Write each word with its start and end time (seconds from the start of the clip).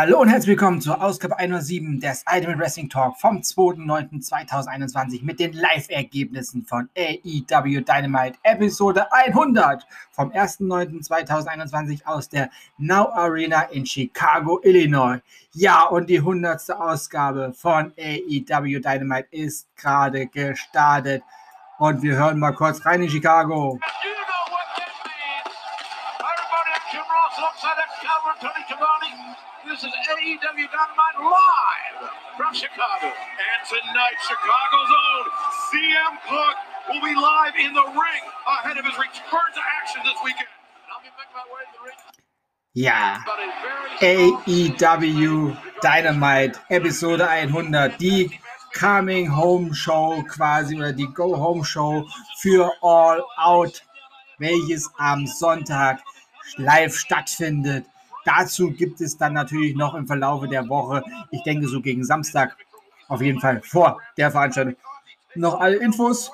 Hallo 0.00 0.20
und 0.20 0.28
herzlich 0.28 0.50
willkommen 0.50 0.80
zur 0.80 1.02
Ausgabe 1.02 1.36
107 1.36 1.98
des 1.98 2.24
Ultimate 2.32 2.56
Wrestling 2.60 2.88
Talk 2.88 3.16
vom 3.16 3.38
2.9.2021 3.38 5.24
mit 5.24 5.40
den 5.40 5.52
Live-Ergebnissen 5.54 6.64
von 6.64 6.88
AEW 6.96 7.80
Dynamite 7.80 8.38
Episode 8.44 9.12
100 9.12 9.84
vom 10.12 10.30
1.9.2021 10.30 12.06
aus 12.06 12.28
der 12.28 12.48
Now 12.76 13.08
Arena 13.12 13.62
in 13.62 13.84
Chicago, 13.84 14.60
Illinois. 14.62 15.18
Ja, 15.50 15.82
und 15.86 16.08
die 16.08 16.18
100. 16.18 16.70
Ausgabe 16.78 17.52
von 17.52 17.92
AEW 17.98 18.78
Dynamite 18.78 19.26
ist 19.32 19.66
gerade 19.74 20.28
gestartet. 20.28 21.24
Und 21.80 22.02
wir 22.02 22.14
hören 22.14 22.38
mal 22.38 22.52
kurz 22.52 22.86
rein 22.86 23.02
in 23.02 23.10
Chicago. 23.10 23.80
This 29.68 29.84
is 29.84 29.92
AEW 29.92 30.40
Dynamite 30.40 31.18
live 31.20 32.10
from 32.38 32.54
Chicago. 32.54 33.04
And 33.04 33.60
tonight, 33.68 34.16
Chicago's 34.26 34.92
own 34.96 35.24
CM 35.68 36.14
Punk 36.26 36.56
will 36.88 37.02
be 37.02 37.14
live 37.14 37.52
in 37.54 37.74
the 37.74 37.84
ring 37.84 38.24
ahead 38.46 38.78
of 38.78 38.86
his 38.86 38.96
return 38.96 39.48
to 39.54 39.60
action 39.82 40.00
this 40.04 40.16
weekend. 40.24 40.48
I'll 40.90 41.02
be 41.02 41.10
making 41.18 41.36
my 41.36 41.44
way 41.52 41.64
to 41.68 41.76
the 41.76 41.84
ring. 41.84 41.98
Ja, 42.72 43.18
AEW 44.00 45.54
Dynamite 45.82 46.58
Episode 46.70 47.20
100, 47.20 47.98
die 47.98 48.40
Coming 48.72 49.26
Home 49.26 49.74
Show 49.74 50.22
quasi 50.22 50.78
oder 50.78 50.94
die 50.94 51.12
Go 51.12 51.36
Home 51.36 51.62
Show 51.62 52.06
für 52.40 52.72
All 52.80 53.22
Out, 53.36 53.82
welches 54.38 54.90
am 54.96 55.26
Sonntag 55.26 56.00
live 56.56 56.96
stattfindet. 56.96 57.84
Dazu 58.28 58.72
gibt 58.72 59.00
es 59.00 59.16
dann 59.16 59.32
natürlich 59.32 59.74
noch 59.74 59.94
im 59.94 60.06
Verlaufe 60.06 60.48
der 60.48 60.68
Woche, 60.68 61.02
ich 61.30 61.42
denke 61.44 61.66
so 61.66 61.80
gegen 61.80 62.04
Samstag, 62.04 62.58
auf 63.08 63.22
jeden 63.22 63.40
Fall 63.40 63.62
vor 63.62 64.02
der 64.18 64.30
Veranstaltung, 64.30 64.76
noch 65.34 65.58
alle 65.58 65.76
Infos. 65.76 66.30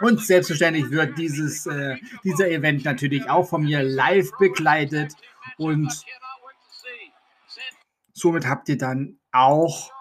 Und 0.00 0.20
selbstverständlich 0.20 0.90
wird 0.90 1.16
dieses, 1.16 1.66
äh, 1.66 1.98
dieser 2.24 2.48
Event 2.50 2.84
natürlich 2.84 3.30
auch 3.30 3.48
von 3.48 3.62
mir 3.62 3.84
live 3.84 4.28
begleitet. 4.40 5.12
Und 5.56 6.04
somit 8.12 8.48
habt 8.48 8.68
ihr 8.68 8.78
dann 8.78 9.18
auch 9.30 9.92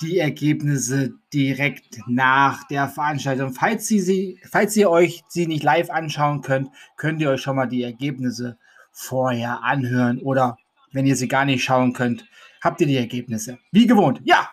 die 0.00 0.18
Ergebnisse 0.20 1.12
direkt 1.34 2.00
nach 2.06 2.66
der 2.68 2.88
Veranstaltung. 2.88 3.52
Falls, 3.52 3.86
Sie 3.86 4.00
sie, 4.00 4.40
falls 4.50 4.74
ihr 4.74 4.88
euch 4.88 5.22
sie 5.28 5.46
nicht 5.46 5.64
live 5.64 5.90
anschauen 5.90 6.40
könnt, 6.40 6.70
könnt 6.96 7.20
ihr 7.20 7.28
euch 7.28 7.42
schon 7.42 7.56
mal 7.56 7.66
die 7.66 7.82
Ergebnisse 7.82 8.56
vorher 8.98 9.62
anhören 9.62 10.18
oder 10.18 10.58
wenn 10.90 11.06
ihr 11.06 11.14
sie 11.14 11.28
gar 11.28 11.44
nicht 11.44 11.62
schauen 11.62 11.92
könnt, 11.92 12.26
habt 12.60 12.80
ihr 12.80 12.86
die 12.88 12.96
Ergebnisse. 12.96 13.58
Wie 13.70 13.86
gewohnt. 13.86 14.20
Ja. 14.24 14.50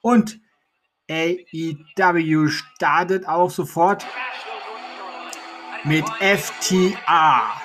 Und 0.00 0.40
AEW 1.08 2.48
startet 2.48 3.28
auch 3.28 3.50
sofort 3.50 4.04
mit 5.84 6.04
FTA. 6.20 7.60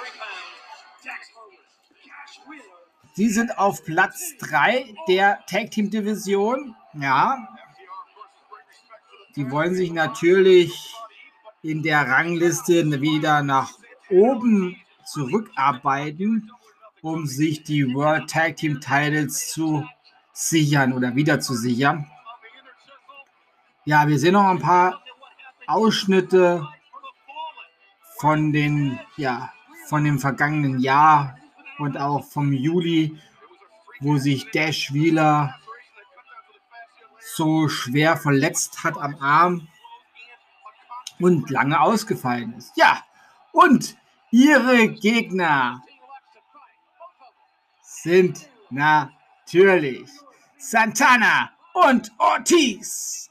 Sie 3.13 3.29
sind 3.29 3.57
auf 3.57 3.83
Platz 3.83 4.37
3 4.39 4.93
der 5.07 5.39
Tag 5.47 5.71
Team 5.71 5.89
Division. 5.89 6.75
Ja. 6.93 7.47
Die 9.35 9.49
wollen 9.49 9.73
sich 9.73 9.91
natürlich 9.91 10.93
in 11.63 11.81
der 11.81 12.07
Rangliste 12.07 13.01
wieder 13.01 13.41
nach 13.41 13.71
oben 14.09 14.79
zurückarbeiten, 15.11 16.51
um 17.01 17.25
sich 17.25 17.63
die 17.63 17.93
World 17.93 18.29
Tag 18.29 18.57
Team 18.57 18.79
Titles 18.79 19.51
zu 19.51 19.85
sichern 20.33 20.93
oder 20.93 21.15
wieder 21.15 21.39
zu 21.39 21.53
sichern. 21.53 22.09
Ja, 23.85 24.07
wir 24.07 24.19
sehen 24.19 24.33
noch 24.33 24.47
ein 24.47 24.59
paar 24.59 25.01
Ausschnitte 25.67 26.67
von 28.17 28.51
den, 28.51 28.99
ja, 29.17 29.51
von 29.87 30.03
dem 30.03 30.19
vergangenen 30.19 30.79
Jahr 30.79 31.37
und 31.79 31.97
auch 31.97 32.25
vom 32.25 32.53
Juli, 32.53 33.17
wo 33.99 34.17
sich 34.17 34.51
Dash 34.51 34.93
Wheeler 34.93 35.55
so 37.19 37.69
schwer 37.69 38.17
verletzt 38.17 38.83
hat 38.83 38.97
am 38.97 39.15
Arm 39.21 39.67
und 41.19 41.49
lange 41.49 41.79
ausgefallen 41.79 42.53
ist. 42.53 42.75
Ja, 42.75 43.03
und 43.51 43.97
Ihre 44.31 44.89
Gegner 44.89 45.81
sind 47.81 48.49
natürlich 48.69 50.07
Santana 50.57 51.51
und 51.73 52.11
Ortiz. 52.17 53.29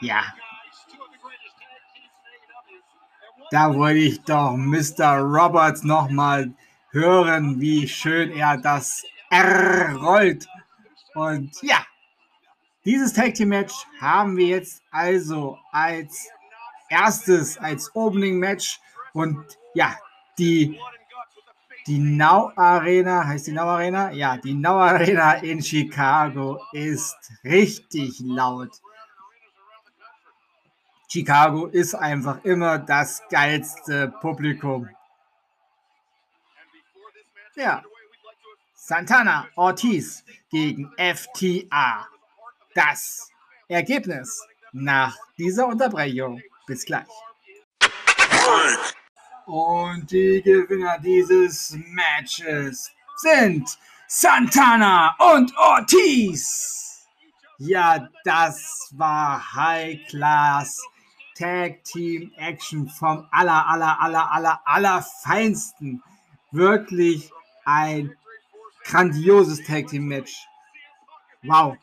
Ja. 0.00 0.22
Da 3.50 3.74
wollte 3.74 4.00
ich 4.00 4.22
doch 4.22 4.56
Mr. 4.56 5.18
Roberts 5.18 5.84
nochmal 5.84 6.52
hören, 6.90 7.60
wie 7.60 7.86
schön 7.86 8.32
er 8.32 8.56
das 8.56 9.04
R 9.30 9.94
rollt. 9.96 10.48
Und 11.14 11.62
ja, 11.62 11.84
dieses 12.84 13.12
Tag 13.12 13.34
Team 13.34 13.48
Match 13.48 13.86
haben 14.00 14.36
wir 14.36 14.46
jetzt 14.46 14.82
also 14.90 15.58
als 15.72 16.28
erstes, 16.88 17.56
als 17.58 17.94
Opening 17.94 18.38
Match. 18.38 18.80
Und 19.12 19.58
ja, 19.74 19.96
die, 20.38 20.78
die 21.86 21.98
Now 21.98 22.52
Arena, 22.56 23.26
heißt 23.26 23.46
die 23.46 23.52
Now 23.52 23.68
Arena? 23.68 24.10
Ja, 24.12 24.36
die 24.36 24.54
Now 24.54 24.80
Arena 24.80 25.34
in 25.34 25.62
Chicago 25.62 26.60
ist 26.72 27.16
richtig 27.42 28.20
laut. 28.20 28.70
Chicago 31.08 31.66
ist 31.66 31.94
einfach 31.94 32.44
immer 32.44 32.78
das 32.78 33.22
geilste 33.30 34.08
Publikum. 34.20 34.88
Ja. 37.54 37.82
Santana 38.74 39.48
Ortiz 39.54 40.24
gegen 40.50 40.92
FTA 40.98 42.08
das 42.74 43.30
Ergebnis 43.68 44.40
nach 44.72 45.16
dieser 45.38 45.66
Unterbrechung. 45.66 46.42
Bis 46.66 46.84
gleich. 46.84 47.06
Und 49.46 50.10
die 50.10 50.42
Gewinner 50.42 50.98
dieses 50.98 51.76
Matches 51.88 52.90
sind 53.16 53.68
Santana 54.06 55.14
und 55.18 55.56
Ortiz. 55.56 57.06
Ja, 57.58 58.08
das 58.24 58.90
war 58.92 59.54
High 59.54 60.00
Class 60.08 60.80
Tag 61.36 61.82
Team 61.84 62.32
Action 62.36 62.88
vom 62.88 63.26
aller, 63.30 63.66
aller, 63.66 64.00
aller, 64.00 64.32
aller, 64.32 64.60
aller 64.64 65.02
feinsten. 65.02 66.02
Wirklich 66.52 67.32
ein 67.64 68.16
grandioses 68.84 69.64
Tag 69.64 69.88
Team 69.88 70.06
Match. 70.06 70.46
Wow. 71.42 71.76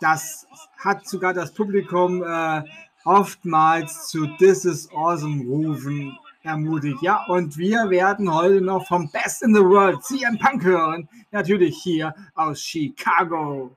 Das 0.00 0.46
hat 0.78 1.06
sogar 1.08 1.32
das 1.32 1.52
Publikum 1.52 2.22
äh, 2.22 2.62
oftmals 3.04 4.08
zu 4.08 4.26
This 4.38 4.64
is 4.64 4.90
Awesome 4.92 5.44
rufen 5.44 6.18
ermutigt. 6.42 7.02
Ja, 7.02 7.24
und 7.26 7.56
wir 7.56 7.90
werden 7.90 8.32
heute 8.32 8.60
noch 8.60 8.86
vom 8.86 9.10
Best 9.10 9.42
in 9.42 9.54
the 9.54 9.62
World 9.62 10.02
CM 10.04 10.38
Punk 10.38 10.64
hören. 10.64 11.08
Natürlich 11.30 11.82
hier 11.82 12.14
aus 12.34 12.60
Chicago. 12.60 13.76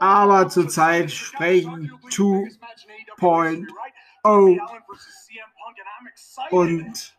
Aber 0.00 0.48
zurzeit 0.48 1.10
sprechen 1.10 1.92
2.0 4.24 4.60
und 6.50 7.16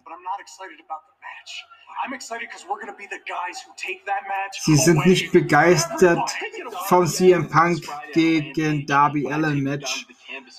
Sie 4.63 4.75
sind 4.75 5.06
nicht 5.06 5.31
begeistert 5.31 6.38
vom 6.86 7.06
CM 7.07 7.50
Punk 7.50 7.83
gegen 8.13 8.86
Darby 8.86 9.31
Allen 9.31 9.63
Match. 9.63 10.07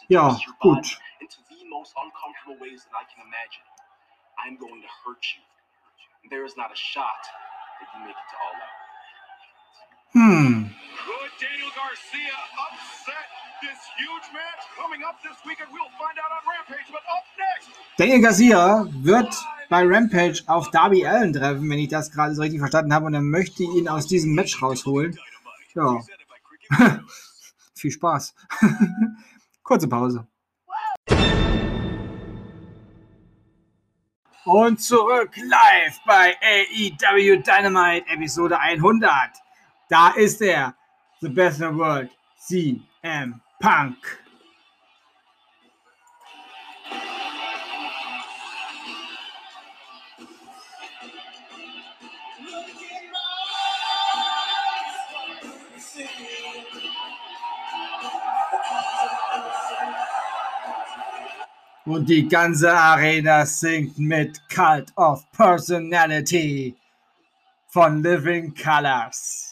Ja, 0.09 0.39
gut. 0.61 0.99
I'm 4.45 4.59
going 4.59 4.83
to 4.83 4.89
hurt 5.05 5.25
you. 5.37 5.43
There 6.31 6.45
is 6.45 6.57
not 6.57 6.73
a 6.73 6.77
shot 6.77 7.23
that 7.79 7.89
you 7.95 8.01
make 8.01 8.11
it 8.11 8.29
to 8.31 8.37
all 8.43 8.57
out. 8.59 8.82
Hmm. 10.13 10.69
Could 11.07 11.33
Daniel 11.41 11.73
Garcia 11.75 12.37
upset 12.61 13.29
this 13.63 13.81
huge 13.97 14.29
match 14.35 14.63
coming 14.77 15.03
up 15.03 15.17
this 15.23 15.39
weekend? 15.47 15.69
We'll 15.73 15.89
find 15.97 16.19
out 16.21 16.31
on 16.37 16.43
Rampage. 16.45 16.89
But 16.93 17.01
up 17.09 17.25
next, 17.39 17.71
Daniel 17.97 18.21
Garcia 18.21 18.87
wird 19.03 19.35
bei 19.71 19.85
Rampage 19.87 20.43
auf 20.49 20.71
Darby 20.71 21.07
Allen 21.07 21.33
treffen, 21.33 21.69
wenn 21.71 21.79
ich 21.79 21.89
das 21.89 22.11
gerade 22.11 22.35
so 22.35 22.43
richtig 22.43 22.61
verstanden 22.61 22.93
habe. 22.93 23.07
Und 23.07 23.13
dann 23.13 23.31
möchte 23.31 23.63
ich 23.63 23.71
ihn 23.71 23.89
aus 23.89 24.07
diesem 24.07 24.35
Match 24.35 24.61
rausholen. 24.61 25.19
Ja. 25.75 25.99
Viel 27.75 27.91
Spaß. 27.91 28.35
Kurze 29.63 29.89
Pause. 29.89 30.27
Und 34.45 34.81
zurück 34.81 35.31
live 35.37 36.01
bei 36.05 36.37
AEW 36.43 37.43
Dynamite 37.43 38.07
Episode 38.09 38.59
100. 38.59 39.42
Da 39.93 40.09
ist 40.09 40.41
er, 40.41 40.75
The 41.21 41.29
Best 41.29 41.61
in 41.61 41.69
the 41.71 41.79
World, 41.79 42.09
CM 42.39 43.43
Punk. 43.61 43.99
Und 61.85 62.09
die 62.09 62.27
ganze 62.27 62.73
Arena 62.73 63.45
singt 63.45 63.99
mit 63.99 64.41
Cult 64.49 64.91
of 64.97 65.31
Personality 65.33 66.75
von 67.69 68.03
Living 68.03 68.55
Colors. 68.55 69.52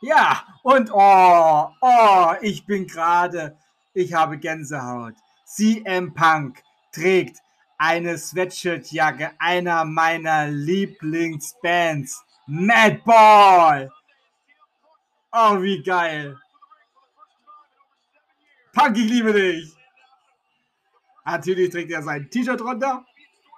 Ja, 0.00 0.44
und 0.62 0.90
oh, 0.92 1.70
oh, 1.80 2.32
ich 2.42 2.66
bin 2.66 2.86
gerade, 2.86 3.56
ich 3.94 4.12
habe 4.12 4.38
Gänsehaut. 4.38 5.14
CM 5.44 6.12
Punk 6.12 6.62
trägt 6.92 7.38
eine 7.78 8.18
Sweatshirtjacke 8.18 9.32
einer 9.38 9.84
meiner 9.84 10.48
Lieblingsbands, 10.48 12.24
Madball. 12.46 13.90
Oh, 15.32 15.60
wie 15.62 15.82
geil. 15.82 16.38
Punk, 18.72 18.96
ich 18.98 19.08
liebe 19.08 19.32
dich. 19.32 19.74
Natürlich 21.24 21.70
trägt 21.70 21.90
er 21.90 22.02
sein 22.02 22.30
T-Shirt 22.30 22.60
runter. 22.60 23.04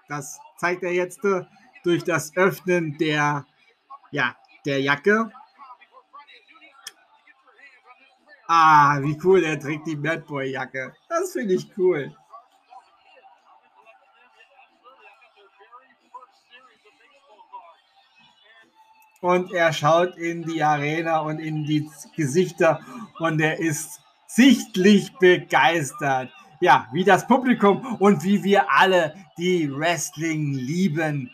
Das 0.09 0.39
zeigt 0.57 0.83
er 0.83 0.93
jetzt 0.93 1.25
äh, 1.25 1.43
durch 1.85 2.03
das 2.03 2.35
Öffnen 2.37 2.97
der, 2.99 3.47
ja, 4.11 4.37
der 4.65 4.81
Jacke. 4.81 5.31
Ah, 8.49 8.99
wie 9.03 9.19
cool, 9.23 9.45
er 9.45 9.61
trägt 9.61 9.87
die 9.87 9.97
Mad 9.97 10.25
Boy 10.27 10.53
Jacke. 10.53 10.95
Das 11.09 11.33
finde 11.33 11.55
ich 11.55 11.71
cool. 11.77 12.13
Und 19.21 19.53
er 19.53 19.73
schaut 19.73 20.17
in 20.17 20.43
die 20.45 20.63
Arena 20.63 21.21
und 21.21 21.41
in 21.41 21.65
die 21.65 21.91
Gesichter 22.17 22.81
und 23.19 23.41
er 23.41 23.59
ist 23.59 24.01
sichtlich 24.27 25.13
begeistert 25.19 26.31
ja, 26.61 26.89
wie 26.93 27.05
das 27.05 27.27
Publikum 27.27 27.97
und 27.99 28.25
wie 28.25 28.43
wir 28.43 28.71
alle, 28.71 29.15
die 29.37 29.71
Wrestling 29.71 30.55
lieben. 30.55 31.31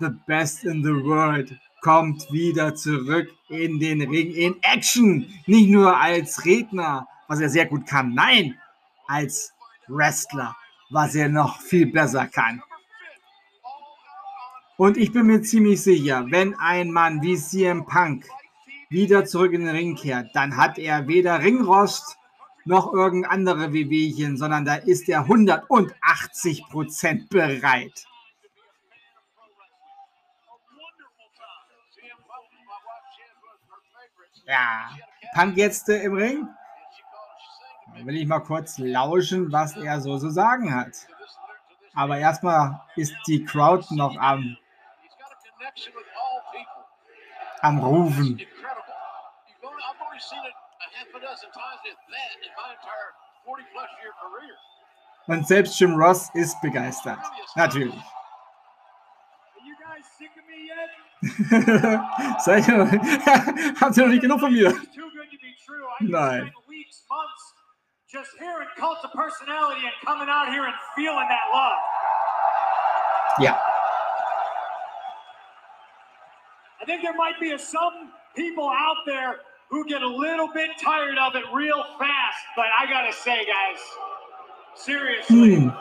The 0.00 0.08
best 0.26 0.64
in 0.64 0.82
the 0.82 1.04
world 1.04 1.56
kommt 1.82 2.32
wieder 2.32 2.74
zurück 2.74 3.28
in 3.48 3.78
den 3.78 4.00
Ring 4.00 4.30
in 4.30 4.56
Action. 4.62 5.26
Nicht 5.46 5.68
nur 5.68 5.96
als 6.00 6.44
Redner, 6.44 7.06
was 7.28 7.40
er 7.40 7.50
sehr 7.50 7.66
gut 7.66 7.86
kann, 7.86 8.14
nein, 8.14 8.56
als 9.06 9.52
Wrestler, 9.88 10.56
was 10.90 11.14
er 11.14 11.28
noch 11.28 11.60
viel 11.60 11.86
besser 11.86 12.26
kann. 12.28 12.62
Und 14.76 14.96
ich 14.96 15.12
bin 15.12 15.26
mir 15.26 15.42
ziemlich 15.42 15.82
sicher, 15.82 16.26
wenn 16.30 16.54
ein 16.58 16.90
Mann 16.90 17.20
wie 17.20 17.36
CM 17.36 17.84
Punk 17.84 18.26
wieder 18.88 19.24
zurück 19.24 19.52
in 19.52 19.64
den 19.64 19.74
Ring 19.74 19.96
kehrt, 19.96 20.30
dann 20.34 20.56
hat 20.56 20.78
er 20.78 21.08
weder 21.08 21.42
Ringrost 21.42 22.16
noch 22.64 22.92
irgendein 22.92 23.30
andere 23.30 23.72
Wehwehchen, 23.72 24.36
sondern 24.36 24.64
da 24.64 24.76
ist 24.76 25.08
er 25.08 25.20
180 25.20 26.64
Prozent 26.70 27.28
bereit. 27.28 28.06
Ja, 34.52 34.90
Punk 35.34 35.56
jetzt 35.56 35.88
äh, 35.88 36.02
im 36.02 36.12
Ring. 36.12 36.46
Dann 37.86 38.06
will 38.06 38.16
ich 38.16 38.26
mal 38.26 38.40
kurz 38.40 38.76
lauschen, 38.76 39.50
was 39.50 39.78
er 39.78 39.98
so 40.02 40.18
zu 40.18 40.28
sagen 40.28 40.74
hat. 40.74 40.92
Aber 41.94 42.18
erstmal 42.18 42.82
ist 42.94 43.14
die 43.26 43.42
Crowd 43.46 43.86
noch 43.94 44.14
am, 44.18 44.58
am 47.62 47.78
Rufen. 47.78 48.46
Und 55.28 55.48
selbst 55.48 55.80
Jim 55.80 55.94
Ross 55.94 56.28
ist 56.34 56.60
begeistert. 56.60 57.20
Natürlich. 57.54 58.04
Seid 61.22 62.66
ihr 62.66 62.78
noch, 62.78 62.90
habt 63.80 63.96
ihr 63.96 64.02
noch 64.02 64.10
nicht 64.10 64.22
genug 64.22 64.40
von 64.40 64.52
mir? 64.52 64.74
Nein. 66.00 66.52
Just 68.08 68.30
hearing 68.38 68.68
cult 68.76 68.98
of 69.04 69.12
personality 69.12 69.80
and 69.84 69.94
coming 70.04 70.28
out 70.28 70.48
here 70.52 70.64
and 70.64 70.74
feeling 70.94 71.28
that 71.28 71.48
love. 71.50 71.78
Yeah. 73.40 73.56
I 76.82 76.84
think 76.84 77.02
there 77.02 77.14
might 77.14 77.40
be 77.40 77.56
some 77.56 78.12
people 78.36 78.68
out 78.68 78.96
there 79.06 79.36
who 79.70 79.86
get 79.86 80.02
a 80.02 80.08
little 80.08 80.48
bit 80.52 80.70
tired 80.82 81.16
of 81.16 81.36
it 81.36 81.44
real 81.54 81.82
fast. 81.98 82.44
But 82.56 82.66
I 82.76 82.86
gotta 82.86 83.12
say, 83.12 83.46
guys, 83.46 83.78
seriously, 84.74 85.56
mm. 85.56 85.76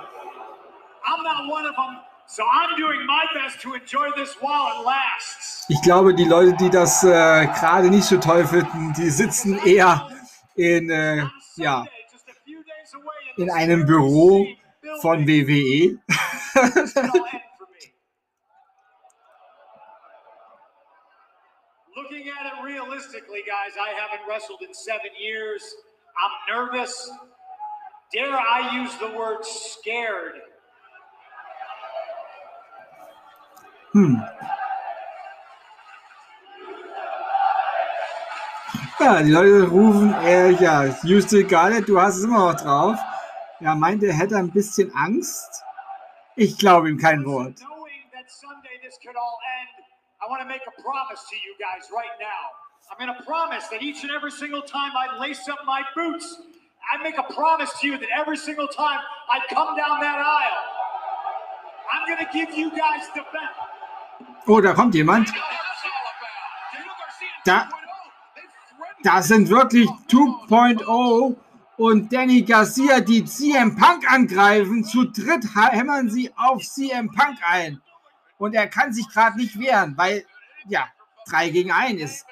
I'm 1.05 1.23
not 1.23 1.49
one 1.49 1.65
of 1.65 1.75
them. 1.75 1.97
So 2.27 2.43
I'm 2.43 2.77
doing 2.77 3.05
my 3.05 3.25
best 3.33 3.61
to 3.61 3.73
enjoy 3.73 4.09
this 4.15 4.35
while 4.41 4.79
it 4.79 4.85
lasts. 4.85 5.65
Ich 5.69 5.81
glaube, 5.81 6.13
die 6.13 6.25
Leute, 6.25 6.55
die 6.57 6.69
das 6.69 7.03
äh, 7.03 7.47
gerade 7.47 7.89
nicht 7.89 8.05
so 8.05 8.17
toll 8.17 8.45
finden, 8.45 8.93
die 8.93 9.09
sitzen 9.09 9.57
eher 9.65 10.07
in, 10.55 10.89
äh, 10.89 11.25
ja, 11.55 11.85
in 13.37 13.49
einem 13.49 13.85
Büro 13.85 14.47
von 15.01 15.27
WWE. 15.27 15.99
looking 22.11 22.29
at 22.29 22.45
it 22.45 22.63
realistically, 22.63 23.41
guys, 23.47 23.73
I 23.79 23.89
haven't 23.89 24.27
wrestled 24.27 24.61
in 24.61 24.73
seven 24.73 25.11
years. 25.19 25.63
I'm 26.17 26.55
nervous. 26.55 27.09
Dare 28.13 28.35
I 28.35 28.81
use 28.81 28.95
the 28.97 29.17
word 29.17 29.45
scared? 29.45 30.33
Hmm. 33.93 34.21
Ja, 38.99 39.21
die 39.21 39.31
Leute 39.31 39.67
rufen, 39.67 40.13
äh, 40.23 40.51
ja, 40.51 40.85
Houston 41.03 41.47
Garnet, 41.47 41.89
du 41.89 41.99
hast 41.99 42.17
es 42.17 42.23
immer 42.23 42.51
noch 42.51 42.61
drauf. 42.61 42.97
Er 43.59 43.75
meinte, 43.75 44.07
er 44.07 44.13
hätte 44.13 44.37
ein 44.37 44.49
bisschen 44.51 44.93
Angst. 44.95 45.63
Ich 46.35 46.57
glaube 46.57 46.89
ihm 46.89 46.97
kein 46.97 47.25
Wort. 47.25 47.59
I 50.23 50.29
want 50.29 50.41
to 50.41 50.47
make 50.47 50.61
a 50.67 50.81
promise 50.81 51.19
to 51.29 51.35
you 51.35 51.55
guys 51.57 51.89
right 51.91 52.13
now. 52.19 52.53
I'm 52.91 52.97
going 53.03 53.17
to 53.17 53.23
promise 53.23 53.67
that 53.69 53.81
each 53.81 54.03
and 54.03 54.11
every 54.11 54.31
single 54.31 54.61
time 54.61 54.91
I 54.95 55.17
lace 55.19 55.49
up 55.49 55.59
my 55.65 55.81
boots, 55.95 56.37
I 56.93 57.01
make 57.01 57.17
a 57.17 57.23
promise 57.33 57.71
to 57.81 57.87
you 57.87 57.97
that 57.97 58.09
every 58.15 58.37
single 58.37 58.67
time 58.67 58.99
I 59.29 59.39
come 59.49 59.75
down 59.75 59.99
that 59.99 60.19
aisle, 60.19 60.63
I'm 61.91 62.07
going 62.07 62.23
to 62.23 62.31
give 62.31 62.55
you 62.55 62.69
guys 62.69 63.07
the 63.15 63.23
best. 63.33 63.70
Oh, 64.47 64.61
da 64.61 64.73
kommt 64.73 64.95
jemand. 64.95 65.31
Da, 67.45 67.69
da 69.03 69.21
sind 69.21 69.49
wirklich 69.49 69.89
2.0 70.09 71.35
und 71.77 72.13
Danny 72.13 72.43
Garcia, 72.43 72.99
die 72.99 73.25
CM 73.25 73.75
Punk 73.75 74.11
angreifen. 74.11 74.83
Zu 74.83 75.05
dritt 75.05 75.45
hämmern 75.55 76.09
sie 76.09 76.31
auf 76.35 76.61
CM 76.61 77.09
Punk 77.11 77.37
ein. 77.43 77.81
und 78.41 78.55
er 78.55 78.67
kann 78.67 78.91
sich 78.91 79.07
gerade 79.07 79.37
nicht 79.37 79.59
wehren, 79.59 79.93
weil 79.97 80.25
ja, 80.67 80.87
3 81.29 81.49
gegen 81.49 81.71
1 81.71 82.01
ist. 82.01 82.25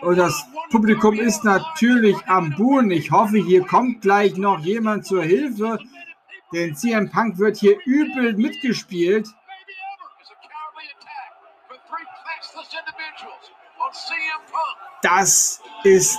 Und 0.00 0.16
das 0.16 0.44
Publikum 0.70 1.14
ist 1.14 1.44
natürlich 1.44 2.16
am 2.26 2.50
Buhen. 2.50 2.90
Ich 2.90 3.12
hoffe, 3.12 3.38
hier 3.38 3.64
kommt 3.64 4.00
gleich 4.00 4.36
noch 4.36 4.58
jemand 4.60 5.06
zur 5.06 5.22
Hilfe, 5.22 5.78
denn 6.52 6.74
CM 6.76 7.10
Punk 7.10 7.38
wird 7.38 7.56
hier 7.56 7.76
übel 7.84 8.34
mitgespielt. 8.34 9.28
Das 15.02 15.60
ist 15.84 16.18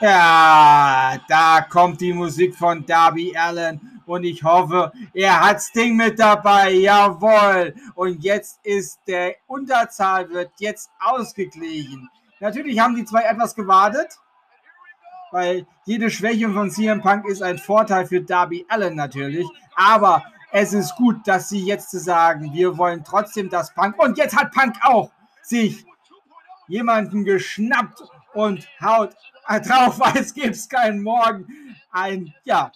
ja, 0.00 1.18
da 1.28 1.60
kommt 1.60 2.00
die 2.00 2.14
Musik 2.14 2.56
von 2.56 2.86
Darby 2.86 3.36
Allen 3.36 4.00
Und 4.06 4.24
ich 4.24 4.42
hoffe, 4.42 4.90
er 5.12 5.38
hat 5.40 5.60
Sting 5.60 5.94
mit 5.94 6.18
dabei. 6.18 6.70
Jawohl. 6.70 7.74
Und 7.94 8.24
jetzt 8.24 8.60
ist 8.64 8.98
der 9.06 9.36
Unterzahl 9.46 10.30
wird 10.30 10.52
jetzt 10.58 10.90
ausgeglichen. 10.98 12.08
Natürlich 12.40 12.80
haben 12.80 12.96
die 12.96 13.04
zwei 13.04 13.24
etwas 13.24 13.54
gewartet, 13.54 14.18
weil 15.32 15.66
jede 15.84 16.10
Schwäche 16.10 16.50
von 16.50 16.70
CM 16.70 17.00
Punk 17.00 17.26
ist 17.26 17.42
ein 17.42 17.58
Vorteil 17.58 18.06
für 18.06 18.20
Darby 18.20 18.66
Allen 18.68 18.96
natürlich. 18.96 19.46
Aber 19.74 20.24
es 20.52 20.72
ist 20.72 20.96
gut, 20.96 21.26
dass 21.26 21.48
sie 21.48 21.64
jetzt 21.64 21.90
sagen, 21.90 22.52
wir 22.52 22.76
wollen 22.76 23.04
trotzdem 23.04 23.48
das 23.48 23.72
Punk. 23.74 23.98
Und 24.02 24.18
jetzt 24.18 24.36
hat 24.36 24.52
Punk 24.52 24.76
auch 24.82 25.10
sich 25.42 25.84
jemanden 26.68 27.24
geschnappt 27.24 28.02
und 28.34 28.68
haut 28.80 29.16
drauf, 29.66 30.00
gäbe 30.34 30.50
es 30.50 30.68
keinen 30.68 31.02
Morgen. 31.02 31.46
Ein, 31.92 32.32
ja, 32.44 32.70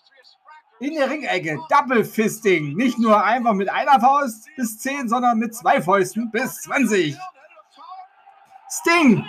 in 0.80 0.94
der 0.94 1.08
Ringecke, 1.08 1.58
Double 1.68 2.04
Fisting. 2.04 2.74
Nicht 2.76 2.98
nur 2.98 3.22
einfach 3.22 3.54
mit 3.54 3.70
einer 3.70 4.00
Faust 4.00 4.48
bis 4.56 4.78
10, 4.78 5.08
sondern 5.08 5.38
mit 5.38 5.54
zwei 5.54 5.80
Fäusten 5.80 6.30
bis 6.30 6.62
20. 6.62 7.16
Sting. 8.68 9.24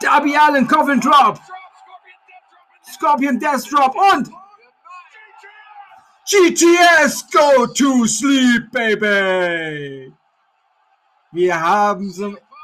Darby 0.00 0.36
Allen, 0.36 0.66
Coffin 0.66 1.00
Drop. 1.00 1.40
Scorpion 2.82 3.38
Death 3.38 3.68
Drop 3.70 3.94
und 3.94 4.30
GTS 6.28 7.30
Go 7.30 7.66
to 7.66 8.06
Sleep, 8.06 8.70
Baby. 8.72 10.12
Wir 11.32 11.60
haben 11.60 12.12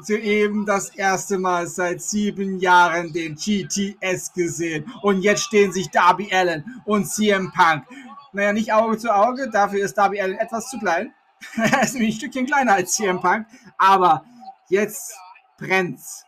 soeben 0.01 0.67
das 0.67 0.91
erste 0.91 1.39
Mal 1.39 1.67
seit 1.67 2.03
sieben 2.03 2.59
Jahren 2.59 3.13
den 3.13 3.37
GTS 3.37 4.33
gesehen. 4.33 4.93
Und 5.03 5.23
jetzt 5.23 5.43
stehen 5.43 5.73
sich 5.73 5.91
Darby 5.91 6.29
Allen 6.33 6.83
und 6.85 7.07
CM 7.07 7.53
Punk. 7.53 7.85
Naja, 8.33 8.53
nicht 8.53 8.73
Auge 8.73 8.99
zu 8.99 9.15
Auge, 9.15 9.51
dafür 9.51 9.85
ist 9.85 9.99
Darby 9.99 10.21
Allen 10.21 10.39
etwas 10.39 10.71
zu 10.71 10.79
klein. 10.79 11.13
er 11.55 11.83
ist 11.83 11.95
nämlich 11.95 12.15
ein 12.15 12.19
Stückchen 12.19 12.47
kleiner 12.47 12.75
als 12.75 12.95
CM 12.95 13.21
Punk. 13.21 13.47
Aber 13.77 14.25
jetzt 14.69 15.15
brennt's. 15.59 16.25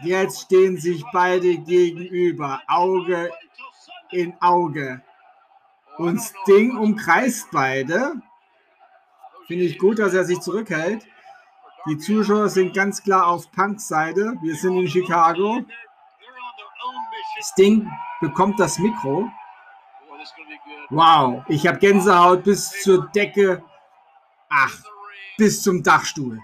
Jetzt 0.00 0.42
stehen 0.42 0.76
sich 0.76 1.04
beide 1.12 1.56
gegenüber, 1.58 2.62
Auge 2.68 3.30
in 4.10 4.34
Auge. 4.40 5.02
Und 5.98 6.20
Sting 6.20 6.76
umkreist 6.76 7.48
beide. 7.50 8.14
Finde 9.46 9.64
ich 9.64 9.78
gut, 9.78 9.98
dass 9.98 10.12
er 10.14 10.24
sich 10.24 10.40
zurückhält. 10.40 11.06
Die 11.88 11.98
Zuschauer 11.98 12.48
sind 12.48 12.74
ganz 12.74 13.02
klar 13.02 13.26
auf 13.28 13.50
Punks 13.52 13.88
Seite. 13.88 14.34
Wir 14.42 14.56
sind 14.56 14.76
in 14.76 14.88
Chicago. 14.88 15.64
Sting 17.40 17.90
bekommt 18.20 18.58
das 18.58 18.78
Mikro. 18.78 19.30
Wow, 20.90 21.44
ich 21.48 21.66
habe 21.66 21.78
Gänsehaut 21.78 22.44
bis 22.44 22.70
zur 22.82 23.06
Decke. 23.08 23.62
Ach, 24.48 24.76
bis 25.36 25.62
zum 25.62 25.82
Dachstuhl. 25.82 26.40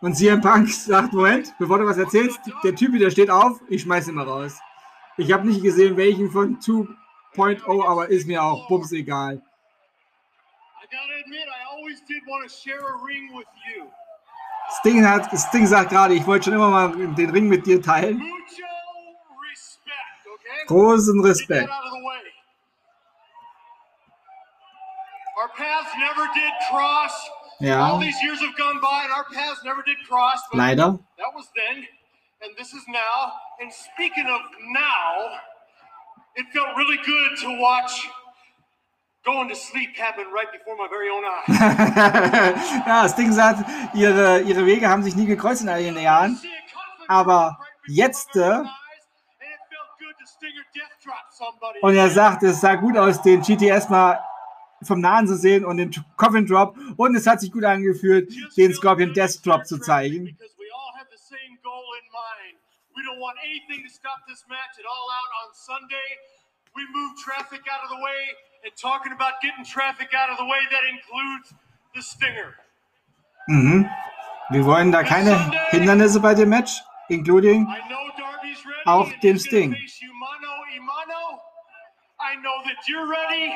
Und 0.00 0.14
CM 0.14 0.40
Punk 0.40 0.68
sagt, 0.70 1.12
Moment, 1.12 1.52
bevor 1.58 1.78
du 1.78 1.86
was 1.86 1.98
erzählst, 1.98 2.38
der 2.62 2.74
Typ, 2.74 2.96
der 2.98 3.10
steht 3.10 3.30
auf, 3.30 3.60
ich 3.68 3.82
schmeiß 3.82 4.08
ihn 4.08 4.14
mal 4.14 4.28
raus. 4.28 4.58
Ich 5.16 5.32
habe 5.32 5.46
nicht 5.46 5.62
gesehen, 5.62 5.96
welchen 5.96 6.30
von 6.30 6.60
2.0, 6.60 7.86
aber 7.86 8.08
ist 8.08 8.26
mir 8.26 8.42
auch 8.42 8.68
bums 8.68 8.92
egal. 8.92 9.42
Sting, 14.78 15.04
hat, 15.04 15.36
Sting 15.36 15.66
sagt 15.66 15.90
gerade, 15.90 16.14
ich 16.14 16.26
wollte 16.26 16.44
schon 16.44 16.54
immer 16.54 16.70
mal 16.70 17.14
den 17.14 17.30
Ring 17.30 17.48
mit 17.48 17.66
dir 17.66 17.82
teilen. 17.82 18.22
Großen 20.66 21.20
Respekt. 21.20 21.68
Ja. 21.68 21.88
Leider. 26.70 27.08
And 27.08 27.16
this 27.16 27.40
is 27.40 27.47
now. 32.88 33.32
And 33.60 33.72
speaking 33.72 34.26
of 34.26 34.40
now, 34.70 35.40
it 36.36 36.46
felt 36.52 36.76
really 36.76 36.98
good 37.04 37.36
to 37.42 37.60
watch 37.60 38.08
Going 39.24 39.48
to 39.48 39.56
sleep 39.56 39.94
happened 39.96 40.28
right 40.32 40.46
before 40.50 40.76
my 40.76 40.88
very 40.88 41.10
own 41.10 41.22
eyes. 41.22 41.48
ja, 42.86 43.02
das 43.02 43.14
Ding 43.14 43.30
sagt, 43.32 43.62
ihre, 43.92 44.40
ihre 44.40 44.64
Wege 44.64 44.88
haben 44.88 45.02
sich 45.02 45.16
nie 45.16 45.26
gekreuzt 45.26 45.60
in 45.60 45.68
all 45.68 45.82
den 45.82 45.98
Jahren. 45.98 46.40
Aber 47.08 47.58
jetzt. 47.86 48.34
Äh, 48.36 48.62
und 51.82 51.96
er 51.96 52.08
sagt, 52.08 52.42
es 52.42 52.60
sah 52.60 52.76
gut 52.76 52.96
aus, 52.96 53.20
den 53.20 53.42
GTS 53.42 53.90
mal 53.90 54.18
vom 54.82 55.00
Nahen 55.00 55.26
zu 55.26 55.36
sehen 55.36 55.64
und 55.64 55.76
den 55.78 55.90
Coffin 56.16 56.46
Drop. 56.46 56.76
Und 56.96 57.14
es 57.16 57.26
hat 57.26 57.40
sich 57.40 57.52
gut 57.52 57.64
angefühlt, 57.64 58.32
den 58.56 58.74
Scorpion 58.74 59.12
Death 59.12 59.44
Drop 59.44 59.66
zu 59.66 59.78
zeigen. 59.78 60.36
We 62.94 63.04
don't 63.04 63.20
want 63.20 63.38
anything 63.44 63.86
to 63.86 63.90
stop 63.90 64.26
this 64.26 64.44
match 64.48 64.74
at 64.76 64.84
all 64.84 65.08
out 65.18 65.30
on 65.46 65.54
Sunday. 65.54 66.08
We 66.74 66.82
move 66.92 67.14
traffic 67.22 67.62
out 67.70 67.84
of 67.84 67.90
the 67.90 68.02
way 68.02 68.34
and 68.64 68.74
talking 68.76 69.12
about 69.12 69.40
getting 69.40 69.64
traffic 69.64 70.08
out 70.14 70.30
of 70.30 70.36
the 70.36 70.44
way, 70.44 70.58
that 70.70 70.84
includes 70.90 71.54
the 71.94 72.02
Stinger. 72.02 72.54
Mhm. 73.46 73.88
Wir 74.50 74.64
wollen 74.64 74.92
da 74.92 75.02
keine 75.02 75.38
Hindernisse 75.70 76.20
bei 76.20 76.34
dem 76.34 76.48
Match, 76.48 76.82
including 77.08 77.66
auch 78.84 79.10
dem 79.22 79.38
Sting. 79.38 79.76
I 82.20 82.34
know 82.34 82.62
that 82.64 82.88
you're 82.88 83.08
ready. 83.08 83.54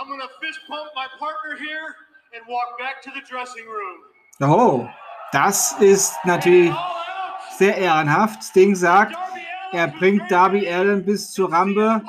I'm 0.00 0.08
gonna 0.08 0.28
fist 0.40 0.60
pump 0.68 0.90
my 0.94 1.06
partner 1.18 1.56
here 1.58 1.94
and 2.34 2.46
walk 2.48 2.78
back 2.78 3.02
to 3.02 3.10
the 3.10 3.22
dressing 3.28 3.66
room. 3.66 3.98
Oh, 4.40 4.88
das 5.32 5.72
ist 5.80 6.14
natürlich 6.24 6.72
sehr 7.56 7.76
ehrenhaft. 7.76 8.44
Sting 8.44 8.76
sagt, 8.76 9.16
er 9.72 9.88
bringt 9.88 10.30
Darby 10.30 10.68
Allen 10.68 11.04
bis 11.04 11.32
zur 11.32 11.50
Rampe 11.52 12.02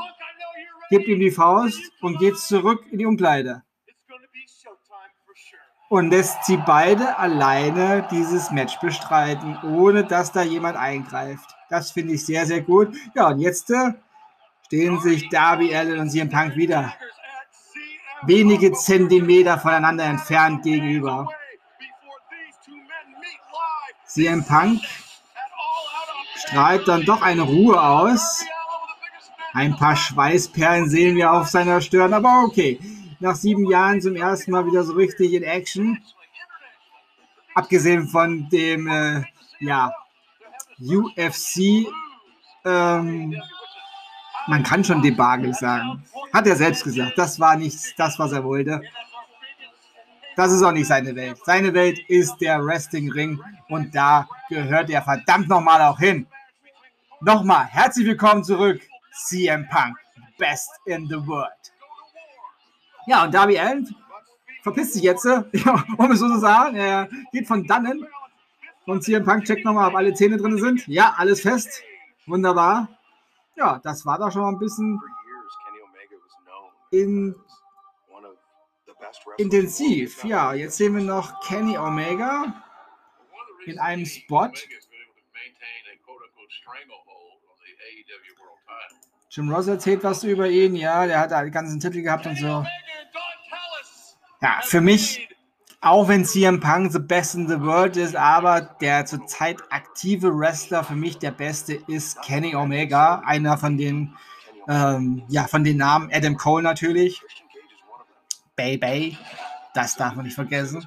gibt 0.90 1.08
ihm 1.08 1.20
die 1.20 1.32
Faust 1.32 1.80
und 2.02 2.18
geht 2.20 2.38
zurück 2.38 2.84
in 2.92 3.00
die 3.00 3.06
Umkleide. 3.06 3.64
Und 5.90 6.12
lässt 6.12 6.44
sie 6.46 6.58
beide 6.58 7.18
alleine 7.18 8.08
dieses 8.12 8.52
Match 8.52 8.80
bestreiten, 8.80 9.58
ohne 9.64 10.04
dass 10.04 10.32
da 10.32 10.44
jemand 10.44 10.78
eingreift. 10.78 11.56
Das 11.70 11.92
finde 11.92 12.14
ich 12.14 12.26
sehr, 12.26 12.46
sehr 12.46 12.62
gut. 12.62 12.96
Ja, 13.16 13.30
und 13.30 13.40
jetzt 13.40 13.72
äh, 13.72 13.94
stehen 14.68 15.00
sich 15.00 15.28
Darby 15.30 15.76
Allen 15.76 16.00
und 16.00 16.12
CM 16.12 16.30
Punk 16.30 16.56
wieder 16.56 16.94
wenige 18.24 18.72
Zentimeter 18.74 19.58
voneinander 19.58 20.06
entfernt 20.06 20.64
gegenüber. 20.64 21.30
CM 24.06 24.44
Punk 24.44 24.82
strahlt 26.36 26.88
dann 26.88 27.06
doch 27.06 27.22
eine 27.22 27.44
Ruhe 27.44 27.82
aus. 27.82 28.44
Ein 29.54 29.76
paar 29.76 29.96
Schweißperlen 29.96 30.90
sehen 30.90 31.16
wir 31.16 31.32
auf 31.32 31.48
seiner 31.48 31.82
Stirn, 31.82 32.14
aber 32.14 32.44
okay. 32.46 32.80
Nach 33.20 33.36
sieben 33.36 33.70
Jahren 33.70 34.02
zum 34.02 34.16
ersten 34.16 34.52
Mal 34.52 34.66
wieder 34.66 34.84
so 34.84 34.94
richtig 34.94 35.34
in 35.34 35.44
Action. 35.44 36.00
Abgesehen 37.54 38.08
von 38.08 38.48
dem, 38.50 38.88
äh, 38.88 39.24
ja, 39.60 39.92
UFC, 40.80 41.88
ähm, 42.64 43.36
man 44.50 44.64
kann 44.64 44.84
schon 44.84 45.02
Debakel 45.02 45.54
sagen. 45.54 46.04
Hat 46.34 46.48
er 46.48 46.56
selbst 46.56 46.84
gesagt. 46.84 47.18
Das 47.18 47.40
war 47.40 47.56
nicht 47.56 47.78
das, 47.98 48.18
was 48.18 48.32
er 48.32 48.44
wollte. 48.44 48.82
Das 50.36 50.52
ist 50.52 50.64
auch 50.64 50.72
nicht 50.72 50.88
seine 50.88 51.16
Welt. 51.16 51.38
Seine 51.46 51.74
Welt 51.74 52.00
ist 52.08 52.38
der 52.38 52.64
Wrestling-Ring 52.66 53.40
und 53.70 53.94
da 53.94 54.28
gehört 54.50 54.90
er 54.90 55.02
verdammt 55.02 55.50
nochmal 55.50 55.82
auch 55.82 56.00
hin. 56.00 56.26
Nochmal, 57.22 57.66
herzlich 57.66 58.08
willkommen 58.08 58.44
zurück 58.44 58.82
CM 59.28 59.68
Punk, 59.70 59.98
best 60.38 60.72
in 60.86 61.08
the 61.08 61.28
world. 61.28 61.52
Ja, 63.06 63.26
und 63.26 63.34
Darby 63.34 63.60
Allen 63.60 63.94
verpisst 64.64 64.94
sich 64.94 65.04
jetzt, 65.04 65.26
um 65.98 66.12
es 66.12 66.20
so 66.20 66.28
zu 66.28 66.40
sagen. 66.40 66.76
Er 66.76 67.10
geht 67.32 67.48
von 67.48 67.68
dannen 67.68 68.08
und 68.86 69.04
CM 69.04 69.24
Punk 69.26 69.44
checkt 69.44 69.66
nochmal, 69.66 69.90
ob 69.90 69.96
alle 69.96 70.14
Zähne 70.14 70.38
drin 70.38 70.58
sind. 70.58 70.88
Ja, 70.88 71.14
alles 71.18 71.42
fest. 71.42 71.84
Wunderbar. 72.26 72.99
Ja, 73.60 73.78
das 73.84 74.06
war 74.06 74.18
doch 74.18 74.32
schon 74.32 74.42
mal 74.42 74.50
ein 74.50 74.58
bisschen 74.58 75.02
in, 76.92 77.36
intensiv. 79.38 80.24
Ja, 80.24 80.54
jetzt 80.54 80.78
sehen 80.78 80.96
wir 80.96 81.04
noch 81.04 81.42
Kenny 81.42 81.78
Omega 81.78 82.64
in 83.66 83.78
einem 83.78 84.06
Spot. 84.06 84.50
Jim 89.30 89.54
Ross 89.54 89.68
erzählt 89.68 90.04
was 90.06 90.24
über 90.24 90.48
ihn, 90.50 90.76
ja, 90.76 91.06
der 91.06 91.20
hat 91.20 91.32
den 91.32 91.52
ganzen 91.52 91.82
Titel 91.82 92.02
gehabt 92.02 92.26
und 92.26 92.38
so. 92.38 92.66
Ja, 94.42 94.62
für 94.64 94.80
mich 94.80 95.28
Auch 95.82 96.10
wenn 96.10 96.26
CM 96.26 96.60
Punk 96.60 96.92
the 96.92 97.00
best 97.00 97.36
in 97.36 97.48
the 97.48 97.62
world 97.62 97.96
ist, 97.96 98.16
aber 98.16 98.60
der 98.60 99.06
zurzeit 99.06 99.58
aktive 99.70 100.38
Wrestler 100.38 100.84
für 100.84 100.96
mich 100.96 101.20
der 101.20 101.32
beste 101.32 101.76
ist 101.88 102.22
Kenny 102.22 102.54
Omega, 102.54 103.22
einer 103.26 103.58
von 103.58 103.78
den, 103.78 104.14
ähm, 104.68 105.24
ja, 105.30 105.48
von 105.48 105.64
den 105.64 105.78
Namen 105.78 106.10
Adam 106.12 106.36
Cole 106.36 106.64
natürlich. 106.64 107.22
Bay 108.58 108.78
Bay, 108.78 109.18
das 109.74 109.96
darf 109.96 110.16
man 110.16 110.26
nicht 110.26 110.36
vergessen. 110.36 110.86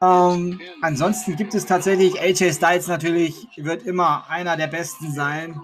Ähm, 0.00 0.60
ansonsten 0.80 1.36
gibt 1.36 1.54
es 1.54 1.66
tatsächlich 1.66 2.18
AJ 2.18 2.54
Styles 2.54 2.86
natürlich, 2.86 3.48
wird 3.56 3.82
immer 3.82 4.30
einer 4.30 4.56
der 4.56 4.68
besten 4.68 5.12
sein. 5.12 5.60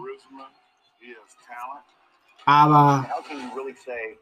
Aber 2.46 3.08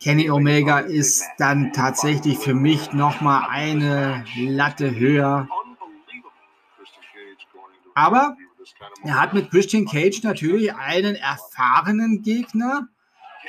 Kenny 0.00 0.30
Omega 0.30 0.78
ist 0.80 1.24
dann 1.38 1.72
tatsächlich 1.72 2.38
für 2.38 2.54
mich 2.54 2.92
nochmal 2.92 3.48
eine 3.50 4.24
Latte 4.36 4.94
höher. 4.94 5.48
Aber 7.94 8.36
er 9.04 9.20
hat 9.20 9.34
mit 9.34 9.50
Christian 9.50 9.86
Cage 9.86 10.22
natürlich 10.22 10.74
einen 10.74 11.16
erfahrenen 11.16 12.22
Gegner, 12.22 12.88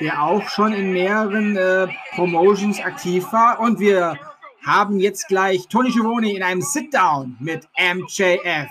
der 0.00 0.22
auch 0.22 0.48
schon 0.48 0.72
in 0.72 0.92
mehreren 0.92 1.56
äh, 1.56 1.88
Promotions 2.14 2.80
aktiv 2.80 3.32
war. 3.32 3.60
Und 3.60 3.78
wir 3.78 4.18
haben 4.66 4.98
jetzt 4.98 5.28
gleich 5.28 5.68
Tony 5.68 5.92
Schiavone 5.92 6.32
in 6.32 6.42
einem 6.42 6.62
Sit-Down 6.62 7.36
mit 7.38 7.68
MJF. 7.78 8.68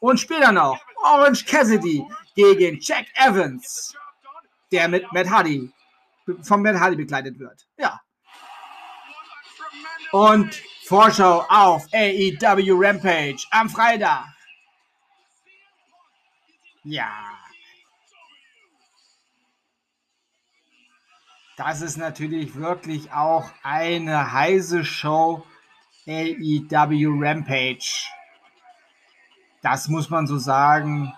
Und 0.00 0.20
später 0.20 0.52
noch 0.52 0.78
Orange 1.02 1.46
Cassidy 1.46 2.04
gegen 2.34 2.78
Jack 2.80 3.06
Evans 3.14 3.95
der 4.72 4.88
mit 4.88 5.10
Matt 5.12 5.30
Hardy, 5.30 5.72
vom 6.42 6.62
Matt 6.62 6.78
Hardy 6.78 6.96
begleitet 6.96 7.38
wird. 7.38 7.66
Ja. 7.78 8.00
Und 10.12 10.62
Vorschau 10.84 11.44
auf 11.48 11.86
AEW 11.92 12.74
Rampage 12.78 13.44
am 13.50 13.68
Freitag. 13.68 14.26
Ja. 16.84 17.10
Das 21.56 21.80
ist 21.80 21.96
natürlich 21.96 22.54
wirklich 22.54 23.12
auch 23.12 23.50
eine 23.62 24.32
heiße 24.32 24.84
Show. 24.84 25.44
AEW 26.06 27.18
Rampage. 27.18 28.06
Das 29.62 29.88
muss 29.88 30.08
man 30.08 30.28
so 30.28 30.38
sagen. 30.38 31.12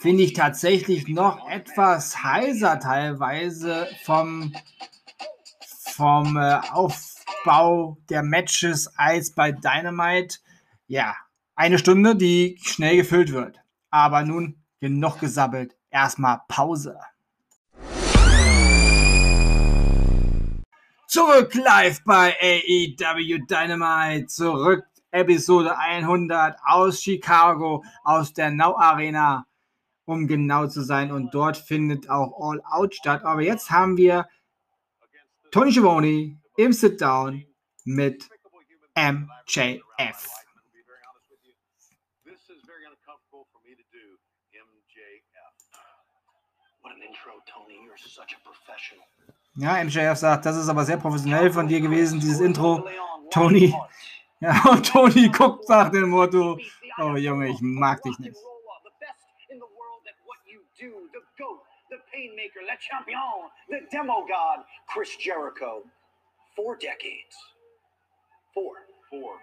Finde 0.00 0.22
ich 0.22 0.32
tatsächlich 0.32 1.08
noch 1.08 1.48
etwas 1.48 2.22
heiser 2.22 2.80
teilweise 2.80 3.88
vom, 4.04 4.54
vom 5.92 6.36
äh, 6.36 6.60
Aufbau 6.70 7.98
der 8.08 8.22
Matches 8.22 8.88
als 8.96 9.32
bei 9.32 9.52
Dynamite. 9.52 10.38
Ja, 10.86 11.16
eine 11.56 11.78
Stunde, 11.78 12.16
die 12.16 12.58
schnell 12.62 12.96
gefüllt 12.96 13.32
wird. 13.32 13.60
Aber 13.90 14.22
nun 14.22 14.62
genug 14.80 15.20
gesabbelt. 15.20 15.74
Erstmal 15.90 16.40
Pause. 16.48 16.98
Zurück 21.08 21.54
live 21.54 22.04
bei 22.04 22.36
AEW 22.40 23.38
Dynamite. 23.46 24.26
Zurück 24.26 24.84
Episode 25.10 25.76
100 25.78 26.58
aus 26.66 27.02
Chicago, 27.02 27.82
aus 28.04 28.34
der 28.34 28.50
Now 28.50 28.76
Arena 28.76 29.47
um 30.08 30.26
genau 30.26 30.66
zu 30.66 30.82
sein. 30.82 31.12
Und 31.12 31.34
dort 31.34 31.56
findet 31.56 32.08
auch 32.10 32.32
All 32.40 32.60
Out 32.64 32.94
statt. 32.94 33.24
Aber 33.24 33.42
jetzt 33.42 33.70
haben 33.70 33.96
wir 33.96 34.26
Tony 35.50 35.72
Schiavone 35.72 36.40
im 36.56 36.72
Sit-Down 36.72 37.44
mit 37.84 38.28
MJF. 38.96 40.28
Ja, 49.60 49.82
MJF 49.84 50.16
sagt, 50.16 50.46
das 50.46 50.56
ist 50.56 50.68
aber 50.68 50.84
sehr 50.84 50.98
professionell 50.98 51.50
von 51.50 51.66
dir 51.66 51.80
gewesen, 51.80 52.20
dieses 52.20 52.40
Intro. 52.40 52.86
Tony. 53.30 53.74
Ja, 54.40 54.62
und 54.70 54.86
Tony 54.86 55.30
guckt 55.30 55.68
nach 55.68 55.88
dem 55.90 56.10
Motto, 56.10 56.60
oh 56.98 57.16
Junge, 57.16 57.48
ich 57.48 57.60
mag 57.60 58.00
dich 58.04 58.16
nicht. 58.20 58.36
Painmaker, 62.18 62.62
Le 62.66 62.76
Champion, 62.80 63.48
the 63.68 63.78
Demo 63.92 64.26
God, 64.26 64.64
Chris 64.88 65.16
Jericho. 65.16 65.82
Four 66.56 66.76
decades. 66.76 67.36
Four. 68.52 68.72
Four. 69.08 69.34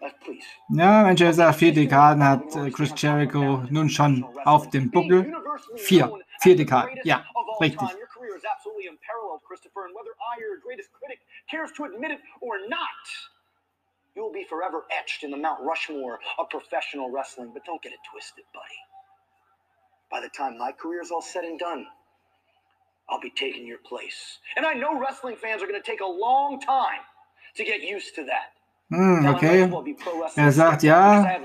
Uh, 0.00 0.08
please. 0.24 0.44
Ja, 0.70 1.02
Manchester 1.02 1.34
sagt, 1.34 1.58
vier 1.58 1.74
Dekaden 1.74 2.24
hat 2.24 2.56
äh, 2.56 2.70
Chris 2.70 2.92
Jericho 2.96 3.62
nun 3.70 3.88
schon 3.90 4.24
auf 4.44 4.70
dem 4.70 4.90
Buckel. 4.90 5.32
Vier. 5.76 6.10
Vier 6.40 6.56
Dekaden. 6.56 6.98
Ja, 7.04 7.24
richtig. 7.60 7.88
You 14.14 14.22
will 14.22 14.32
be 14.32 14.44
forever 14.44 14.84
etched 14.90 15.24
in 15.24 15.30
the 15.30 15.38
Mount 15.38 15.60
Rushmore 15.62 16.20
of 16.38 16.50
professional 16.50 17.10
wrestling, 17.10 17.50
but 17.54 17.64
don't 17.64 17.80
get 17.80 17.92
it 17.92 17.98
twisted, 18.10 18.44
buddy. 18.52 18.78
By 20.10 20.20
the 20.20 20.28
time 20.28 20.58
my 20.58 20.70
career 20.72 21.00
is 21.00 21.10
all 21.10 21.22
said 21.22 21.44
and 21.44 21.58
done, 21.58 21.86
I'll 23.12 23.20
be 23.20 23.30
taking 23.30 23.66
your 23.66 23.78
place. 23.86 24.38
And 24.56 24.64
I 24.64 24.72
know 24.72 24.98
wrestling 24.98 25.36
fans 25.36 25.62
are 25.62 25.66
going 25.66 25.80
to 25.80 25.90
take 25.90 26.00
a 26.00 26.06
long 26.06 26.60
time 26.60 27.02
to 27.56 27.64
get 27.64 27.82
used 27.82 28.14
to 28.16 28.24
that. 28.24 28.52
Hm, 28.90 29.26
okay. 29.26 29.70
Er 30.36 30.52
sagt, 30.52 30.82
ja, 30.82 31.38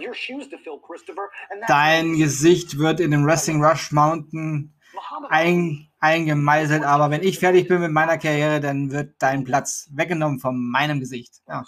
dein 1.68 2.18
Gesicht 2.18 2.78
wird 2.78 3.00
in 3.00 3.12
dem 3.12 3.26
Wrestling 3.26 3.64
Rush 3.64 3.92
Mountain 3.92 4.74
ein, 5.30 5.88
eingemeißelt, 6.00 6.84
aber 6.84 7.10
wenn 7.10 7.24
ich 7.24 7.40
fertig 7.40 7.68
bin 7.68 7.80
mit 7.80 7.92
meiner 7.92 8.18
Karriere, 8.18 8.60
dann 8.60 8.92
wird 8.92 9.16
dein 9.20 9.44
Platz 9.46 9.90
weggenommen 9.94 10.40
von 10.40 10.58
meinem 10.70 11.00
Gesicht. 11.00 11.42
Ja. 11.48 11.64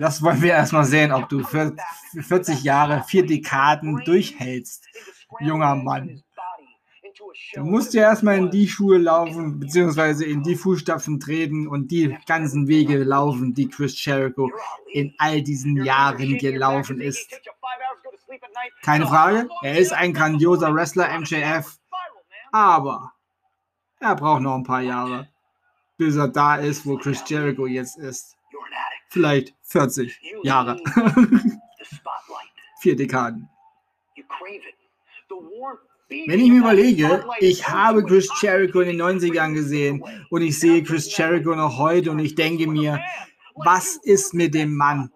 Das 0.00 0.22
wollen 0.22 0.42
wir 0.42 0.52
erstmal 0.52 0.84
sehen, 0.84 1.12
ob 1.12 1.28
du 1.28 1.44
für 1.44 1.76
40 2.20 2.64
Jahre, 2.64 3.04
vier 3.04 3.24
Dekaden 3.24 4.02
durchhältst, 4.04 4.86
junger 5.40 5.76
Mann. 5.76 6.22
Du 7.54 7.64
musst 7.64 7.94
ja 7.94 8.02
erstmal 8.02 8.38
in 8.38 8.50
die 8.50 8.68
Schuhe 8.68 8.98
laufen, 8.98 9.58
beziehungsweise 9.58 10.24
in 10.24 10.42
die 10.42 10.56
Fußstapfen 10.56 11.20
treten 11.20 11.66
und 11.66 11.90
die 11.90 12.16
ganzen 12.26 12.68
Wege 12.68 13.02
laufen, 13.02 13.54
die 13.54 13.68
Chris 13.68 14.02
Jericho 14.04 14.50
in 14.92 15.14
all 15.18 15.42
diesen 15.42 15.82
Jahren 15.84 16.38
gelaufen 16.38 17.00
ist. 17.00 17.28
Keine 18.82 19.06
Frage, 19.06 19.48
er 19.62 19.78
ist 19.78 19.92
ein 19.92 20.12
grandioser 20.12 20.74
Wrestler, 20.74 21.08
MJF, 21.18 21.78
aber 22.52 23.12
er 24.00 24.14
braucht 24.16 24.42
noch 24.42 24.56
ein 24.56 24.64
paar 24.64 24.82
Jahre, 24.82 25.28
bis 25.96 26.16
er 26.16 26.28
da 26.28 26.56
ist, 26.56 26.86
wo 26.86 26.96
Chris 26.96 27.22
Jericho 27.26 27.66
jetzt 27.66 27.96
ist. 27.96 28.36
Vielleicht 29.08 29.54
40 29.62 30.20
Jahre. 30.42 30.80
Vier 32.80 32.96
Dekaden. 32.96 33.48
Wenn 36.08 36.40
ich 36.40 36.50
mir 36.50 36.58
überlege, 36.58 37.24
ich 37.40 37.66
habe 37.66 38.04
Chris 38.04 38.28
Jericho 38.40 38.80
in 38.80 38.98
den 38.98 39.02
90ern 39.02 39.54
gesehen 39.54 40.04
und 40.30 40.42
ich 40.42 40.58
sehe 40.58 40.82
Chris 40.82 41.16
Jericho 41.16 41.54
noch 41.54 41.78
heute 41.78 42.10
und 42.10 42.18
ich 42.18 42.34
denke 42.34 42.66
mir, 42.66 43.02
was 43.54 43.96
ist 43.96 44.34
mit 44.34 44.54
dem 44.54 44.74
Mann? 44.74 45.10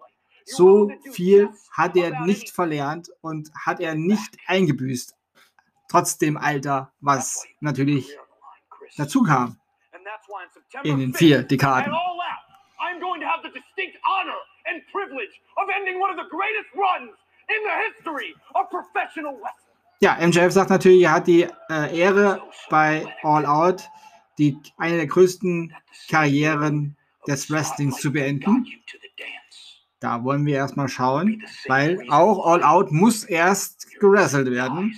So 0.45 0.91
viel 1.11 1.49
hat 1.71 1.95
er 1.95 2.25
nicht 2.25 2.49
verlernt 2.49 3.09
und 3.21 3.51
hat 3.53 3.79
er 3.79 3.93
nicht 3.93 4.35
eingebüßt. 4.47 5.15
Trotz 5.89 6.17
dem 6.17 6.37
Alter, 6.37 6.91
was 7.01 7.45
natürlich 7.59 8.17
dazu 8.97 9.21
kam. 9.21 9.57
In 10.83 10.99
den 10.99 11.13
vier 11.13 11.43
Dekaden. 11.43 11.93
I'm 12.79 12.99
going 12.99 13.21
to 13.21 13.27
have 13.27 13.43
the 13.43 13.51
distinct 13.51 13.97
honor 14.07 14.39
and 14.65 14.81
privilege 14.91 15.35
of 15.57 15.69
ending 15.69 15.99
one 15.99 16.09
of 16.09 16.17
the 16.17 16.29
greatest 16.29 16.73
runs 16.73 17.11
in 17.49 17.59
the 17.67 17.75
history 17.85 18.33
of 18.55 18.69
professional 18.69 19.33
wrestling. 19.37 19.68
Ja, 20.01 20.17
MJF 20.25 20.53
sagt 20.53 20.69
natürlich, 20.69 21.03
er 21.03 21.11
hat 21.11 21.27
die 21.27 21.45
äh, 21.69 21.97
Ehre 21.97 22.41
bei 22.69 23.05
All 23.21 23.45
Out, 23.45 23.83
die 24.37 24.57
eine 24.77 24.95
der 24.95 25.07
größten 25.07 25.75
Karrieren 26.09 26.95
des 27.27 27.51
Wrestlings 27.51 27.97
zu 27.97 28.13
beenden. 28.13 28.65
Da 29.99 30.23
wollen 30.23 30.45
wir 30.45 30.55
erstmal 30.55 30.87
schauen, 30.87 31.43
weil 31.67 31.99
auch 32.09 32.45
All 32.45 32.63
Out 32.63 32.93
muss 32.93 33.25
erst 33.25 33.99
gewrestelt 33.99 34.49
werden. 34.49 34.95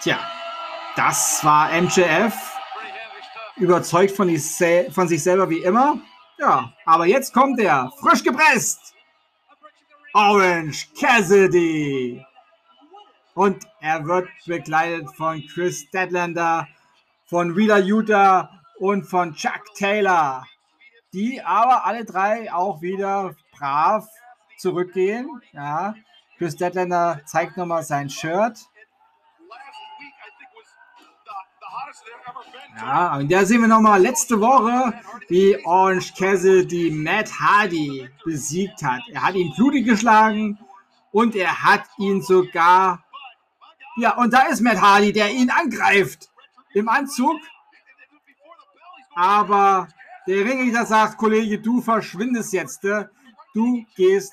Tja, 0.00 0.20
das 0.94 1.40
war 1.42 1.72
MJF. 1.72 2.34
Überzeugt 3.56 4.12
von, 4.12 4.28
von 4.38 5.08
sich 5.08 5.20
selber 5.24 5.50
wie 5.50 5.62
immer. 5.62 6.00
Ja, 6.38 6.72
aber 6.86 7.06
jetzt 7.06 7.34
kommt 7.34 7.58
er, 7.58 7.90
frisch 7.98 8.22
gepresst. 8.22 8.94
Orange 10.14 10.88
Cassidy. 10.98 12.24
Und 13.34 13.66
er 13.80 14.04
wird 14.04 14.28
begleitet 14.46 15.08
von 15.14 15.42
Chris 15.46 15.88
Deadlander, 15.90 16.66
von 17.26 17.54
Wheeler 17.56 17.78
Utah 17.78 18.50
und 18.78 19.04
von 19.04 19.34
Chuck 19.34 19.62
Taylor, 19.76 20.44
die 21.12 21.40
aber 21.42 21.84
alle 21.84 22.04
drei 22.04 22.52
auch 22.52 22.80
wieder 22.80 23.34
brav 23.52 24.08
zurückgehen. 24.56 25.28
Ja, 25.52 25.94
Chris 26.38 26.56
Deadlander 26.56 27.20
zeigt 27.26 27.56
nochmal 27.56 27.82
sein 27.82 28.08
Shirt. 28.08 28.58
Ja, 32.76 33.16
und 33.16 33.30
da 33.30 33.44
sehen 33.44 33.60
wir 33.60 33.68
nochmal 33.68 34.00
letzte 34.00 34.40
Woche, 34.40 34.92
wie 35.28 35.58
Orange 35.64 36.14
Cassidy 36.14 36.90
Matt 36.90 37.30
Hardy 37.40 38.08
besiegt 38.24 38.82
hat. 38.82 39.02
Er 39.10 39.22
hat 39.22 39.34
ihn 39.34 39.52
blutig 39.54 39.84
geschlagen 39.84 40.58
und 41.10 41.34
er 41.34 41.62
hat 41.62 41.84
ihn 41.98 42.22
sogar. 42.22 43.04
Ja, 43.96 44.16
und 44.16 44.32
da 44.32 44.42
ist 44.42 44.60
Matt 44.60 44.80
Hardy, 44.80 45.12
der 45.12 45.30
ihn 45.30 45.50
angreift 45.50 46.30
im 46.74 46.88
Anzug. 46.88 47.36
Aber 49.14 49.88
der 50.28 50.44
Ringrichter 50.44 50.86
sagt, 50.86 51.18
Kollege, 51.18 51.58
du 51.58 51.80
verschwindest 51.80 52.52
jetzt. 52.52 52.84
Ne? 52.84 53.10
Du 53.54 53.84
gehst 53.96 54.32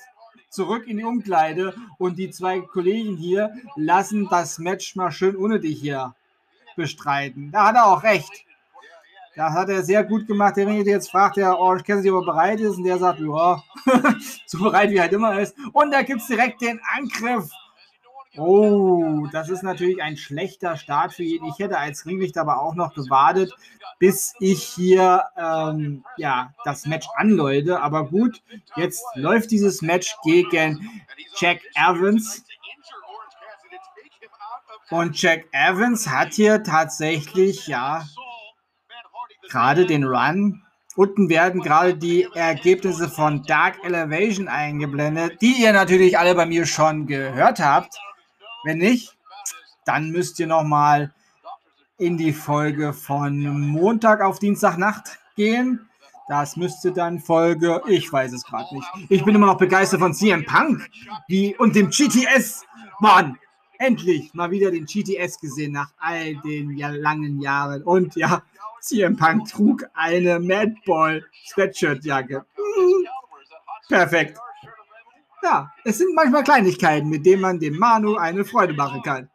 zurück 0.50 0.86
in 0.86 0.98
die 0.98 1.04
Umkleide 1.04 1.74
und 1.98 2.16
die 2.16 2.30
zwei 2.30 2.60
Kollegen 2.60 3.16
hier 3.16 3.52
lassen 3.74 4.28
das 4.30 4.58
Match 4.58 4.94
mal 4.94 5.10
schön 5.10 5.36
ohne 5.36 5.58
dich 5.58 5.80
hier 5.80 6.14
bestreiten. 6.76 7.50
Da 7.50 7.68
hat 7.68 7.74
er 7.74 7.86
auch 7.86 8.02
recht. 8.02 8.44
Das 9.34 9.52
hat 9.52 9.68
er 9.68 9.82
sehr 9.82 10.04
gut 10.04 10.26
gemacht. 10.26 10.56
Der 10.56 10.70
jetzt 10.70 11.10
fragt, 11.10 11.36
der 11.36 11.58
Orange 11.58 11.84
Cassidy, 11.84 12.10
ob 12.10 12.22
er 12.22 12.32
bereit 12.32 12.60
ist 12.60 12.76
und 12.76 12.84
der 12.84 12.98
sagt, 12.98 13.20
ja, 13.20 13.62
so 14.46 14.58
bereit 14.58 14.90
wie 14.90 14.96
er 14.96 15.02
halt 15.02 15.12
immer 15.12 15.38
ist. 15.38 15.56
Und 15.72 15.90
da 15.90 16.02
gibt 16.02 16.20
es 16.20 16.26
direkt 16.26 16.62
den 16.62 16.80
Angriff 16.96 17.50
Oh, 18.38 19.26
das 19.32 19.48
ist 19.48 19.62
natürlich 19.62 20.02
ein 20.02 20.16
schlechter 20.16 20.76
Start 20.76 21.14
für 21.14 21.22
jeden. 21.22 21.48
Ich 21.48 21.58
hätte 21.58 21.78
als 21.78 22.04
Ringrichter 22.04 22.42
aber 22.42 22.60
auch 22.60 22.74
noch 22.74 22.92
gewartet, 22.94 23.50
bis 23.98 24.34
ich 24.40 24.62
hier 24.62 25.24
ähm, 25.38 26.04
ja, 26.18 26.52
das 26.64 26.84
Match 26.84 27.08
anläute. 27.16 27.80
Aber 27.80 28.06
gut, 28.06 28.42
jetzt 28.76 29.02
läuft 29.14 29.50
dieses 29.50 29.80
Match 29.80 30.14
gegen 30.22 31.02
Jack 31.38 31.60
Evans. 31.74 32.44
Und 34.90 35.20
Jack 35.20 35.46
Evans 35.52 36.08
hat 36.08 36.34
hier 36.34 36.62
tatsächlich 36.62 37.66
ja 37.66 38.04
gerade 39.50 39.86
den 39.86 40.04
Run. 40.04 40.62
Unten 40.94 41.28
werden 41.28 41.60
gerade 41.60 41.94
die 41.94 42.26
Ergebnisse 42.34 43.08
von 43.08 43.42
Dark 43.42 43.84
Elevation 43.84 44.48
eingeblendet, 44.48 45.42
die 45.42 45.60
ihr 45.60 45.72
natürlich 45.72 46.18
alle 46.18 46.34
bei 46.34 46.46
mir 46.46 46.66
schon 46.66 47.06
gehört 47.06 47.60
habt. 47.60 47.98
Wenn 48.64 48.78
nicht, 48.78 49.16
dann 49.84 50.10
müsst 50.10 50.38
ihr 50.40 50.46
noch 50.46 50.64
mal 50.64 51.12
in 51.98 52.16
die 52.16 52.32
Folge 52.32 52.92
von 52.92 53.38
Montag 53.68 54.20
auf 54.20 54.38
Dienstagnacht 54.38 55.18
gehen. 55.36 55.88
Das 56.28 56.56
müsste 56.56 56.92
dann 56.92 57.20
Folge, 57.20 57.80
ich 57.86 58.12
weiß 58.12 58.32
es 58.32 58.44
gerade 58.44 58.74
nicht. 58.74 58.88
Ich 59.08 59.24
bin 59.24 59.34
immer 59.34 59.46
noch 59.46 59.58
begeistert 59.58 60.00
von 60.00 60.14
CM 60.14 60.44
Punk 60.44 60.88
wie, 61.28 61.54
und 61.56 61.76
dem 61.76 61.90
GTS. 61.90 62.64
Mann, 62.98 63.38
endlich 63.78 64.32
mal 64.34 64.50
wieder 64.50 64.70
den 64.70 64.86
GTS 64.86 65.40
gesehen 65.40 65.72
nach 65.72 65.92
all 65.98 66.36
den 66.36 66.76
ja, 66.76 66.88
langen 66.88 67.40
Jahren. 67.40 67.82
Und 67.82 68.16
ja, 68.16 68.42
CM 68.80 69.16
Punk 69.16 69.48
trug 69.48 69.84
eine 69.94 70.38
Madball 70.38 71.24
Sweatshirt-Jacke. 71.48 72.44
Mhm. 72.56 73.06
Perfekt. 73.88 74.38
Ja, 75.42 75.72
es 75.84 75.98
sind 75.98 76.14
manchmal 76.14 76.44
Kleinigkeiten, 76.44 77.08
mit 77.08 77.24
denen 77.24 77.42
man 77.42 77.60
dem 77.60 77.78
Manu 77.78 78.16
eine 78.16 78.44
Freude 78.44 78.74
machen 78.74 79.02
kann. 79.02 79.28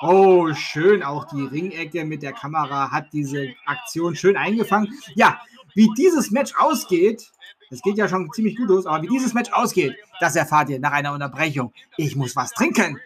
Oh, 0.00 0.52
schön. 0.54 1.02
Auch 1.02 1.26
die 1.26 1.42
Ringecke 1.42 2.04
mit 2.04 2.22
der 2.22 2.32
Kamera 2.32 2.90
hat 2.90 3.12
diese 3.12 3.48
Aktion 3.66 4.14
schön 4.14 4.36
eingefangen. 4.36 4.94
Ja, 5.14 5.40
wie 5.74 5.90
dieses 5.96 6.30
Match 6.30 6.54
ausgeht, 6.56 7.32
das 7.70 7.82
geht 7.82 7.98
ja 7.98 8.08
schon 8.08 8.30
ziemlich 8.32 8.56
gut 8.56 8.68
los, 8.68 8.86
aber 8.86 9.02
wie 9.02 9.08
dieses 9.08 9.34
Match 9.34 9.52
ausgeht, 9.52 9.94
das 10.20 10.36
erfahrt 10.36 10.70
ihr 10.70 10.78
nach 10.78 10.92
einer 10.92 11.12
Unterbrechung. 11.12 11.72
Ich 11.96 12.16
muss 12.16 12.36
was 12.36 12.52
trinken. 12.52 12.98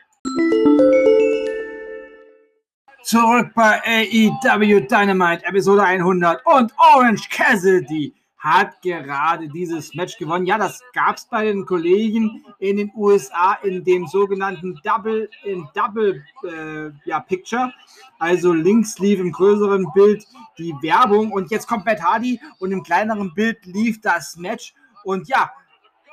Zurück 3.02 3.50
bei 3.54 3.82
AEW 3.84 4.86
Dynamite, 4.86 5.44
Episode 5.44 5.82
100 5.82 6.46
und 6.46 6.72
Orange 6.78 7.28
Cassidy 7.28 8.14
hat 8.38 8.80
gerade 8.82 9.48
dieses 9.48 9.94
Match 9.94 10.16
gewonnen. 10.18 10.46
Ja, 10.46 10.58
das 10.58 10.80
gab 10.92 11.16
es 11.16 11.26
bei 11.26 11.46
den 11.46 11.66
Kollegen 11.66 12.44
in 12.60 12.76
den 12.76 12.92
USA 12.94 13.54
in 13.62 13.82
dem 13.84 14.06
sogenannten 14.06 14.78
Double 14.84 15.28
in 15.44 15.68
Double 15.74 16.24
äh, 16.44 16.90
ja, 17.04 17.20
Picture. 17.20 17.72
Also 18.18 18.52
links 18.52 18.98
lief 18.98 19.18
im 19.18 19.32
größeren 19.32 19.86
Bild 19.92 20.24
die 20.58 20.74
Werbung 20.82 21.32
und 21.32 21.50
jetzt 21.50 21.66
kommt 21.66 21.84
Matt 21.84 22.00
Hardy 22.02 22.40
und 22.60 22.70
im 22.70 22.82
kleineren 22.82 23.34
Bild 23.34 23.66
lief 23.66 24.00
das 24.00 24.36
Match. 24.36 24.74
Und 25.04 25.28
ja, 25.28 25.50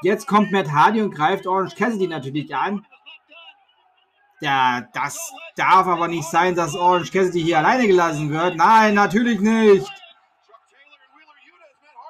jetzt 0.01 0.27
kommt 0.27 0.51
Matt 0.51 0.71
Hardy 0.71 1.01
und 1.01 1.13
greift 1.13 1.45
Orange 1.45 1.75
Cassidy 1.75 2.07
natürlich 2.07 2.55
an. 2.55 2.85
Ja, 4.41 4.81
das 4.93 5.33
darf 5.55 5.87
aber 5.87 6.07
nicht 6.07 6.29
sein, 6.29 6.55
dass 6.55 6.75
Orange 6.75 7.11
Cassidy 7.11 7.41
hier 7.41 7.57
alleine 7.57 7.87
gelassen 7.87 8.29
wird. 8.29 8.55
Nein, 8.55 8.93
natürlich 8.93 9.39
nicht. 9.39 9.91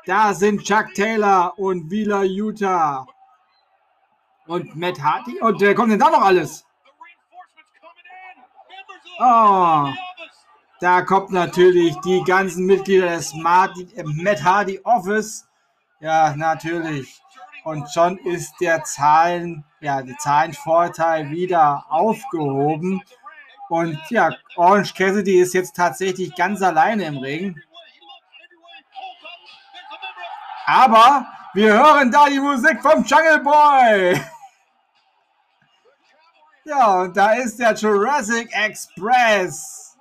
Da 0.05 0.33
sind 0.33 0.63
Chuck 0.63 0.93
Taylor 0.93 1.57
und 1.57 1.89
Wheeler 1.89 2.23
Utah. 2.23 3.05
Und 4.47 4.75
Matt 4.75 4.99
Hardy. 5.01 5.39
Und 5.41 5.59
wer 5.61 5.75
kommt 5.75 5.91
denn 5.91 5.99
da 5.99 6.09
noch 6.09 6.21
alles? 6.21 6.65
Oh, 9.19 9.89
da 10.79 11.01
kommt 11.01 11.31
natürlich 11.31 11.95
die 12.05 12.23
ganzen 12.23 12.65
Mitglieder 12.65 13.09
des 13.09 13.33
äh, 13.33 14.03
Matt 14.03 14.43
Hardy 14.43 14.79
Office. 14.83 15.47
Ja, 15.99 16.33
natürlich. 16.35 17.21
Und 17.69 17.87
schon 17.91 18.17
ist 18.17 18.55
der 18.59 18.83
Zahlen, 18.83 19.63
ja, 19.79 20.01
der 20.01 20.17
Zahlenvorteil 20.17 21.29
wieder 21.29 21.85
aufgehoben. 21.87 22.99
Und 23.69 23.99
ja, 24.09 24.31
Orange 24.55 24.95
Cassidy 24.95 25.39
ist 25.39 25.53
jetzt 25.53 25.75
tatsächlich 25.75 26.33
ganz 26.35 26.63
alleine 26.63 27.05
im 27.05 27.17
Ring. 27.17 27.61
Aber 30.65 31.27
wir 31.53 31.73
hören 31.73 32.09
da 32.09 32.27
die 32.27 32.39
Musik 32.39 32.81
vom 32.81 33.03
Jungle 33.03 33.43
Boy. 33.43 34.19
Ja, 36.65 37.01
und 37.01 37.17
da 37.17 37.33
ist 37.33 37.57
der 37.57 37.73
Jurassic 37.73 38.49
Express. 38.51 39.97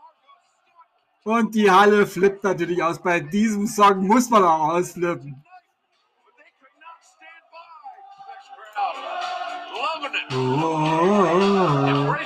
Und 1.24 1.54
die 1.54 1.70
Halle 1.70 2.07
flippt 2.07 2.44
natürlich 2.44 2.83
aus. 2.83 2.98
Bei 3.02 3.20
diesem 3.20 3.66
Song 3.66 4.07
muss 4.07 4.28
man 4.28 4.44
auch 4.44 4.74
ausflippen. 4.74 5.42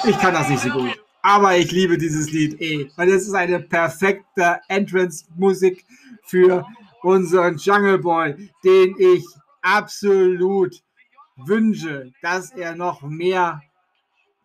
Ich 0.04 0.18
kann 0.18 0.34
das 0.34 0.48
nicht 0.48 0.62
so 0.62 0.70
gut. 0.70 1.00
Aber 1.22 1.56
ich 1.56 1.70
liebe 1.70 1.96
dieses 1.96 2.32
Lied 2.32 2.60
eh. 2.60 2.90
Weil 2.96 3.10
es 3.10 3.28
ist 3.28 3.34
eine 3.34 3.60
perfekte 3.60 4.60
Entrance-Musik 4.68 5.84
für 6.24 6.66
unseren 7.02 7.56
Jungle 7.56 7.98
Boy, 7.98 8.50
den 8.64 8.96
ich 8.98 9.24
absolut 9.60 10.82
wünsche, 11.36 12.12
dass 12.22 12.50
er 12.50 12.74
noch 12.74 13.02
mehr 13.02 13.62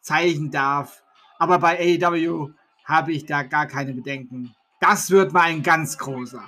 zeigen 0.01 0.51
darf. 0.51 1.01
Aber 1.39 1.57
bei 1.57 1.99
AEW 2.01 2.51
habe 2.85 3.11
ich 3.11 3.25
da 3.25 3.43
gar 3.43 3.65
keine 3.65 3.93
Bedenken. 3.93 4.55
Das 4.79 5.09
wird 5.09 5.33
mal 5.33 5.43
ein 5.43 5.63
ganz 5.63 5.97
großer. 5.97 6.43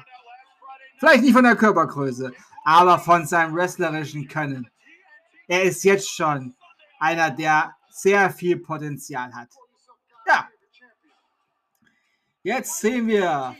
Vielleicht 1.00 1.24
nicht 1.24 1.34
von 1.34 1.44
der 1.44 1.56
Körpergröße, 1.56 2.32
aber 2.64 3.00
von 3.00 3.26
seinem 3.26 3.56
wrestlerischen 3.56 4.28
Können. 4.28 4.70
Er 5.48 5.64
ist 5.64 5.84
jetzt 5.84 6.10
schon 6.10 6.54
einer, 7.00 7.32
der 7.32 7.76
sehr 7.90 8.30
viel 8.30 8.58
Potenzial 8.58 9.34
hat. 9.34 9.50
Ja. 10.28 10.50
Jetzt 12.44 12.80
sehen 12.80 13.08
wir 13.08 13.56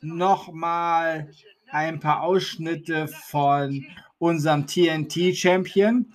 nochmal 0.00 1.30
ein 1.70 2.00
paar 2.00 2.22
Ausschnitte 2.22 3.08
von 3.08 3.86
unserem 4.18 4.66
TNT-Champion. 4.66 6.12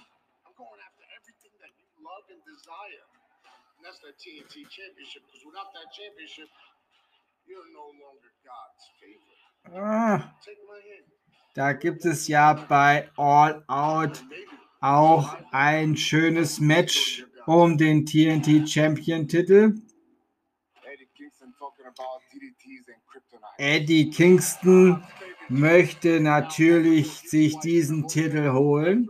Ah, 9.73 10.33
da 11.53 11.73
gibt 11.73 12.05
es 12.05 12.27
ja 12.27 12.53
bei 12.53 13.09
All 13.15 13.63
Out 13.67 14.23
auch 14.81 15.37
ein 15.51 15.95
schönes 15.95 16.59
Match 16.59 17.25
um 17.45 17.77
den 17.77 18.05
TNT 18.05 18.67
Champion 18.67 19.27
Titel. 19.27 19.75
Eddie 23.57 24.09
Kingston 24.09 25.03
möchte 25.49 26.19
natürlich 26.19 27.19
sich 27.29 27.59
diesen 27.59 28.07
Titel 28.07 28.51
holen. 28.51 29.09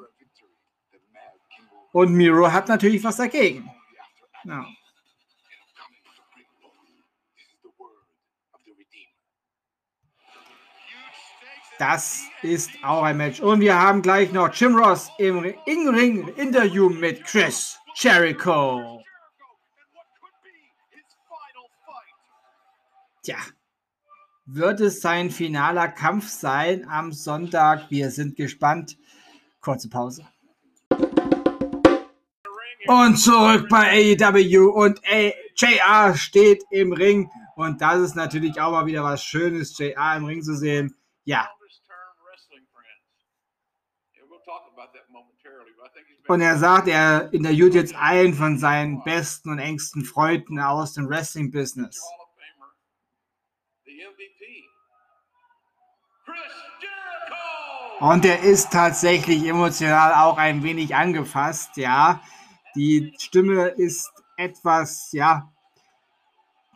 Und 1.93 2.13
Miro 2.13 2.51
hat 2.51 2.67
natürlich 2.67 3.03
was 3.03 3.17
dagegen. 3.17 3.69
Ja. 4.43 4.65
Das 11.81 12.27
ist 12.43 12.69
auch 12.83 13.01
ein 13.01 13.17
Match. 13.17 13.39
Und 13.39 13.59
wir 13.59 13.75
haben 13.75 14.03
gleich 14.03 14.31
noch 14.31 14.53
Jim 14.53 14.75
Ross 14.75 15.09
im 15.17 15.43
In-Ring-Interview 15.65 16.89
mit 16.89 17.23
Chris 17.23 17.79
Jericho. 17.95 19.03
Tja, 23.23 23.37
wird 24.45 24.79
es 24.79 25.01
sein 25.01 25.31
finaler 25.31 25.87
Kampf 25.87 26.29
sein 26.29 26.87
am 26.87 27.11
Sonntag? 27.11 27.89
Wir 27.89 28.11
sind 28.11 28.35
gespannt. 28.35 28.95
Kurze 29.59 29.89
Pause. 29.89 30.27
Und 32.85 33.15
zurück 33.17 33.67
bei 33.69 34.15
AEW 34.19 34.69
und 34.69 35.01
JR 35.55 36.15
steht 36.15 36.63
im 36.69 36.93
Ring. 36.93 37.31
Und 37.55 37.81
das 37.81 38.01
ist 38.01 38.15
natürlich 38.15 38.61
auch 38.61 38.71
mal 38.71 38.85
wieder 38.85 39.03
was 39.03 39.23
Schönes, 39.23 39.75
JR 39.79 40.17
im 40.17 40.25
Ring 40.25 40.43
zu 40.43 40.55
sehen. 40.55 40.95
Ja. 41.23 41.49
Und 46.31 46.39
er 46.39 46.57
sagt, 46.57 46.87
er 46.87 47.33
interviewt 47.33 47.73
jetzt 47.73 47.93
einen 47.93 48.33
von 48.33 48.57
seinen 48.57 49.03
besten 49.03 49.49
und 49.49 49.59
engsten 49.59 50.05
Freunden 50.05 50.61
aus 50.61 50.93
dem 50.93 51.09
Wrestling-Business. 51.09 52.01
Und 57.99 58.23
er 58.23 58.39
ist 58.43 58.71
tatsächlich 58.71 59.45
emotional 59.45 60.13
auch 60.13 60.37
ein 60.37 60.63
wenig 60.63 60.95
angefasst, 60.95 61.75
ja. 61.75 62.21
Die 62.75 63.13
Stimme 63.19 63.65
ist 63.67 64.09
etwas, 64.37 65.09
ja, 65.11 65.51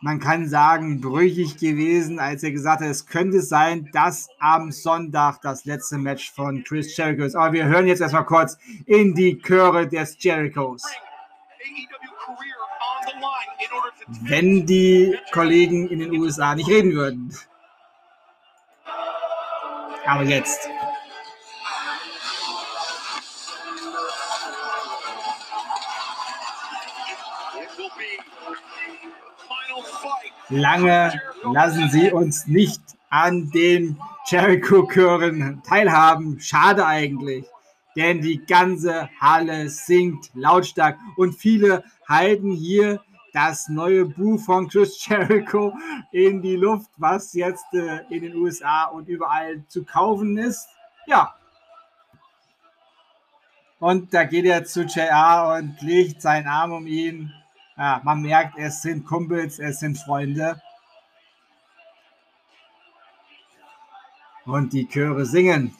man 0.00 0.20
kann 0.20 0.48
sagen, 0.48 1.00
brüchig 1.00 1.56
gewesen, 1.56 2.18
als 2.18 2.42
er 2.42 2.50
gesagt 2.50 2.82
hat, 2.82 2.88
es 2.88 3.06
könnte 3.06 3.40
sein, 3.40 3.88
dass 3.92 4.28
am 4.38 4.70
Sonntag 4.70 5.40
das 5.40 5.64
letzte 5.64 5.96
Match 5.96 6.30
von 6.32 6.64
Chris 6.64 6.96
Jericho 6.96 7.24
ist. 7.24 7.34
Aber 7.34 7.54
wir 7.54 7.64
hören 7.64 7.86
jetzt 7.86 8.00
erstmal 8.00 8.26
kurz 8.26 8.58
in 8.84 9.14
die 9.14 9.40
Chöre 9.40 9.88
des 9.88 10.22
Jerichos. 10.22 10.82
Wenn 14.22 14.66
die 14.66 15.18
Kollegen 15.32 15.88
in 15.88 15.98
den 15.98 16.12
USA 16.12 16.54
nicht 16.54 16.68
reden 16.68 16.92
würden. 16.92 17.34
Aber 20.06 20.22
jetzt. 20.22 20.68
Lange 30.48 31.20
lassen 31.52 31.88
sie 31.90 32.12
uns 32.12 32.46
nicht 32.46 32.80
an 33.10 33.50
den 33.50 33.98
Jericho-Chören 34.26 35.62
teilhaben. 35.66 36.40
Schade 36.40 36.86
eigentlich, 36.86 37.44
denn 37.96 38.20
die 38.20 38.44
ganze 38.44 39.08
Halle 39.20 39.68
singt 39.68 40.30
lautstark 40.34 40.98
und 41.16 41.34
viele 41.34 41.84
halten 42.08 42.52
hier 42.52 43.00
das 43.32 43.68
neue 43.68 44.06
Buch 44.06 44.40
von 44.40 44.68
Chris 44.68 45.04
Jericho 45.06 45.74
in 46.10 46.40
die 46.40 46.56
Luft, 46.56 46.90
was 46.96 47.34
jetzt 47.34 47.66
äh, 47.74 48.00
in 48.08 48.22
den 48.22 48.34
USA 48.34 48.84
und 48.84 49.08
überall 49.08 49.62
zu 49.68 49.84
kaufen 49.84 50.38
ist. 50.38 50.68
Ja. 51.06 51.34
Und 53.78 54.14
da 54.14 54.24
geht 54.24 54.46
er 54.46 54.64
zu 54.64 54.84
JR 54.84 55.58
und 55.58 55.82
legt 55.82 56.22
seinen 56.22 56.46
Arm 56.46 56.72
um 56.72 56.86
ihn 56.86 57.30
ja, 57.76 58.00
man 58.04 58.22
merkt, 58.22 58.58
es 58.58 58.82
sind 58.82 59.06
Kumpels, 59.06 59.58
es 59.58 59.80
sind 59.80 59.98
Freunde. 59.98 60.60
Und 64.44 64.72
die 64.72 64.88
Chöre 64.88 65.26
singen. 65.26 65.76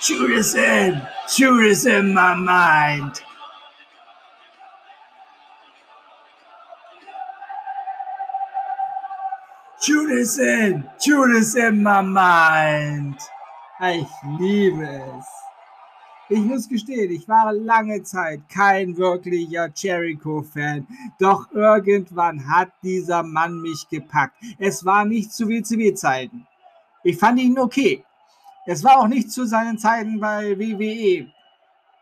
Judas 0.00 0.54
in, 0.54 1.02
Judas 1.36 1.84
in 1.84 2.14
my 2.14 2.34
mind. 2.34 3.22
Judas 9.80 10.38
in, 10.38 10.88
Judas 10.98 11.56
in 11.56 11.82
my 11.82 12.02
mind. 12.02 13.20
Ich 13.78 14.08
liebe 14.38 14.88
es. 14.88 15.26
Ich 16.30 16.40
muss 16.40 16.66
gestehen, 16.66 17.12
ich 17.12 17.28
war 17.28 17.52
lange 17.52 18.02
Zeit 18.02 18.48
kein 18.48 18.96
wirklicher 18.96 19.68
Jericho-Fan. 19.74 20.86
Doch 21.20 21.52
irgendwann 21.52 22.48
hat 22.48 22.72
dieser 22.82 23.22
Mann 23.22 23.60
mich 23.60 23.86
gepackt. 23.90 24.34
Es 24.58 24.84
war 24.84 25.04
nicht 25.04 25.30
zu 25.32 25.46
WCW-Zeiten. 25.46 26.46
Ich 27.04 27.18
fand 27.18 27.38
ihn 27.38 27.58
okay. 27.58 28.02
Es 28.64 28.82
war 28.82 28.98
auch 28.98 29.08
nicht 29.08 29.30
zu 29.30 29.44
seinen 29.44 29.78
Zeiten 29.78 30.18
bei 30.18 30.58
WWE. 30.58 31.30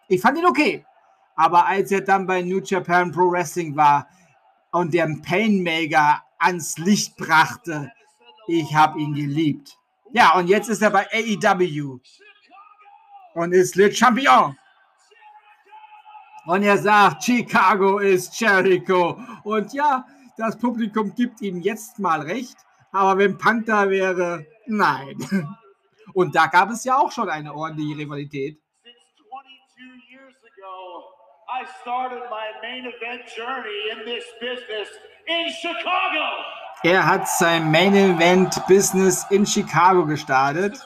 Ich 0.08 0.20
fand 0.20 0.38
ihn 0.38 0.46
okay. 0.46 0.86
Aber 1.34 1.66
als 1.66 1.90
er 1.90 2.02
dann 2.02 2.26
bei 2.26 2.40
New 2.40 2.60
Japan 2.60 3.10
Pro 3.10 3.32
Wrestling 3.32 3.74
war 3.74 4.06
und 4.70 4.94
den 4.94 5.20
Painmaker 5.22 6.22
ans 6.38 6.78
Licht 6.78 7.16
brachte, 7.16 7.92
ich 8.46 8.74
habe 8.74 9.00
ihn 9.00 9.12
geliebt. 9.12 9.76
Ja, 10.14 10.36
und 10.36 10.46
jetzt 10.46 10.68
ist 10.68 10.80
er 10.80 10.90
bei 10.90 11.08
AEW 11.12 11.98
und 13.34 13.52
ist 13.52 13.74
Le 13.74 13.92
Champion. 13.92 14.56
Und 16.46 16.62
er 16.62 16.78
sagt, 16.78 17.24
Chicago 17.24 17.98
ist 17.98 18.38
Jericho. 18.38 19.18
Und 19.42 19.72
ja, 19.72 20.06
das 20.36 20.56
Publikum 20.56 21.12
gibt 21.16 21.40
ihm 21.40 21.60
jetzt 21.60 21.98
mal 21.98 22.20
recht. 22.20 22.56
Aber 22.92 23.18
wenn 23.18 23.36
Punk 23.36 23.66
da 23.66 23.90
wäre, 23.90 24.46
nein. 24.66 25.16
Und 26.14 26.36
da 26.36 26.46
gab 26.46 26.70
es 26.70 26.84
ja 26.84 26.96
auch 26.96 27.10
schon 27.10 27.28
eine 27.28 27.52
ordentliche 27.52 27.98
Rivalität. 27.98 28.60
I 31.48 31.66
started 31.82 32.22
my 32.30 32.52
main 32.62 32.84
event 32.86 33.26
journey 33.36 33.90
in 33.90 34.04
this 34.04 34.24
business 34.40 34.88
in 35.26 35.48
Chicago. 35.60 36.63
Er 36.84 37.06
hat 37.06 37.26
sein 37.26 37.70
Main 37.70 37.94
Event 37.94 38.62
Business 38.68 39.24
in 39.30 39.46
Chicago 39.46 40.04
gestartet. 40.04 40.78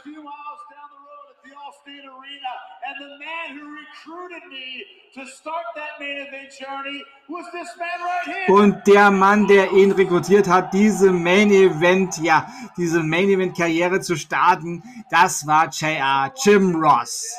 Und 8.47 8.87
der 8.87 9.11
Mann, 9.11 9.49
der 9.49 9.73
ihn 9.73 9.91
rekrutiert 9.91 10.47
hat, 10.47 10.73
diese 10.73 11.11
Main 11.11 11.51
Event, 11.51 12.19
ja, 12.19 12.49
diese 12.77 13.03
Main 13.03 13.29
Event 13.31 13.57
Karriere 13.57 14.01
zu 14.01 14.15
starten, 14.15 14.85
das 15.11 15.49
war 15.49 15.69
JR, 15.69 16.33
Jim 16.45 16.77
Ross. 16.77 17.35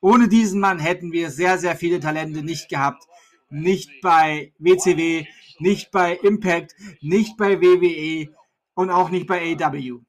Ohne 0.00 0.28
diesen 0.28 0.60
Mann 0.60 0.78
hätten 0.78 1.12
wir 1.12 1.30
sehr, 1.30 1.58
sehr 1.58 1.76
viele 1.76 2.00
Talente 2.00 2.42
nicht 2.42 2.70
gehabt. 2.70 3.04
Nicht 3.50 3.90
bei 4.00 4.54
WCW, 4.58 5.26
nicht 5.60 5.90
bei 5.90 6.14
Impact, 6.16 6.74
nicht 7.00 7.36
bei 7.36 7.60
WWE 7.60 8.34
und 8.74 8.90
auch 8.90 9.10
nicht 9.10 9.26
bei 9.26 9.56
AW. 9.58 10.00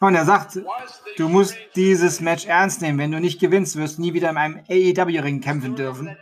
Und 0.00 0.14
er 0.14 0.24
sagt, 0.24 0.60
du 1.16 1.28
musst 1.28 1.58
dieses 1.74 2.20
Match 2.20 2.46
ernst 2.46 2.82
nehmen. 2.82 2.98
Wenn 2.98 3.10
du 3.10 3.20
nicht 3.20 3.40
gewinnst, 3.40 3.76
wirst 3.76 3.98
du 3.98 4.02
nie 4.02 4.14
wieder 4.14 4.30
in 4.30 4.36
einem 4.36 4.64
AEW-Ring 4.68 5.40
kämpfen 5.40 5.74
dürfen. 5.74 6.16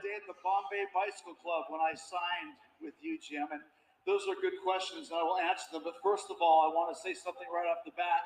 Those 4.07 4.23
are 4.29 4.37
good 4.41 4.55
questions, 4.63 5.11
and 5.11 5.19
I 5.19 5.25
will 5.25 5.37
answer 5.37 5.67
them. 5.73 5.83
But 5.83 5.95
first 6.01 6.31
of 6.31 6.37
all, 6.41 6.63
I 6.63 6.73
want 6.73 6.95
to 6.95 6.99
say 7.03 7.13
something 7.13 7.49
right 7.51 7.67
off 7.67 7.83
the 7.85 7.91
bat. 7.91 8.23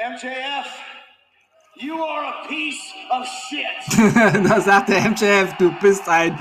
MJF, 0.00 0.66
You 1.76 2.02
are 2.02 2.24
a 2.24 2.48
piece 2.48 2.92
of 3.10 3.26
shit. 3.26 3.64
da 4.48 4.60
sagt 4.60 4.88
der 4.88 5.08
MJF, 5.10 5.56
du 5.58 5.70
bist 5.80 6.08
ein 6.08 6.38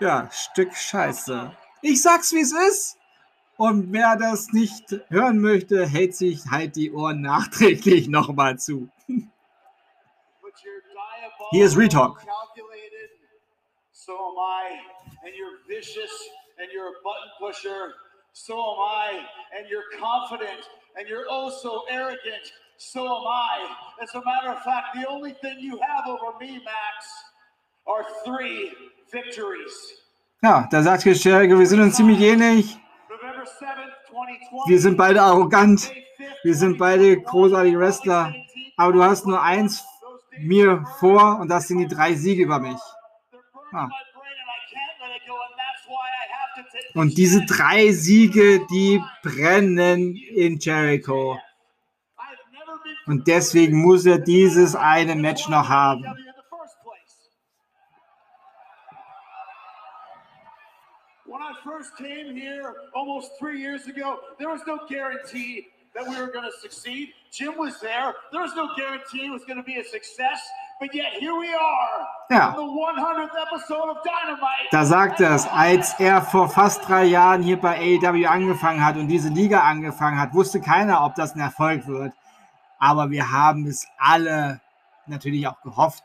ja, 0.00 0.28
Stück 0.32 0.74
Scheiße. 0.74 1.52
Ich 1.82 2.02
sag's, 2.02 2.32
wie 2.32 2.40
es 2.40 2.52
ist. 2.52 2.98
Und 3.56 3.92
wer 3.92 4.16
das 4.16 4.48
nicht 4.52 4.84
hören 5.08 5.40
möchte, 5.40 5.86
hält 5.86 6.16
sich 6.16 6.40
halt 6.50 6.74
die 6.74 6.90
Ohren 6.92 7.20
nachträglich 7.20 8.08
nochmal 8.08 8.58
zu. 8.58 8.88
Hier 11.50 11.66
ist 11.66 11.76
Retalk. 11.76 12.20
So 13.92 14.12
am 14.12 14.36
I, 14.36 14.80
and 15.24 15.34
you're 15.34 15.56
vicious, 15.66 16.10
and 16.58 16.68
you're 16.72 16.88
a 16.88 17.00
button 17.02 17.30
pusher. 17.38 17.94
So 18.32 18.54
am 18.54 18.80
I, 18.80 19.24
and 19.56 19.66
you're 19.70 19.88
confident, 19.98 20.68
and 20.96 21.08
you're 21.08 21.24
oh 21.30 21.48
so 21.48 21.84
arrogant. 21.88 22.52
So 22.78 23.00
am 23.00 23.26
I. 23.26 24.02
As 24.02 24.14
a 24.14 24.22
matter 24.24 24.50
of 24.50 24.62
fact, 24.62 24.94
the 24.94 25.08
only 25.08 25.32
thing 25.40 25.58
you 25.60 25.78
have 25.78 26.06
over 26.08 26.38
me, 26.38 26.60
Max, 26.64 27.06
are 27.86 28.04
three 28.24 28.72
victories. 29.12 29.72
Ja, 30.42 30.68
da 30.70 30.82
sagt 30.82 31.04
Jericho, 31.04 31.58
wir 31.58 31.66
sind 31.66 31.80
uns 31.80 31.96
ziemlich 31.96 32.20
ähnlich. 32.20 32.78
Wir 34.66 34.78
sind 34.78 34.96
beide 34.96 35.22
arrogant. 35.22 35.90
Wir 36.42 36.54
sind 36.54 36.76
beide 36.76 37.20
großartige 37.20 37.78
Wrestler. 37.78 38.34
Aber 38.76 38.92
du 38.92 39.02
hast 39.02 39.26
nur 39.26 39.40
eins 39.40 39.82
mir 40.38 40.84
vor 40.98 41.38
und 41.40 41.48
das 41.48 41.68
sind 41.68 41.78
die 41.78 41.86
drei 41.86 42.14
Siege 42.14 42.42
über 42.42 42.58
mich. 42.58 42.78
Ah. 43.72 43.88
Und 46.94 47.16
diese 47.16 47.44
drei 47.46 47.90
Siege, 47.92 48.66
die 48.70 49.02
brennen 49.22 50.16
in 50.16 50.58
Jericho. 50.58 51.38
Und 53.06 53.26
deswegen 53.26 53.82
muss 53.82 54.06
er 54.06 54.18
dieses 54.18 54.74
eine 54.74 55.14
Match 55.14 55.48
noch 55.48 55.68
haben. 55.68 56.04
When 61.26 61.42
I 61.42 61.52
first 61.64 61.96
came 61.96 62.36
here 62.36 62.74
almost 62.94 63.32
three 63.38 63.60
years 63.60 63.86
ago, 63.88 64.18
there 64.38 64.48
was 64.48 64.60
no 64.66 64.78
guarantee 64.88 65.66
that 65.94 66.06
we 66.08 66.16
were 66.16 66.30
going 66.30 66.44
to 66.44 66.56
succeed. 66.60 67.08
Jim 67.32 67.54
was 67.58 67.80
there. 67.80 68.14
There 68.30 68.42
was 68.42 68.54
no 68.54 68.68
guarantee 68.76 69.26
it 69.26 69.32
was 69.32 69.44
going 69.44 69.56
to 69.56 69.64
be 69.64 69.80
a 69.80 69.84
success. 69.84 70.40
But 70.80 70.94
yet 70.94 71.12
here 71.18 71.34
we 71.34 71.48
are. 71.54 72.06
Ja. 72.30 72.54
The 72.54 72.62
100th 72.62 73.34
episode 73.46 73.90
of 73.90 73.96
Dynamite. 74.02 74.68
Da 74.70 74.84
sagt 74.84 75.20
er 75.20 75.34
es, 75.34 75.46
als 75.46 75.94
er 75.98 76.22
vor 76.22 76.48
fast 76.48 76.88
drei 76.88 77.04
Jahren 77.04 77.42
hier 77.42 77.60
bei 77.60 77.78
AEW 77.78 78.26
angefangen 78.26 78.84
hat 78.84 78.96
und 78.96 79.08
diese 79.08 79.28
Liga 79.28 79.60
angefangen 79.60 80.20
hat, 80.20 80.34
wusste 80.34 80.60
keiner, 80.60 81.04
ob 81.04 81.14
das 81.14 81.34
ein 81.34 81.40
Erfolg 81.40 81.86
wird. 81.86 82.12
Aber 82.78 83.10
wir 83.10 83.30
haben 83.30 83.66
es 83.66 83.86
alle 83.98 84.60
natürlich 85.06 85.46
auch 85.46 85.60
gehofft. 85.62 86.04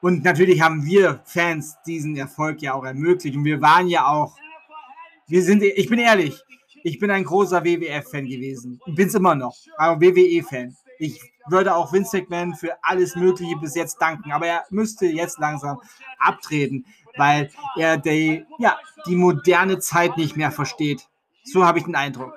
Und 0.00 0.24
natürlich 0.24 0.60
haben 0.60 0.84
wir 0.84 1.20
Fans 1.24 1.76
diesen 1.86 2.16
Erfolg 2.16 2.62
ja 2.62 2.74
auch 2.74 2.84
ermöglicht. 2.84 3.36
Und 3.36 3.44
wir 3.44 3.60
waren 3.60 3.88
ja 3.88 4.06
auch, 4.06 4.36
wir 5.26 5.42
sind, 5.42 5.62
ich 5.62 5.88
bin 5.88 5.98
ehrlich, 5.98 6.40
ich 6.84 6.98
bin 6.98 7.10
ein 7.10 7.24
großer 7.24 7.64
WWF-Fan 7.64 8.26
gewesen. 8.26 8.80
Bin 8.86 9.08
es 9.08 9.14
immer 9.14 9.34
noch, 9.34 9.56
aber 9.76 10.00
WWE-Fan. 10.00 10.76
Ich 10.98 11.20
würde 11.48 11.74
auch 11.74 11.92
Vince 11.92 12.16
McMahon 12.16 12.54
für 12.54 12.76
alles 12.82 13.16
Mögliche 13.16 13.56
bis 13.56 13.74
jetzt 13.74 13.96
danken, 14.00 14.32
aber 14.32 14.46
er 14.46 14.64
müsste 14.70 15.06
jetzt 15.06 15.38
langsam 15.38 15.80
abtreten, 16.18 16.84
weil 17.16 17.50
er 17.76 17.96
die, 17.96 18.44
ja, 18.58 18.78
die 19.06 19.16
moderne 19.16 19.78
Zeit 19.78 20.16
nicht 20.16 20.36
mehr 20.36 20.52
versteht. 20.52 21.08
So 21.44 21.64
habe 21.64 21.78
ich 21.78 21.84
den 21.84 21.94
Eindruck. 21.94 22.34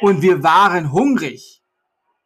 Und 0.00 0.22
wir 0.22 0.42
waren 0.42 0.92
hungrig, 0.92 1.59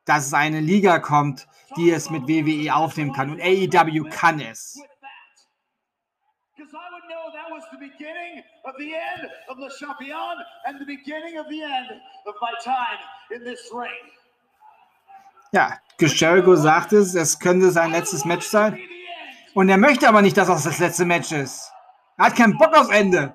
dass 0.05 0.27
es 0.27 0.35
eine 0.35 0.61
Liga 0.61 0.99
kommt, 0.99 1.47
die 1.77 1.91
es 1.91 2.11
mit 2.11 2.29
WWE 2.29 2.75
aufnehmen 2.75 3.13
kann. 3.13 3.31
Und 3.31 3.41
AEW 3.41 4.09
kann 4.11 4.41
es. 4.41 4.79
Ja, 15.53 15.79
Jericho 16.01 16.57
sagt 16.57 16.93
es, 16.93 17.15
es 17.15 17.39
könnte 17.39 17.71
sein 17.71 17.93
letztes 17.93 18.25
Match 18.25 18.47
sein. 18.47 18.79
Und 19.55 19.69
er 19.69 19.79
möchte 19.79 20.09
aber 20.09 20.21
nicht, 20.21 20.37
dass 20.37 20.49
das 20.49 20.65
das 20.65 20.79
letzte 20.81 21.05
Match 21.05 21.31
ist. 21.33 21.73
Er 22.17 22.27
hat 22.27 22.37
keinen 22.37 22.59
Bock 22.59 22.77
aufs 22.77 22.91
Ende. 22.91 23.35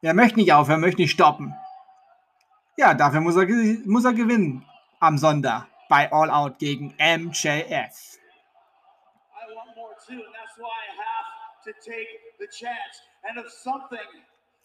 Er 0.00 0.14
möchte 0.14 0.38
nicht 0.38 0.52
aufhören, 0.52 0.80
möchte 0.80 1.00
nicht 1.00 1.10
stoppen. 1.10 1.54
Ja, 2.78 2.94
dafür 2.94 3.20
muss 3.20 3.34
er, 3.34 3.46
muss 3.86 4.04
er 4.04 4.12
gewinnen 4.12 4.64
am 5.00 5.18
Sonntag 5.18 5.66
bei 5.88 6.12
All 6.12 6.30
Out 6.30 6.60
gegen 6.60 6.94
MJF. 6.96 8.18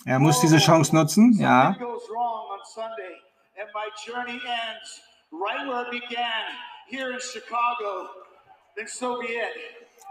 Er 0.06 0.20
muss 0.20 0.42
diese 0.42 0.60
Chance 0.60 0.96
nutzen, 0.96 1.34
ja. 1.40 1.76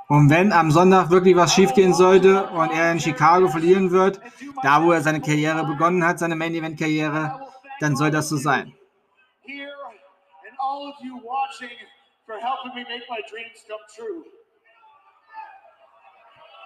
Und 0.08 0.28
wenn 0.28 0.52
am 0.52 0.72
Sonntag 0.72 1.10
wirklich 1.10 1.36
was 1.36 1.54
schiefgehen 1.54 1.94
sollte 1.94 2.48
und 2.48 2.72
er 2.72 2.90
in 2.90 2.98
Chicago 2.98 3.46
verlieren 3.46 3.92
wird, 3.92 4.20
da 4.64 4.82
wo 4.82 4.90
er 4.90 5.02
seine 5.02 5.20
Karriere 5.20 5.64
begonnen 5.64 6.04
hat, 6.04 6.18
seine 6.18 6.34
Main 6.34 6.54
Event 6.54 6.78
Karriere, 6.78 7.40
dann 7.80 7.96
soll 7.96 8.10
das 8.10 8.28
so 8.28 8.36
sein. 8.36 8.74
for 12.26 12.38
helping 12.38 12.74
me 12.74 12.84
make 12.88 13.02
my 13.10 13.20
dreams 13.28 13.64
come 13.68 13.80
true. 13.94 14.24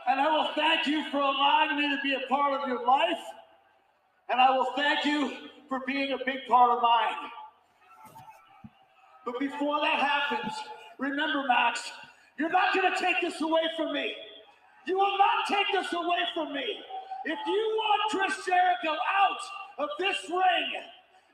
And 0.09 0.21
I 0.21 0.31
will 0.31 0.49
thank 0.55 0.87
you 0.87 1.05
for 1.11 1.19
allowing 1.19 1.77
me 1.77 1.89
to 1.89 1.99
be 2.03 2.15
a 2.15 2.29
part 2.29 2.61
of 2.61 2.69
your 2.69 2.87
life. 2.87 3.19
And 4.29 4.41
I 4.41 4.51
will 4.51 4.69
thank 4.77 5.05
you 5.05 5.33
for 5.69 5.81
being 5.87 6.13
a 6.13 6.19
big 6.25 6.47
part 6.49 6.71
of 6.71 6.83
mine. 6.83 7.31
But 9.25 9.41
before 9.41 9.81
that 9.81 9.99
happens, 9.99 10.53
remember, 10.99 11.45
Max, 11.49 11.91
you're 12.39 12.51
not 12.51 12.75
going 12.75 12.93
to 12.93 12.99
take 13.01 13.17
this 13.21 13.41
away 13.41 13.63
from 13.77 13.93
me. 13.93 14.15
You 14.87 14.97
will 14.97 15.19
not 15.19 15.49
take 15.49 15.67
this 15.73 15.93
away 15.93 16.19
from 16.35 16.53
me. 16.53 16.65
If 17.27 17.39
you 17.45 17.63
want 17.75 18.01
Chris 18.13 18.47
Jericho 18.47 18.95
out 18.95 19.83
of 19.83 19.89
this 19.99 20.17
ring, 20.31 20.71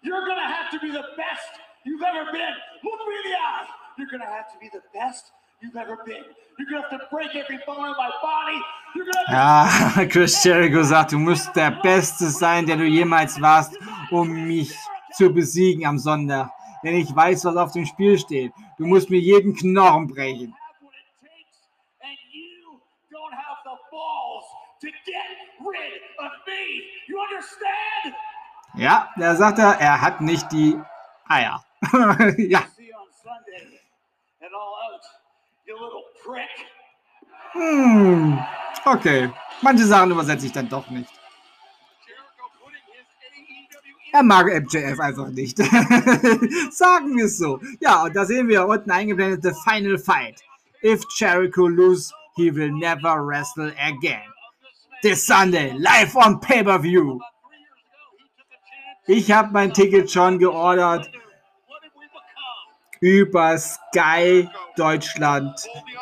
you're 0.01 0.25
going 0.25 0.39
to 0.39 0.49
have 0.49 0.71
to 0.71 0.81
be 0.81 0.91
the 0.91 1.05
best 1.19 1.61
you've 1.85 2.01
ever 2.01 2.33
been. 2.33 2.55
Look 2.83 3.01
me 3.07 3.15
in 3.23 3.31
the 3.31 3.37
eye. 3.37 3.67
You're 3.99 4.09
going 4.09 4.23
to 4.23 4.27
have 4.27 4.51
to 4.55 4.59
be 4.59 4.71
the 4.73 4.81
best 4.95 5.33
you've 5.61 5.77
ever 5.77 5.99
been. 6.07 6.25
You're 6.59 6.71
going 6.71 6.83
to 6.83 6.89
have 6.89 6.99
to 6.99 7.07
break 7.11 7.37
every 7.37 7.59
bone 7.67 7.85
in 7.85 7.93
my 7.93 8.11
body. 8.23 8.59
You're 8.97 9.05
to 9.05 9.13
have 9.29 10.09
Chris 10.09 10.43
Jericho 10.43 10.83
sagt, 10.83 11.13
du 11.13 11.19
musst 11.19 11.55
der 11.55 11.73
Beste 11.83 12.31
sein, 12.31 12.65
der 12.65 12.79
du 12.79 12.85
jemals 12.85 13.39
warst, 13.39 13.77
um 14.11 14.33
mich 14.49 14.75
zu 15.13 15.29
besiegen 15.29 15.85
am 15.85 15.99
Sonntag. 15.99 16.49
Denn 16.83 16.95
ich 16.95 17.15
weiß, 17.15 17.45
was 17.45 17.57
auf 17.57 17.73
dem 17.73 17.85
Spiel 17.85 18.19
steht. 18.19 18.53
Du 18.79 18.87
musst 18.87 19.11
mir 19.11 19.21
jeden 19.21 19.55
Knochen 19.55 20.07
brechen. 20.07 20.55
Ja, 28.75 29.11
da 29.17 29.37
sagt 29.37 29.59
er, 29.59 29.79
er 29.79 30.01
hat 30.01 30.21
nicht 30.21 30.51
die 30.51 30.81
Eier. 31.29 31.65
ja. 32.39 32.63
Hm, 37.53 38.39
okay. 38.85 39.31
Manche 39.61 39.85
Sachen 39.85 40.11
übersetze 40.11 40.47
ich 40.47 40.53
dann 40.53 40.69
doch 40.69 40.89
nicht. 40.91 41.11
Er 44.13 44.23
mag 44.23 44.47
MJF 44.47 45.01
einfach 45.01 45.29
nicht. 45.29 45.57
Sagen 46.71 47.17
wir 47.17 47.25
es 47.27 47.39
so. 47.39 47.61
Ja, 47.81 48.03
und 48.05 48.15
da 48.15 48.27
sehen 48.27 48.49
wir 48.49 48.67
unten 48.67 48.91
eingeblendet 48.91 49.43
The 49.43 49.53
Final 49.65 49.99
Fight. 49.99 50.43
If 50.83 51.03
Jericho 51.17 51.67
lose, 51.67 52.13
he 52.37 52.55
will 52.55 52.73
never 52.73 53.25
wrestle 53.25 53.73
again. 53.79 54.32
This 55.03 55.27
Sunday, 55.27 55.73
live 55.73 56.15
on 56.15 56.39
Pay-Per-View. 56.39 57.19
Ich 59.09 59.33
habe 59.33 59.53
mein 59.53 59.75
Ticket 59.75 60.09
schon 60.09 60.39
geordert 60.39 61.11
über 63.01 63.59
Sky 63.59 64.49
Deutschland. 64.77 65.59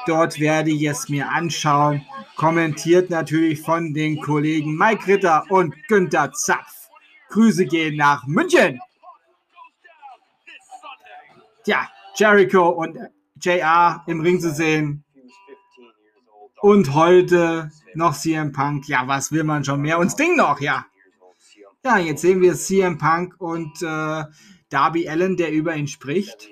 Dort 0.06 0.38
werde 0.38 0.70
ich 0.70 0.82
es 0.84 1.08
mir 1.08 1.26
anschauen. 1.30 2.04
Kommentiert 2.36 3.08
natürlich 3.08 3.62
von 3.62 3.94
den 3.94 4.20
Kollegen 4.20 4.76
Mike 4.76 5.06
Ritter 5.06 5.44
und 5.48 5.74
Günther 5.88 6.30
Zapf. 6.32 6.90
Grüße 7.30 7.64
gehen 7.64 7.96
nach 7.96 8.26
München. 8.26 8.82
Tja, 11.64 11.88
Jericho 12.16 12.68
und 12.68 12.98
JR 13.40 14.04
im 14.06 14.20
Ring 14.20 14.38
zu 14.38 14.52
sehen. 14.52 15.02
Und 16.60 16.94
heute 16.94 17.70
noch 17.94 18.14
CM 18.14 18.52
Punk. 18.52 18.86
Ja, 18.88 19.06
was 19.06 19.32
will 19.32 19.44
man 19.44 19.64
schon 19.64 19.80
mehr? 19.80 19.98
Und 19.98 20.10
Sting 20.10 20.36
noch, 20.36 20.60
ja. 20.60 20.86
Ja, 21.84 21.96
jetzt 21.98 22.20
sehen 22.20 22.42
wir 22.42 22.54
CM 22.54 22.98
Punk 22.98 23.34
und 23.38 23.82
äh, 23.82 24.24
Darby 24.68 25.08
Allen, 25.08 25.36
der 25.36 25.52
über 25.52 25.74
ihn 25.74 25.88
spricht. 25.88 26.48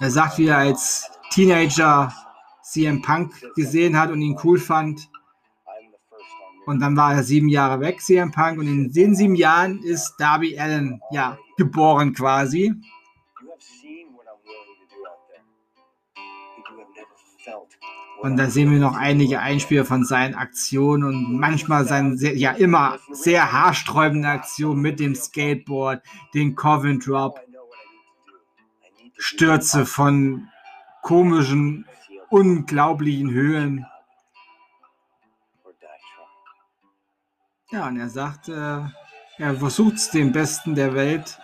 Er 0.00 0.10
sagt, 0.10 0.38
wie 0.38 0.46
er 0.46 0.58
als 0.58 1.08
Teenager 1.30 2.12
CM 2.62 3.02
Punk 3.02 3.32
gesehen 3.54 3.98
hat 3.98 4.10
und 4.10 4.20
ihn 4.20 4.38
cool 4.42 4.58
fand. 4.58 5.08
Und 6.66 6.80
dann 6.80 6.96
war 6.96 7.14
er 7.14 7.22
sieben 7.22 7.48
Jahre 7.48 7.80
weg, 7.80 8.00
CM 8.00 8.32
Punk. 8.32 8.58
Und 8.58 8.66
in 8.66 8.92
den 8.92 9.14
sieben 9.14 9.34
Jahren 9.34 9.82
ist 9.82 10.16
Darby 10.18 10.58
Allen, 10.58 11.00
ja, 11.10 11.38
geboren 11.56 12.14
quasi. 12.14 12.74
Und 18.22 18.36
da 18.36 18.50
sehen 18.50 18.70
wir 18.70 18.78
noch 18.78 18.96
einige 18.96 19.40
Einspieler 19.40 19.86
von 19.86 20.04
seinen 20.04 20.34
Aktionen 20.34 21.04
und 21.04 21.38
manchmal 21.38 21.86
seinen, 21.86 22.18
sehr, 22.18 22.36
ja 22.36 22.50
immer 22.50 22.98
sehr 23.10 23.50
haarsträubenden 23.50 24.30
Aktionen 24.30 24.82
mit 24.82 25.00
dem 25.00 25.14
Skateboard, 25.14 26.02
den 26.34 26.54
Coven 26.54 27.00
Drop, 27.00 27.40
Stürze 29.16 29.86
von 29.86 30.48
komischen, 31.02 31.86
unglaublichen 32.28 33.30
Höhen. 33.30 33.86
Ja, 37.70 37.88
und 37.88 37.98
er 37.98 38.08
sagt, 38.10 38.48
äh, 38.48 38.80
er 39.38 39.54
versucht 39.56 39.94
es 39.94 40.10
den 40.10 40.32
Besten 40.32 40.74
der 40.74 40.94
Welt 40.94 41.38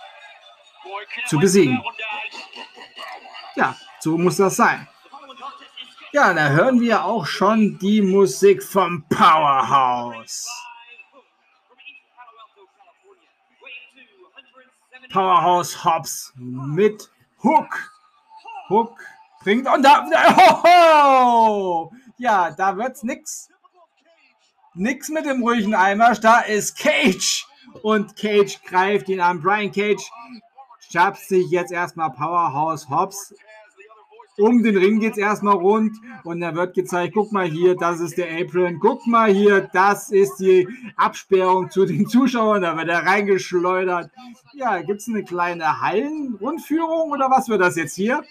zu 1.26 1.38
besiegen. 1.38 1.82
ja, 3.54 3.74
so 4.00 4.18
muss 4.18 4.36
das 4.36 4.56
sein. 4.56 4.86
Ja, 6.12 6.32
da 6.32 6.48
hören 6.48 6.80
wir 6.80 7.04
auch 7.04 7.26
schon 7.26 7.78
die 7.78 8.00
Musik 8.00 8.62
vom 8.62 9.04
Powerhouse. 9.08 10.48
Powerhouse 15.10 15.84
Hobbs 15.84 16.32
mit 16.36 17.10
Hook. 17.42 17.92
Hook 18.68 18.98
bringt 19.42 19.68
und 19.68 19.82
da, 19.82 20.04
ho, 20.64 21.92
ja, 22.18 22.50
da 22.50 22.76
wird's 22.76 23.02
nix. 23.02 23.48
Nix 24.74 25.08
mit 25.08 25.26
dem 25.26 25.42
ruhigen 25.42 25.74
Eimer. 25.74 26.14
Da 26.14 26.40
ist 26.40 26.78
Cage 26.78 27.46
und 27.82 28.16
Cage 28.16 28.60
greift 28.64 29.08
ihn 29.08 29.20
an. 29.20 29.40
Brian 29.40 29.72
Cage 29.72 30.10
schafft 30.90 31.22
sich 31.28 31.50
jetzt 31.50 31.72
erstmal 31.72 32.10
Powerhouse 32.10 32.88
Hobbs. 32.88 33.34
Um 34.38 34.62
den 34.62 34.76
Ring 34.76 35.00
geht 35.00 35.12
es 35.12 35.18
erstmal 35.18 35.54
rund 35.54 35.96
und 36.24 36.40
da 36.40 36.54
wird 36.54 36.74
gezeigt, 36.74 37.14
guck 37.14 37.32
mal 37.32 37.46
hier, 37.46 37.74
das 37.74 38.00
ist 38.00 38.18
der 38.18 38.38
Apron, 38.38 38.78
guck 38.80 39.06
mal 39.06 39.32
hier, 39.32 39.68
das 39.72 40.10
ist 40.10 40.36
die 40.36 40.68
Absperrung 40.96 41.70
zu 41.70 41.86
den 41.86 42.06
Zuschauern, 42.06 42.62
da 42.62 42.76
wird 42.76 42.88
er 42.88 43.06
reingeschleudert. 43.06 44.10
Ja, 44.52 44.82
gibt 44.82 45.00
es 45.00 45.08
eine 45.08 45.24
kleine 45.24 45.80
Hallenrundführung 45.80 47.12
oder 47.12 47.30
was 47.30 47.48
wird 47.48 47.62
das 47.62 47.76
jetzt 47.76 47.94
hier? 47.94 48.22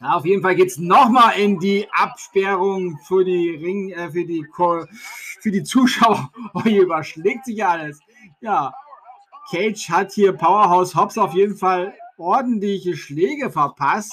Ja, 0.00 0.12
auf 0.14 0.24
jeden 0.24 0.40
Fall 0.40 0.54
geht 0.54 0.68
es 0.68 0.78
nochmal 0.78 1.38
in 1.38 1.58
die 1.58 1.86
Absperrung 1.92 2.98
für 3.04 3.22
die 3.22 3.50
Ring, 3.50 3.90
äh, 3.90 4.10
für 4.10 4.24
die 4.24 4.46
für 5.40 5.50
die 5.50 5.62
Zuschauer. 5.62 6.30
Oh, 6.54 6.62
hier 6.62 6.82
überschlägt 6.82 7.44
sich 7.44 7.64
alles. 7.64 8.00
Ja, 8.40 8.72
Cage 9.50 9.90
hat 9.90 10.12
hier 10.12 10.32
Powerhouse 10.32 10.94
Hobbs 10.94 11.18
auf 11.18 11.34
jeden 11.34 11.56
Fall 11.56 11.94
ordentliche 12.20 12.96
Schläge 12.96 13.50
verpasst. 13.50 14.12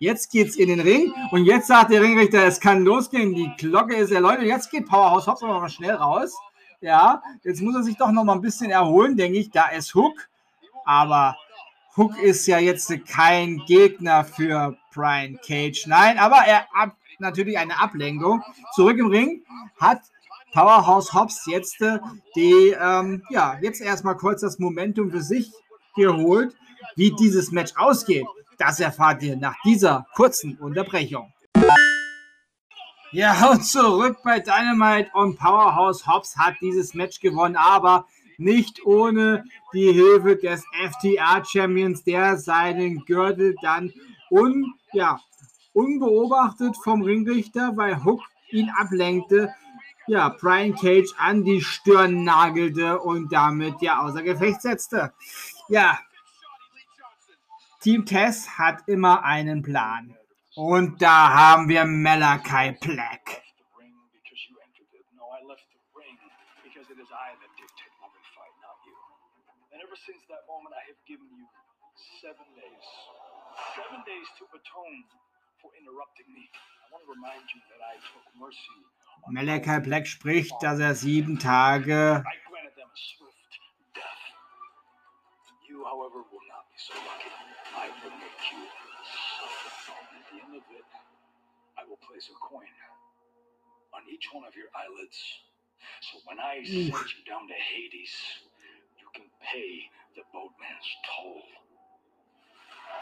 Jetzt 0.00 0.30
geht's 0.30 0.56
in 0.56 0.68
den 0.68 0.80
Ring 0.80 1.12
und 1.30 1.44
jetzt 1.44 1.66
sagt 1.66 1.90
der 1.90 2.02
Ringrichter, 2.02 2.44
es 2.44 2.60
kann 2.60 2.84
losgehen. 2.84 3.34
Die 3.34 3.50
Glocke 3.56 3.96
ist 3.96 4.12
erläutert. 4.12 4.44
Jetzt 4.44 4.70
geht 4.70 4.86
Powerhouse 4.86 5.26
Hobbs 5.26 5.42
aber 5.42 5.60
mal 5.60 5.68
schnell 5.68 5.94
raus. 5.94 6.36
Ja, 6.80 7.20
jetzt 7.42 7.60
muss 7.60 7.74
er 7.74 7.82
sich 7.82 7.96
doch 7.96 8.12
noch 8.12 8.22
mal 8.22 8.34
ein 8.34 8.40
bisschen 8.40 8.70
erholen, 8.70 9.16
denke 9.16 9.38
ich. 9.38 9.50
Da 9.50 9.68
ist 9.68 9.94
Hook, 9.94 10.28
aber 10.84 11.36
Hook 11.96 12.16
ist 12.22 12.46
ja 12.46 12.60
jetzt 12.60 12.92
kein 13.08 13.58
Gegner 13.66 14.24
für 14.24 14.76
Brian 14.94 15.40
Cage. 15.44 15.86
Nein, 15.88 16.18
aber 16.18 16.36
er 16.46 16.68
hat 16.72 16.92
natürlich 17.18 17.58
eine 17.58 17.80
Ablenkung. 17.80 18.44
Zurück 18.74 18.98
im 18.98 19.08
Ring 19.08 19.42
hat 19.80 20.02
Powerhouse 20.52 21.12
Hobbs 21.12 21.46
jetzt 21.46 21.80
äh, 21.82 21.98
die, 22.36 22.76
ähm, 22.80 23.24
ja, 23.30 23.58
jetzt 23.60 23.80
erstmal 23.80 24.16
kurz 24.16 24.42
das 24.42 24.60
Momentum 24.60 25.10
für 25.10 25.22
sich 25.22 25.52
geholt. 25.96 26.54
Wie 26.96 27.12
dieses 27.12 27.50
Match 27.52 27.72
ausgeht, 27.76 28.26
das 28.58 28.80
erfahrt 28.80 29.22
ihr 29.22 29.36
nach 29.36 29.54
dieser 29.64 30.06
kurzen 30.14 30.56
Unterbrechung. 30.58 31.32
Ja, 33.12 33.50
und 33.50 33.64
zurück 33.64 34.18
bei 34.22 34.40
Dynamite 34.40 35.10
und 35.14 35.38
Powerhouse 35.38 36.06
Hobbs 36.06 36.36
hat 36.36 36.56
dieses 36.60 36.92
Match 36.92 37.20
gewonnen, 37.20 37.56
aber 37.56 38.06
nicht 38.36 38.84
ohne 38.84 39.44
die 39.72 39.92
Hilfe 39.92 40.36
des 40.36 40.64
FTR-Champions, 40.72 42.04
der 42.04 42.36
seinen 42.36 43.04
Gürtel 43.06 43.56
dann 43.62 43.92
un, 44.30 44.74
ja, 44.92 45.20
unbeobachtet 45.72 46.76
vom 46.76 47.02
Ringrichter, 47.02 47.72
weil 47.76 48.04
Hook 48.04 48.20
ihn 48.50 48.70
ablenkte, 48.78 49.54
ja, 50.06 50.28
Brian 50.28 50.74
Cage 50.74 51.12
an 51.18 51.44
die 51.44 51.60
Stirn 51.60 52.24
nagelte 52.24 52.98
und 53.00 53.32
damit 53.32 53.80
ja 53.82 54.00
außer 54.00 54.22
Gefecht 54.22 54.62
setzte. 54.62 55.12
Ja, 55.68 55.98
Team 57.80 58.04
Tess 58.04 58.58
hat 58.58 58.88
immer 58.88 59.24
einen 59.24 59.62
Plan. 59.62 60.16
Und 60.54 61.00
da 61.00 61.32
haben 61.32 61.68
wir 61.68 61.84
Malachi 61.84 62.72
Black. 62.80 63.42
since 70.06 70.22
that 70.32 70.46
moment, 70.48 70.72
I 70.72 70.84
have 70.88 71.00
given 71.04 71.28
you 71.36 71.44
seven 72.22 72.46
days. 72.56 72.86
Seven 73.76 74.00
days 74.06 74.28
to 74.38 74.44
atone 74.56 75.04
for 75.60 75.68
interrupting 75.76 76.28
me. 76.32 76.48
I 76.48 76.86
want 76.94 77.04
to 77.04 77.10
remind 77.12 77.44
you 77.52 77.60
that 77.68 77.80
I 77.84 78.00
took 78.08 78.24
mercy. 78.38 78.78
Malachi 79.28 79.80
Black 79.84 80.06
spricht, 80.06 80.54
dass 80.62 80.78
er 80.78 80.94
sieben 80.94 81.38
Tage. 81.38 82.24
You, 85.68 85.84
however, 85.84 86.24
will 86.32 86.46
not 86.48 86.64
be 86.72 86.78
so 86.80 86.96
lucky. 86.96 87.28
I 87.76 87.92
will 88.00 88.16
make 88.16 88.40
you 88.48 88.64
suffer. 89.36 89.92
At 90.16 90.24
the 90.32 90.40
end 90.40 90.56
of 90.56 90.64
it, 90.72 90.88
I 91.76 91.84
will 91.84 92.00
place 92.08 92.30
a 92.32 92.36
coin 92.40 92.72
on 93.92 94.00
each 94.08 94.32
one 94.32 94.44
of 94.48 94.56
your 94.56 94.72
eyelids. 94.72 95.20
So 96.00 96.18
when 96.24 96.40
I 96.40 96.64
send 96.64 96.88
you 96.88 97.22
down 97.28 97.46
to 97.48 97.54
Hades, 97.54 98.16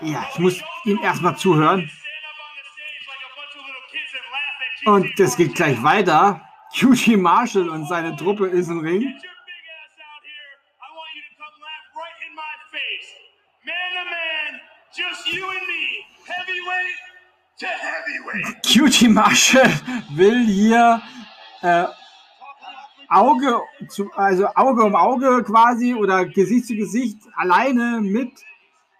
Ja, 0.00 0.26
ich 0.30 0.38
muss 0.38 0.62
ihm 0.84 0.98
erstmal 1.02 1.36
zuhören. 1.36 1.90
Und 4.84 5.18
es 5.18 5.36
geht 5.36 5.54
gleich 5.54 5.82
weiter. 5.82 6.42
QT 6.74 7.16
Marshall 7.16 7.68
und 7.68 7.86
seine 7.86 8.14
Truppe 8.16 8.46
ist 8.48 8.68
im 8.68 8.80
Ring. 8.80 9.18
QT 18.62 19.08
Marshall 19.10 19.70
will 20.14 20.46
hier 20.46 21.02
äh, 21.62 21.84
Auge 23.08 23.60
zu, 23.88 24.10
also 24.14 24.46
Auge 24.54 24.84
um 24.84 24.94
Auge 24.94 25.42
quasi 25.44 25.94
oder 25.94 26.24
Gesicht 26.24 26.66
zu 26.66 26.74
Gesicht 26.74 27.18
alleine 27.36 28.00
mit 28.00 28.30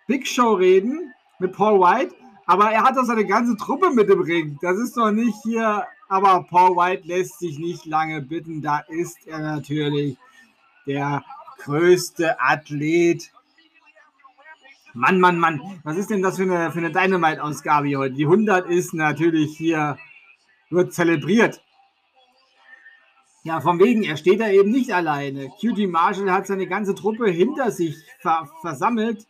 Big 0.07 0.27
Show 0.27 0.55
reden, 0.55 1.15
mit 1.39 1.53
Paul 1.53 1.81
White. 1.81 2.15
Aber 2.47 2.71
er 2.71 2.85
hat 2.85 2.97
doch 2.97 3.05
seine 3.05 3.27
ganze 3.27 3.57
Truppe 3.57 3.91
mit 3.91 4.09
im 4.09 4.21
Ring. 4.21 4.59
Das 4.63 4.79
ist 4.79 4.97
doch 4.97 5.11
nicht 5.11 5.37
hier. 5.43 5.85
Aber 6.09 6.45
Paul 6.45 6.77
White 6.77 7.07
lässt 7.07 7.41
sich 7.41 7.59
nicht 7.59 7.85
lange 7.87 8.23
bitten. 8.23 8.63
Da 8.63 8.79
ist 8.89 9.27
er 9.27 9.41
natürlich 9.41 10.17
der 10.87 11.25
größte 11.59 12.41
Athlet. 12.41 13.33
Mann, 14.97 15.21
Mann, 15.21 15.39
Mann. 15.39 15.61
Was 15.85 15.99
ist 15.99 16.09
denn 16.09 16.23
das 16.23 16.37
für 16.37 16.45
eine, 16.45 16.73
für 16.73 16.79
eine 16.79 16.91
Dynamite-Ausgabe 16.91 17.87
hier 17.87 17.99
heute? 17.99 18.15
Die 18.15 18.25
100 18.25 18.67
ist 18.67 18.95
natürlich 18.95 19.55
hier, 19.55 19.99
wird 20.71 20.95
zelebriert. 20.95 21.63
Ja, 23.43 23.61
von 23.61 23.79
wegen, 23.79 24.05
er 24.05 24.17
steht 24.17 24.41
da 24.41 24.49
eben 24.49 24.71
nicht 24.71 24.95
alleine. 24.95 25.51
Cutie 25.61 25.87
Marshall 25.87 26.33
hat 26.33 26.47
seine 26.47 26.67
ganze 26.67 26.95
Truppe 26.95 27.29
hinter 27.29 27.71
sich 27.71 27.95
ver 28.21 28.49
versammelt. 28.63 29.27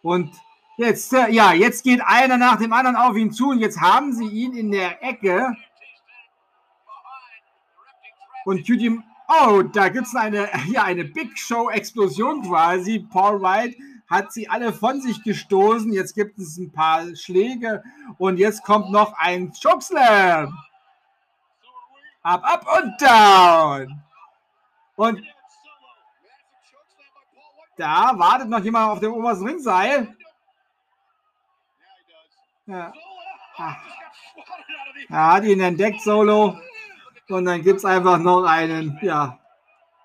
Und 0.00 0.34
jetzt, 0.78 1.12
äh, 1.12 1.28
ja, 1.30 1.52
jetzt 1.52 1.84
geht 1.84 2.00
einer 2.02 2.38
nach 2.38 2.56
dem 2.56 2.72
anderen 2.72 2.96
auf 2.96 3.16
ihn 3.16 3.32
zu 3.32 3.50
und 3.50 3.58
jetzt 3.58 3.82
haben 3.82 4.14
sie 4.14 4.28
ihn 4.28 4.54
in 4.54 4.72
der 4.72 5.04
Ecke. 5.04 5.54
Und 8.46 8.66
Cutie, 8.66 8.98
oh, 9.28 9.60
da 9.62 9.90
gibt 9.90 10.06
es 10.06 10.16
eine, 10.16 10.48
ja, 10.72 10.84
eine 10.84 11.04
Big 11.04 11.38
Show-Explosion 11.38 12.42
quasi. 12.42 13.00
Paul 13.10 13.42
White 13.42 13.76
hat 14.10 14.32
sie 14.32 14.48
alle 14.48 14.72
von 14.72 15.00
sich 15.00 15.22
gestoßen. 15.22 15.92
Jetzt 15.92 16.14
gibt 16.14 16.38
es 16.38 16.58
ein 16.58 16.72
paar 16.72 17.14
Schläge 17.14 17.82
und 18.18 18.38
jetzt 18.38 18.64
kommt 18.64 18.90
noch 18.90 19.14
ein 19.16 19.52
Chokeslam. 19.52 20.58
Up, 22.22 22.44
up 22.44 22.66
und 22.82 23.00
down. 23.00 24.02
Und 24.96 25.22
da 27.76 28.12
wartet 28.18 28.48
noch 28.48 28.62
jemand 28.62 28.90
auf 28.90 29.00
dem 29.00 29.14
obersten 29.14 29.46
Ringseil. 29.46 30.14
Ja. 32.66 32.92
Er 35.08 35.26
hat 35.32 35.44
ihn 35.44 35.60
entdeckt, 35.60 36.02
Solo. 36.02 36.58
Und 37.28 37.44
dann 37.44 37.62
gibt 37.62 37.78
es 37.78 37.84
einfach 37.84 38.18
noch 38.18 38.44
einen, 38.44 38.98
ja, 39.02 39.38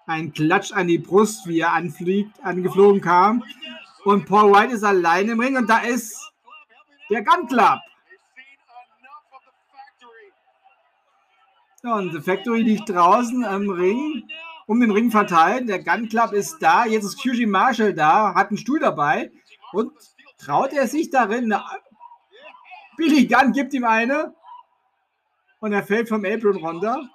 einen 0.05 0.31
Klatsch 0.31 0.71
an 0.71 0.87
die 0.87 0.99
Brust, 0.99 1.47
wie 1.47 1.59
er 1.59 1.73
anfliegt, 1.73 2.41
angeflogen 2.43 3.01
kam. 3.01 3.43
Und 4.05 4.25
Paul 4.27 4.53
White 4.53 4.73
ist 4.73 4.83
allein 4.83 5.29
im 5.29 5.39
Ring 5.39 5.57
und 5.57 5.67
da 5.67 5.79
ist 5.79 6.31
der 7.09 7.23
Gun 7.23 7.47
Club. 7.47 7.79
Und 11.81 12.13
The 12.13 12.21
Factory 12.21 12.61
liegt 12.61 12.87
draußen 12.89 13.43
am 13.43 13.69
Ring, 13.69 14.27
um 14.67 14.79
den 14.79 14.91
Ring 14.91 15.09
verteilt. 15.09 15.67
Der 15.69 15.83
Gun 15.83 16.07
Club 16.07 16.33
ist 16.33 16.59
da. 16.59 16.85
Jetzt 16.85 17.03
ist 17.03 17.21
QG 17.21 17.47
Marshall 17.47 17.93
da, 17.93 18.35
hat 18.35 18.49
einen 18.49 18.57
Stuhl 18.57 18.79
dabei. 18.79 19.31
Und 19.71 19.91
traut 20.37 20.73
er 20.73 20.87
sich 20.87 21.09
darin? 21.09 21.53
Billy 22.97 23.25
Gunn 23.25 23.53
gibt 23.53 23.73
ihm 23.73 23.85
eine. 23.85 24.35
Und 25.59 25.73
er 25.73 25.83
fällt 25.83 26.09
vom 26.09 26.25
Apron 26.25 26.57
runter. 26.57 27.09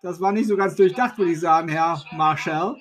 Das 0.00 0.20
war 0.20 0.30
nicht 0.30 0.46
so 0.46 0.56
ganz 0.56 0.76
durchdacht, 0.76 1.18
würde 1.18 1.32
ich 1.32 1.40
sagen, 1.40 1.68
Herr 1.68 2.02
Marshall. 2.12 2.76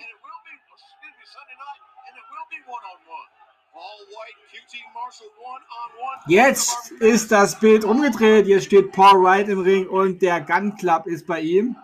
Jetzt 6.28 6.92
ist 6.92 7.32
das 7.32 7.60
Bild 7.60 7.84
umgedreht. 7.84 8.48
Jetzt 8.48 8.66
steht 8.66 8.92
Paul 8.92 9.24
Wright 9.24 9.48
im 9.50 9.60
Ring 9.60 9.88
und 9.88 10.22
der 10.22 10.42
Gun 10.42 10.76
Club 10.76 11.08
ist 11.08 11.26
bei 11.26 11.42
ihm. 11.42 11.76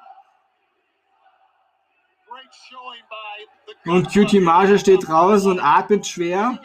Und 3.86 4.12
Cutie 4.12 4.40
Marshall 4.40 4.80
steht 4.80 5.08
draußen 5.08 5.52
und 5.52 5.60
atmet 5.60 6.06
schwer. 6.06 6.60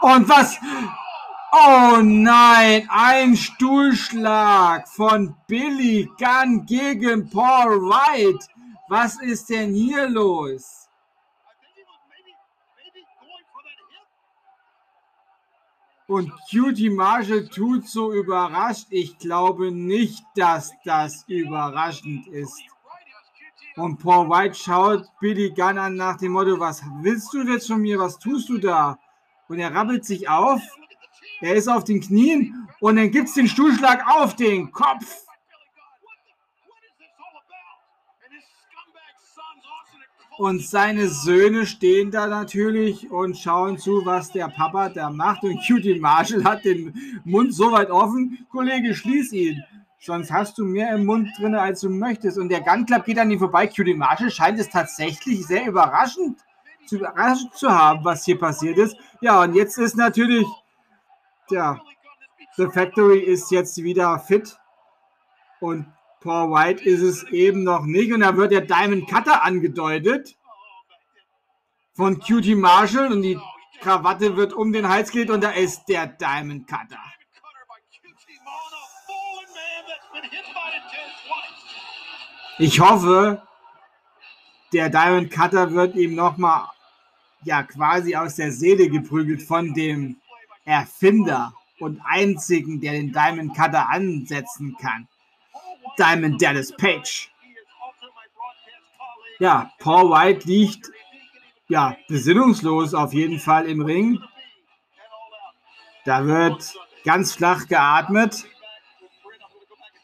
Und 0.00 0.28
was? 0.28 0.58
Oh 1.52 1.98
nein, 2.02 2.88
ein 2.90 3.36
Stuhlschlag 3.36 4.88
von 4.88 5.36
Billy 5.46 6.10
Gunn 6.18 6.64
gegen 6.66 7.28
Paul 7.30 7.80
Wright. 7.82 8.48
Was 8.88 9.20
ist 9.20 9.48
denn 9.50 9.74
hier 9.74 10.08
los? 10.08 10.81
Und 16.12 16.30
Cutie 16.50 16.90
Marshall 16.90 17.48
tut 17.48 17.88
so 17.88 18.12
überrascht. 18.12 18.88
Ich 18.90 19.16
glaube 19.16 19.72
nicht, 19.72 20.22
dass 20.34 20.70
das 20.84 21.24
überraschend 21.26 22.26
ist. 22.26 22.60
Und 23.76 23.96
Paul 23.96 24.28
White 24.28 24.54
schaut 24.54 25.06
Billy 25.20 25.48
Gunn 25.52 25.78
an 25.78 25.94
nach 25.94 26.18
dem 26.18 26.32
Motto, 26.32 26.60
was 26.60 26.82
willst 27.00 27.32
du 27.32 27.42
jetzt 27.44 27.66
von 27.66 27.80
mir? 27.80 27.98
Was 27.98 28.18
tust 28.18 28.50
du 28.50 28.58
da? 28.58 28.98
Und 29.48 29.58
er 29.58 29.74
rappelt 29.74 30.04
sich 30.04 30.28
auf. 30.28 30.60
Er 31.40 31.54
ist 31.54 31.66
auf 31.66 31.84
den 31.84 32.02
Knien 32.02 32.68
und 32.80 32.96
dann 32.96 33.10
gibt 33.10 33.28
es 33.28 33.34
den 33.34 33.48
Stuhlschlag 33.48 34.04
auf 34.06 34.36
den 34.36 34.70
Kopf. 34.70 35.24
Und 40.38 40.62
seine 40.62 41.08
Söhne 41.08 41.66
stehen 41.66 42.10
da 42.10 42.26
natürlich 42.26 43.10
und 43.10 43.36
schauen 43.36 43.78
zu, 43.78 44.04
was 44.04 44.32
der 44.32 44.48
Papa 44.48 44.88
da 44.88 45.10
macht. 45.10 45.42
Und 45.44 45.60
Cutie 45.66 45.98
Marshall 46.00 46.44
hat 46.44 46.64
den 46.64 46.94
Mund 47.24 47.54
so 47.54 47.70
weit 47.70 47.90
offen. 47.90 48.46
Kollege, 48.50 48.94
schließ 48.94 49.32
ihn. 49.32 49.62
Sonst 50.00 50.32
hast 50.32 50.58
du 50.58 50.64
mehr 50.64 50.94
im 50.96 51.04
Mund 51.04 51.28
drin, 51.38 51.54
als 51.54 51.80
du 51.80 51.90
möchtest. 51.90 52.38
Und 52.38 52.48
der 52.48 52.62
Gun 52.62 52.86
Club 52.86 53.04
geht 53.04 53.18
an 53.18 53.30
ihm 53.30 53.38
vorbei. 53.38 53.66
Cutie 53.66 53.94
Marshall 53.94 54.30
scheint 54.30 54.58
es 54.58 54.68
tatsächlich 54.68 55.46
sehr 55.46 55.66
überraschend 55.66 56.40
zu, 56.86 56.96
überraschend 56.96 57.54
zu 57.54 57.70
haben, 57.70 58.04
was 58.04 58.24
hier 58.24 58.38
passiert 58.38 58.78
ist. 58.78 58.96
Ja, 59.20 59.42
und 59.42 59.54
jetzt 59.54 59.78
ist 59.78 59.96
natürlich, 59.96 60.46
ja, 61.50 61.80
The 62.56 62.66
Factory 62.66 63.20
ist 63.20 63.50
jetzt 63.50 63.82
wieder 63.82 64.18
fit. 64.18 64.58
Und 65.60 65.86
Paul 66.22 66.50
White 66.50 66.84
ist 66.84 67.02
es 67.02 67.24
eben 67.24 67.64
noch 67.64 67.84
nicht. 67.84 68.12
Und 68.12 68.20
da 68.20 68.36
wird 68.36 68.52
der 68.52 68.62
Diamond 68.62 69.08
Cutter 69.08 69.42
angedeutet 69.42 70.36
von 71.94 72.18
Cutie 72.20 72.54
Marshall. 72.54 73.12
Und 73.12 73.22
die 73.22 73.38
Krawatte 73.80 74.36
wird 74.36 74.52
um 74.52 74.72
den 74.72 74.88
Hals 74.88 75.10
gelegt 75.10 75.30
und 75.30 75.42
da 75.42 75.50
ist 75.50 75.84
der 75.86 76.06
Diamond 76.06 76.68
Cutter. 76.68 77.00
Ich 82.58 82.78
hoffe, 82.78 83.42
der 84.72 84.88
Diamond 84.88 85.30
Cutter 85.30 85.72
wird 85.72 85.96
ihm 85.96 86.14
nochmal 86.14 86.68
ja 87.44 87.64
quasi 87.64 88.14
aus 88.14 88.36
der 88.36 88.52
Seele 88.52 88.88
geprügelt 88.88 89.42
von 89.42 89.74
dem 89.74 90.16
Erfinder 90.64 91.52
und 91.80 92.00
einzigen, 92.04 92.80
der 92.80 92.92
den 92.92 93.12
Diamond 93.12 93.56
Cutter 93.56 93.88
ansetzen 93.90 94.76
kann. 94.80 95.08
Diamond 95.98 96.40
Dallas 96.40 96.72
Page. 96.72 97.30
Ja, 99.38 99.72
Paul 99.78 100.10
White 100.10 100.46
liegt 100.46 100.90
ja 101.68 101.96
besinnungslos 102.08 102.94
auf 102.94 103.12
jeden 103.12 103.38
Fall 103.38 103.66
im 103.66 103.82
Ring. 103.82 104.22
Da 106.04 106.24
wird 106.26 106.74
ganz 107.04 107.34
flach 107.34 107.66
geatmet. 107.66 108.44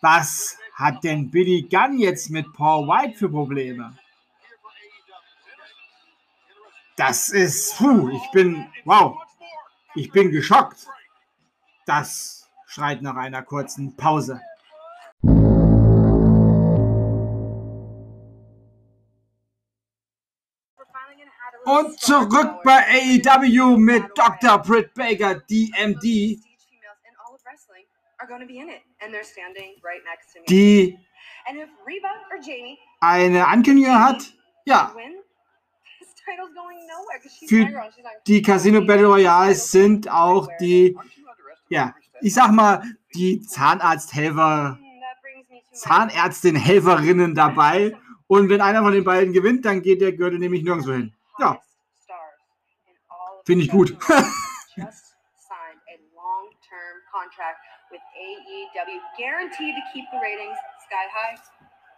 Was 0.01 0.59
hat 0.75 1.03
denn 1.05 1.31
Billy 1.31 1.63
Gunn 1.63 1.99
jetzt 1.99 2.31
mit 2.31 2.53
Paul 2.53 2.87
White 2.87 3.19
für 3.19 3.29
Probleme? 3.29 3.97
Das 6.97 7.29
ist, 7.29 7.77
puh, 7.79 8.09
ich 8.11 8.31
bin, 8.33 8.67
wow, 8.85 9.19
ich 9.95 10.11
bin 10.11 10.33
geschockt. 10.33 10.87
Das 11.87 12.49
schreit 12.67 13.03
nach 13.03 13.17
einer 13.17 13.43
kurzen 13.43 13.97
Pause. 13.97 14.41
Und 21.69 22.01
zurück 22.01 22.63
bei 22.65 22.81
AEW 23.23 23.77
mit 23.77 24.05
Dr. 24.17 24.59
Britt 24.59 24.95
Baker, 24.95 25.35
DMD 25.35 26.03
die 30.49 30.99
eine 33.01 33.47
Ankündigung 33.47 33.95
hat, 33.95 34.35
ja, 34.65 34.95
für 37.47 37.67
die 38.27 38.43
Casino 38.43 38.81
Battle 38.81 39.07
Royale 39.07 39.55
sind 39.55 40.11
auch 40.11 40.49
die, 40.61 40.97
ja, 41.69 41.95
ich 42.21 42.35
sag 42.35 42.51
mal, 42.51 42.83
die 43.15 43.41
Zahnarzthelfer, 43.43 44.79
Zahnärztin-Helferinnen 45.73 47.35
dabei. 47.35 47.97
Und 48.27 48.49
wenn 48.51 48.61
einer 48.61 48.83
von 48.83 48.93
den 48.93 49.05
beiden 49.05 49.33
gewinnt, 49.33 49.65
dann 49.65 49.81
geht 49.81 50.01
der 50.01 50.13
Gürtel 50.13 50.39
nämlich 50.39 50.63
nirgendwo 50.63 50.93
hin. 50.93 51.15
Ja. 51.39 51.61
Finde 53.45 53.65
ich 53.65 53.71
gut. 53.71 53.93
with 57.91 58.01
AEW, 58.13 58.99
guaranteed 59.17 59.75
to 59.75 59.83
keep 59.93 60.05
the 60.13 60.19
ratings 60.21 60.57
sky 60.87 61.07
high. 61.13 61.37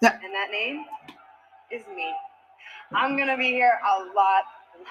Yeah. 0.02 0.18
And 0.22 0.32
that 0.34 0.50
name 0.50 0.84
is 1.70 1.82
me. 1.94 2.12
I'm 2.92 3.16
gonna 3.16 3.36
be 3.36 3.50
here 3.50 3.78
a 3.82 4.14
lot 4.14 4.44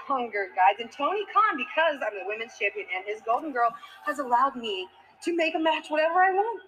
longer, 0.09 0.47
guys. 0.55 0.79
And 0.79 0.91
Tony 0.91 1.25
Khan, 1.33 1.57
because 1.57 1.99
I'm 2.05 2.15
the 2.15 2.27
women's 2.27 2.57
champion 2.57 2.85
and 2.95 3.05
his 3.05 3.21
Golden 3.25 3.51
Girl, 3.51 3.73
has 4.05 4.19
allowed 4.19 4.55
me 4.55 4.87
to 5.23 5.35
make 5.35 5.55
a 5.55 5.59
match 5.59 5.89
whatever 5.89 6.19
I 6.21 6.31
want. 6.31 6.61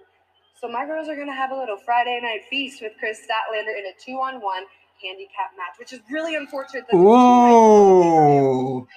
So 0.59 0.67
my 0.67 0.85
girls 0.85 1.07
are 1.07 1.15
gonna 1.15 1.35
have 1.35 1.51
a 1.51 1.55
little 1.55 1.77
Friday 1.77 2.19
night 2.21 2.41
feast 2.49 2.81
with 2.81 2.93
Chris 2.99 3.19
Statlander 3.19 3.77
in 3.77 3.85
a 3.85 3.93
two-on-one 3.97 4.63
handicap 5.01 5.51
match, 5.57 5.79
which 5.79 5.93
is 5.93 6.01
really 6.09 6.35
unfortunate. 6.37 6.85
oh. 6.93 8.87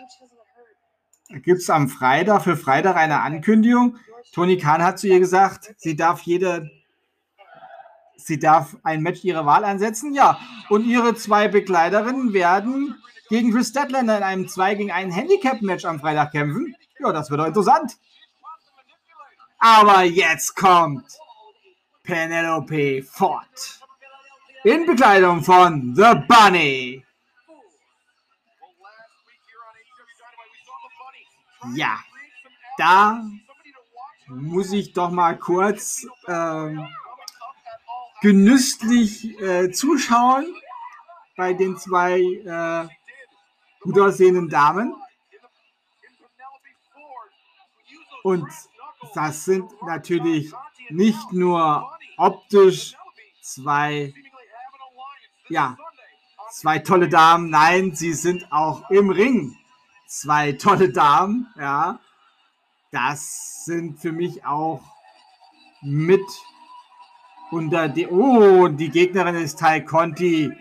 Gibt 1.31 1.61
es 1.61 1.71
am 1.71 1.89
Freitag 1.89 2.43
für 2.43 2.57
Freitag 2.57 2.97
eine 2.97 3.21
Ankündigung? 3.21 3.99
Tony 4.33 4.59
Khan 4.59 4.83
hat 4.83 4.99
zu 4.99 5.09
ihr 5.09 5.21
gesagt, 5.21 5.75
sie 5.79 5.97
darf 5.97 6.21
jede, 6.23 6.71
sie 8.17 8.39
darf 8.39 8.77
ein 8.83 9.03
Match 9.03 9.25
ihrer 9.25 9.47
Wahl 9.47 9.65
ansetzen. 9.65 10.15
Ja, 10.15 10.39
und 10.69 10.85
ihre 10.85 11.15
zwei 11.15 11.49
Begleiterinnen 11.49 12.33
werden 12.33 12.95
gegen 13.29 13.53
Chris 13.53 13.69
Statlander 13.69 14.19
in 14.19 14.23
einem 14.23 14.49
2 14.49 14.75
gegen 14.75 14.93
1 14.93 15.15
Handicap-Match 15.15 15.85
am 15.85 15.99
Freitag 16.01 16.33
kämpfen. 16.33 16.77
Ja, 17.01 17.13
das 17.13 17.31
wird 17.31 17.41
doch 17.41 17.47
interessant. 17.47 17.97
Aber 19.59 20.03
jetzt 20.03 20.55
kommt 20.57 21.05
Penelope 22.03 23.03
Ford 23.03 23.81
in 24.65 24.87
Bekleidung 24.87 25.43
von 25.43 25.95
The 25.95 26.15
Bunny. 26.27 27.05
Ja, 31.75 31.99
da 32.79 33.23
muss 34.27 34.73
ich 34.73 34.93
doch 34.93 35.11
mal 35.11 35.39
kurz 35.39 36.07
äh, 36.27 36.77
genüsslich 38.21 39.39
äh, 39.41 39.71
zuschauen 39.71 40.47
bei 41.37 41.53
den 41.53 41.77
zwei 41.77 42.21
äh, 42.21 42.89
gut 43.81 43.99
aussehenden 43.99 44.49
Damen. 44.49 44.95
Und 48.23 48.49
das 49.15 49.45
sind 49.45 49.71
natürlich 49.83 50.53
nicht 50.89 51.33
nur 51.33 51.99
optisch 52.17 52.95
zwei, 53.43 54.15
ja, 55.49 55.77
zwei 56.51 56.79
tolle 56.79 57.09
Damen, 57.09 57.51
nein, 57.51 57.95
sie 57.95 58.13
sind 58.13 58.51
auch 58.51 58.91
im 58.91 59.11
Ring 59.11 59.57
zwei 60.15 60.53
tolle 60.53 60.91
Damen, 60.91 61.49
ja. 61.59 61.99
Das 62.91 63.65
sind 63.65 63.99
für 63.99 64.13
mich 64.13 64.47
auch 64.47 64.81
mit 65.83 66.25
unter 67.51 67.89
die. 67.89 68.07
Oh, 68.07 68.69
die 68.69 68.89
Gegnerin 68.89 69.35
ist 69.35 69.59
Tai 69.59 69.81
Conti. 69.81 70.53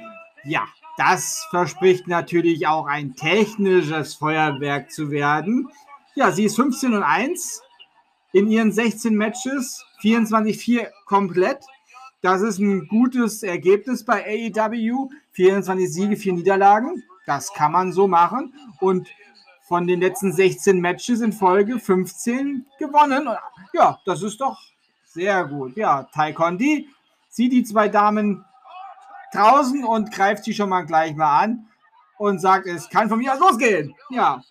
Ja, 0.43 0.67
das 0.97 1.45
verspricht 1.51 2.07
natürlich 2.07 2.65
auch 2.65 2.87
ein 2.87 3.15
technisches 3.15 4.15
Feuerwerk 4.15 4.91
zu 4.91 5.11
werden. 5.11 5.69
Ja, 6.15 6.31
sie 6.31 6.45
ist 6.45 6.55
15 6.55 6.95
und 6.95 7.03
1 7.03 7.61
in 8.31 8.47
ihren 8.47 8.71
16 8.71 9.15
Matches, 9.15 9.85
24-4 10.01 10.89
komplett. 11.05 11.63
Das 12.23 12.41
ist 12.41 12.57
ein 12.57 12.87
gutes 12.87 13.43
Ergebnis 13.43 14.05
bei 14.05 14.23
AEW. 14.25 15.09
24 15.33 15.93
Siege, 15.93 16.15
4 16.15 16.33
Niederlagen. 16.33 17.03
das 17.25 17.53
kann 17.53 17.73
man 17.73 17.91
so 17.91 18.07
machen. 18.07 18.53
Und 18.79 19.09
von 19.63 19.87
den 19.87 19.99
letzten 19.99 20.31
16 20.31 20.79
Matches 20.79 21.19
in 21.19 21.33
Folge 21.33 21.79
15 21.79 22.65
gewonnen. 22.79 23.27
Ja, 23.73 23.99
das 24.05 24.23
ist 24.23 24.39
doch 24.39 24.57
sehr 25.03 25.43
gut. 25.45 25.75
Ja, 25.75 26.03
Tai 26.13 26.31
Condi 26.31 26.87
sieht 27.27 27.51
die 27.51 27.65
zwei 27.65 27.89
Damen 27.89 28.45
draußen 29.33 29.83
und 29.83 30.13
greift 30.13 30.45
sie 30.45 30.53
schon 30.53 30.69
mal 30.69 30.85
gleich 30.85 31.15
mal 31.15 31.39
an 31.43 31.67
und 32.17 32.39
sagt, 32.39 32.67
es 32.67 32.89
kann 32.89 33.09
von 33.09 33.19
mir 33.19 33.33
aus 33.33 33.39
losgehen. 33.39 33.93
Ja, 34.09 34.41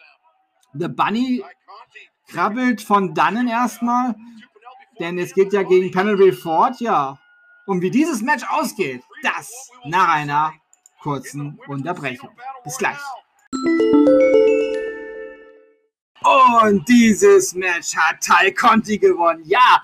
The 0.75 0.89
Bunny 0.89 1.43
krabbelt 2.29 2.83
von 2.83 3.15
dannen 3.15 3.49
erstmal, 3.49 4.15
denn 4.99 5.19
es 5.19 5.33
geht 5.33 5.55
ja 5.55 5.63
gegen 5.63 5.91
Penelope 5.91 6.35
Ford, 6.35 6.79
ja. 6.81 7.19
Und 7.67 7.81
wie 7.81 7.91
dieses 7.91 8.23
Match 8.23 8.45
ausgeht, 8.49 9.03
das 9.23 9.71
nach 9.85 10.09
einer 10.09 10.53
kurzen 11.01 11.59
Unterbrechung. 11.69 12.31
Bis 12.65 12.77
gleich. 12.77 12.99
Und 16.23 16.89
dieses 16.89 17.55
Match 17.55 17.97
hat 17.97 18.21
Ty 18.21 18.53
Conti 18.53 18.99
gewonnen. 18.99 19.43
Ja, 19.45 19.83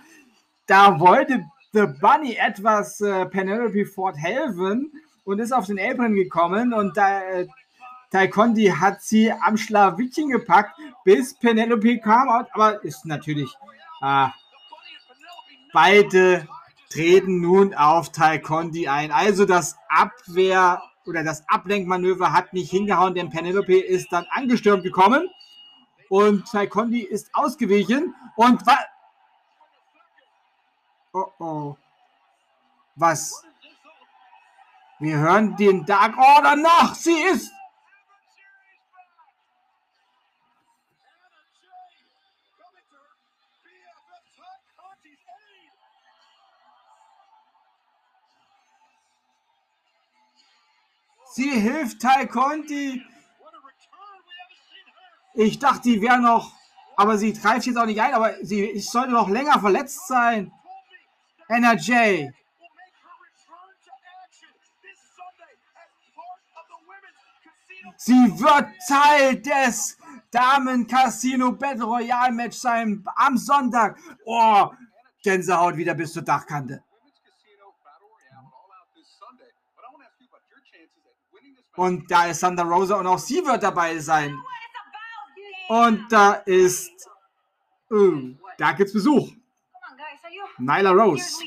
da 0.67 0.99
wollte 0.99 1.45
The 1.73 1.87
Bunny 2.01 2.35
etwas 2.35 3.01
äh, 3.01 3.27
Penelope 3.27 3.87
Ford 3.87 4.17
helfen 4.17 4.93
und 5.25 5.39
ist 5.39 5.53
auf 5.53 5.67
den 5.67 5.79
Apron 5.79 6.15
gekommen 6.15 6.73
und 6.73 6.97
da 6.97 7.21
äh, 7.23 7.47
Ty 8.11 8.29
Conti 8.29 8.67
hat 8.67 9.03
sie 9.03 9.31
am 9.31 9.57
Schlawittchen 9.57 10.31
gepackt, 10.31 10.79
bis 11.05 11.35
Penelope 11.35 11.99
kam, 11.99 12.29
aber 12.29 12.83
ist 12.85 13.05
natürlich 13.05 13.53
äh, 14.01 14.29
beide 15.73 16.49
treten 16.89 17.41
nun 17.41 17.75
auf 17.75 18.11
Conti 18.43 18.89
ein. 18.89 19.13
Also 19.13 19.45
das 19.45 19.77
Abwehr 19.89 20.83
oder 21.07 21.25
das 21.25 21.49
Ablenkmanöver 21.49 22.33
hat 22.33 22.53
nicht 22.53 22.71
hingehauen, 22.71 23.15
denn 23.15 23.31
Penelope 23.31 23.79
ist 23.79 24.13
dann 24.13 24.27
angestürmt 24.31 24.83
gekommen 24.83 25.29
und 26.09 26.51
Taikondi 26.51 27.01
ist 27.01 27.31
ausgewichen 27.35 28.15
und 28.37 28.67
was? 28.67 28.85
Oh 31.13 31.27
oh. 31.39 31.77
Was? 32.97 33.45
Wir 34.99 35.17
hören 35.17 35.57
den 35.57 35.87
Dark 35.87 36.17
Order 36.19 36.57
noch. 36.57 36.95
Sie 36.95 37.17
ist. 37.33 37.53
Sie 51.39 51.51
hilft 51.51 52.03
Tai 52.03 52.27
Conti 52.27 53.01
ich 55.41 55.61
dachte, 55.61 55.83
die 55.83 56.03
wäre 56.03 56.19
noch, 56.21 56.53
aber 56.97 57.17
sie 57.17 57.33
greift 57.33 57.65
jetzt 57.65 57.77
auch 57.77 57.87
nicht 57.87 58.01
ein, 58.01 58.13
aber 58.13 58.35
sie 58.43 58.77
sollte 58.81 59.13
noch 59.13 59.29
länger 59.29 59.61
verletzt 59.61 60.09
sein. 60.09 60.51
NRJ. 61.47 62.31
Sie 67.97 68.41
wird 68.41 68.69
Teil 68.89 69.41
des 69.41 69.97
Damen 70.33 70.89
Casino 70.89 71.53
Battle 71.53 71.85
Royale 71.85 72.33
Match 72.33 72.57
sein 72.57 73.05
am 73.15 73.37
Sonntag. 73.37 73.97
Oh, 74.25 74.73
Gänsehaut 75.23 75.77
wieder 75.77 75.95
bis 75.95 76.13
zur 76.13 76.23
Dachkante. 76.23 76.83
Und 81.79 82.11
da 82.11 82.27
ist 82.27 82.41
Sandra 82.41 82.65
Rosa 82.65 82.97
und 82.97 83.07
auch 83.07 83.21
sie 83.21 83.45
wird 83.47 83.63
dabei 83.63 83.99
sein. 84.01 84.37
Und 85.69 86.11
da 86.11 86.33
ist. 86.45 87.09
Uh, 87.89 88.35
da 88.59 88.73
gibt's 88.73 88.93
Besuch. 88.93 89.31
Nyla 90.59 90.91
Rose. 90.91 91.41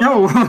Yo. 0.00 0.30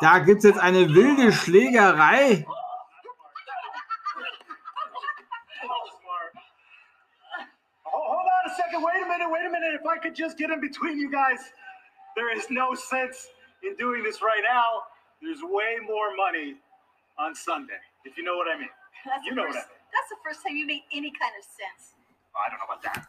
Da 0.00 0.18
gibt's 0.18 0.44
jetzt 0.44 0.58
eine 0.58 0.92
wilde 0.92 1.32
Schlägerei. 1.32 2.44
Hold 7.84 8.26
on 8.26 8.50
a 8.50 8.63
second. 8.74 8.84
Wait 8.84 9.02
a 9.02 9.08
minute. 9.08 9.30
Wait 9.30 9.46
a 9.46 9.50
minute. 9.50 9.80
If 9.80 9.86
I 9.86 9.98
could 9.98 10.14
just 10.14 10.38
get 10.38 10.50
in 10.50 10.60
between 10.60 10.98
you 10.98 11.10
guys. 11.10 11.38
there 12.16 12.36
is 12.36 12.46
no 12.50 12.74
sense 12.74 13.28
in 13.62 13.74
doing 13.76 14.02
this 14.02 14.22
right 14.22 14.42
now. 14.42 14.82
There's 15.20 15.42
way 15.42 15.78
more 15.86 16.14
money 16.16 16.54
on 17.18 17.34
Sunday, 17.34 17.80
if 18.04 18.16
you 18.16 18.24
know 18.24 18.36
what 18.36 18.46
I 18.48 18.58
mean. 18.58 18.68
That's 19.06 19.26
you 19.26 19.34
know 19.34 19.44
first, 19.44 19.56
what 19.56 19.64
I 19.64 19.68
mean. 19.68 19.90
That's 19.94 20.10
the 20.10 20.20
first 20.24 20.40
time 20.46 20.56
you 20.56 20.66
made 20.66 20.82
any 20.92 21.10
kind 21.10 21.34
of 21.38 21.44
sense. 21.44 21.94
I 22.34 22.50
don't 22.50 22.58
know 22.58 22.66
about 22.66 22.82
that. 22.82 23.06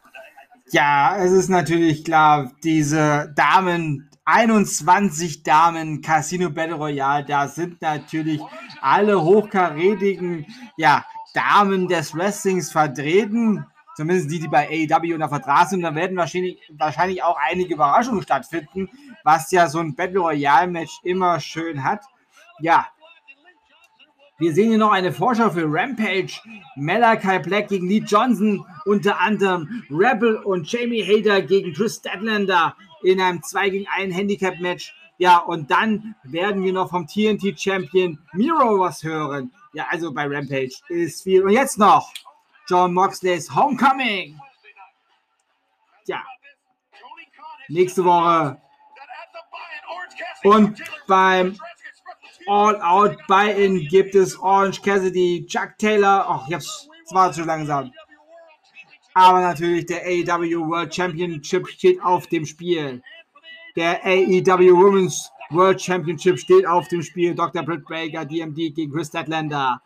Ja, 0.72 1.16
es 1.18 1.30
ist 1.30 1.48
natürlich 1.48 2.04
klar, 2.04 2.52
diese 2.64 3.32
Damen, 3.36 4.10
21 4.24 5.44
Damen 5.44 6.00
Casino 6.00 6.50
Battle 6.50 6.74
Royale, 6.74 7.24
da 7.24 7.46
sind 7.46 7.80
natürlich 7.82 8.40
alle 8.80 9.20
hochkarätigen 9.22 10.46
ja, 10.76 11.04
Damen 11.34 11.86
des 11.86 12.14
Wrestlings 12.16 12.72
vertreten 12.72 13.64
zumindest 13.96 14.30
die, 14.30 14.40
die 14.40 14.48
bei 14.48 14.68
AEW 14.68 15.14
unter 15.14 15.28
Vertrag 15.28 15.68
sind. 15.68 15.82
Da 15.82 15.94
werden 15.94 16.16
wahrscheinlich, 16.16 16.60
wahrscheinlich 16.70 17.22
auch 17.22 17.36
einige 17.48 17.74
Überraschungen 17.74 18.22
stattfinden, 18.22 18.90
was 19.24 19.50
ja 19.50 19.68
so 19.68 19.78
ein 19.78 19.96
Battle 19.96 20.20
Royale 20.20 20.70
Match 20.70 21.00
immer 21.02 21.40
schön 21.40 21.82
hat. 21.82 22.04
Ja. 22.60 22.86
Wir 24.38 24.52
sehen 24.52 24.68
hier 24.68 24.78
noch 24.78 24.92
eine 24.92 25.12
Vorschau 25.12 25.48
für 25.48 25.64
Rampage. 25.66 26.40
Malachi 26.76 27.38
Black 27.38 27.68
gegen 27.68 27.88
Lee 27.88 28.04
Johnson, 28.06 28.66
unter 28.84 29.18
anderem 29.18 29.82
Rebel 29.90 30.36
und 30.36 30.70
Jamie 30.70 31.02
Hader 31.02 31.40
gegen 31.40 31.72
Chris 31.72 31.96
Statlander 31.96 32.76
in 33.02 33.18
einem 33.18 33.42
2 33.42 33.70
gegen 33.70 33.86
1 33.96 34.14
Handicap-Match. 34.14 34.94
Ja, 35.16 35.38
und 35.38 35.70
dann 35.70 36.14
werden 36.24 36.62
wir 36.62 36.74
noch 36.74 36.90
vom 36.90 37.06
TNT-Champion 37.06 38.18
Miro 38.34 38.78
was 38.80 39.02
hören. 39.02 39.50
Ja, 39.72 39.86
also 39.88 40.12
bei 40.12 40.26
Rampage 40.26 40.74
ist 40.90 41.22
viel. 41.22 41.42
Und 41.42 41.52
jetzt 41.52 41.78
noch 41.78 42.12
John 42.68 42.92
Moxley's 42.92 43.54
Homecoming. 43.54 44.38
Ja. 46.06 46.22
Nächste 47.68 48.04
Woche. 48.04 48.60
Und 50.42 50.82
beim 51.06 51.56
All 52.48 52.80
Out 52.80 53.16
Buy-In 53.26 53.88
gibt 53.88 54.14
es 54.14 54.38
Orange 54.38 54.80
Cassidy, 54.82 55.46
Chuck 55.46 55.76
Taylor. 55.78 56.24
Ach, 56.28 56.46
ich 56.48 56.54
hab's, 56.54 56.88
es 57.04 57.14
war 57.14 57.32
zu 57.32 57.44
langsam. 57.44 57.92
Aber 59.14 59.40
natürlich 59.40 59.86
der 59.86 60.02
AEW 60.02 60.68
World 60.68 60.94
Championship 60.94 61.68
steht 61.68 62.00
auf 62.02 62.26
dem 62.26 62.44
Spiel. 62.44 63.02
Der 63.74 64.04
AEW 64.04 64.76
Women's 64.76 65.30
World 65.50 65.80
Championship 65.80 66.38
steht 66.38 66.66
auf 66.66 66.88
dem 66.88 67.02
Spiel. 67.02 67.34
Dr. 67.34 67.62
Britt 67.62 67.86
Baker, 67.86 68.24
DMD 68.24 68.74
gegen 68.74 68.92
Chris 68.92 69.08
Statlander 69.08 69.80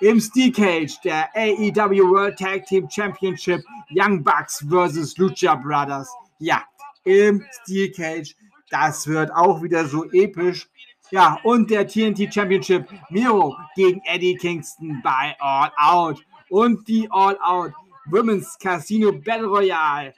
im 0.00 0.20
Steel 0.20 0.52
Cage 0.52 1.00
der 1.04 1.28
AEW 1.34 2.10
World 2.10 2.38
Tag 2.38 2.66
Team 2.66 2.88
Championship 2.90 3.62
Young 3.90 4.22
Bucks 4.22 4.64
vs. 4.68 5.16
Lucha 5.18 5.54
Brothers. 5.54 6.08
Ja, 6.38 6.64
im 7.04 7.44
Steel 7.62 7.90
Cage. 7.92 8.34
Das 8.70 9.06
wird 9.06 9.32
auch 9.32 9.62
wieder 9.62 9.86
so 9.86 10.10
episch. 10.12 10.68
Ja, 11.10 11.38
und 11.42 11.70
der 11.70 11.88
TNT 11.88 12.32
Championship 12.32 12.88
Miro 13.10 13.56
gegen 13.74 14.00
Eddie 14.04 14.36
Kingston 14.36 15.00
bei 15.02 15.34
All 15.40 15.72
Out. 15.76 16.24
Und 16.50 16.86
die 16.86 17.08
All 17.10 17.36
Out 17.42 17.72
Women's 18.06 18.56
Casino 18.58 19.12
Battle 19.12 19.46
Royale. 19.46 20.14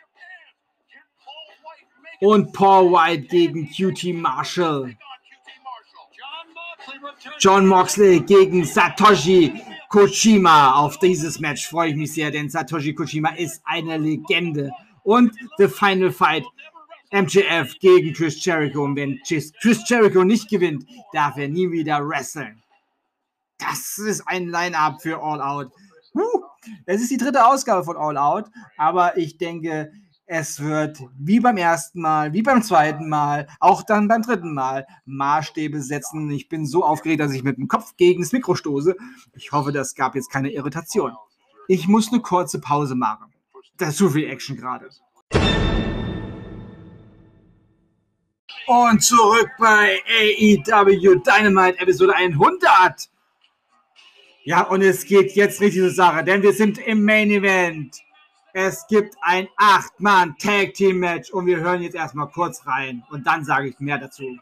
Und 2.20 2.52
Paul 2.52 2.92
White 2.92 3.26
gegen 3.28 3.68
QT 3.68 4.14
Marshall. 4.14 4.96
John 7.38 7.66
Moxley 7.66 8.20
gegen 8.20 8.64
Satoshi 8.64 9.52
Kojima. 9.88 10.72
Auf 10.72 10.98
dieses 10.98 11.38
Match 11.40 11.68
freue 11.68 11.90
ich 11.90 11.96
mich 11.96 12.12
sehr, 12.12 12.30
denn 12.30 12.48
Satoshi 12.48 12.94
Kojima 12.94 13.30
ist 13.30 13.60
eine 13.64 13.98
Legende. 13.98 14.70
Und 15.02 15.32
The 15.58 15.68
Final 15.68 16.10
Fight 16.10 16.44
MJF 17.12 17.78
gegen 17.80 18.12
Chris 18.14 18.44
Jericho. 18.44 18.84
Und 18.84 18.96
wenn 18.96 19.20
Chris 19.22 19.52
Jericho 19.86 20.24
nicht 20.24 20.48
gewinnt, 20.48 20.86
darf 21.12 21.36
er 21.36 21.48
nie 21.48 21.70
wieder 21.70 22.06
wresteln. 22.06 22.62
Das 23.58 23.98
ist 23.98 24.22
ein 24.26 24.48
Line-Up 24.48 25.02
für 25.02 25.22
All 25.22 25.40
Out. 25.40 25.72
Es 26.86 27.00
ist 27.00 27.10
die 27.10 27.16
dritte 27.16 27.44
Ausgabe 27.44 27.84
von 27.84 27.96
All 27.96 28.16
Out, 28.16 28.46
aber 28.76 29.16
ich 29.16 29.38
denke, 29.38 29.92
es 30.26 30.60
wird 30.60 30.98
wie 31.18 31.40
beim 31.40 31.56
ersten 31.56 32.00
Mal, 32.00 32.32
wie 32.32 32.42
beim 32.42 32.62
zweiten 32.62 33.08
Mal, 33.08 33.48
auch 33.60 33.82
dann 33.82 34.08
beim 34.08 34.22
dritten 34.22 34.54
Mal 34.54 34.86
Maßstäbe 35.04 35.80
setzen. 35.82 36.30
Ich 36.30 36.48
bin 36.48 36.66
so 36.66 36.84
aufgeregt, 36.84 37.20
dass 37.20 37.32
ich 37.32 37.42
mit 37.42 37.58
dem 37.58 37.68
Kopf 37.68 37.96
gegen 37.96 38.22
das 38.22 38.32
Mikro 38.32 38.54
stoße. 38.54 38.96
Ich 39.34 39.52
hoffe, 39.52 39.72
das 39.72 39.94
gab 39.94 40.14
jetzt 40.14 40.30
keine 40.30 40.50
Irritation. 40.50 41.12
Ich 41.68 41.88
muss 41.88 42.12
eine 42.12 42.22
kurze 42.22 42.60
Pause 42.60 42.94
machen. 42.94 43.32
Da 43.76 43.88
ist 43.88 43.98
zu 43.98 44.10
viel 44.10 44.28
Action 44.30 44.56
gerade. 44.56 44.88
Und 48.66 49.02
zurück 49.02 49.50
bei 49.58 49.98
AEW 50.06 51.20
Dynamite 51.20 51.80
Episode 51.80 52.14
100. 52.14 53.10
Ja, 54.44 54.62
und 54.62 54.82
es 54.82 55.04
geht 55.04 55.34
jetzt 55.34 55.60
richtig 55.60 55.82
zur 55.82 55.90
Sache, 55.90 56.24
denn 56.24 56.42
wir 56.42 56.52
sind 56.52 56.78
im 56.78 57.04
Main 57.04 57.30
Event. 57.30 58.02
Es 58.54 58.86
gibt 58.86 59.16
ein 59.22 59.48
8-Mann-Tag-Team-Match 59.56 61.30
und 61.30 61.46
wir 61.46 61.58
hören 61.58 61.80
jetzt 61.80 61.94
erstmal 61.94 62.28
kurz 62.28 62.66
rein 62.66 63.02
und 63.10 63.26
dann 63.26 63.44
sage 63.44 63.68
ich 63.68 63.80
mehr 63.80 63.96
dazu. 63.96 64.38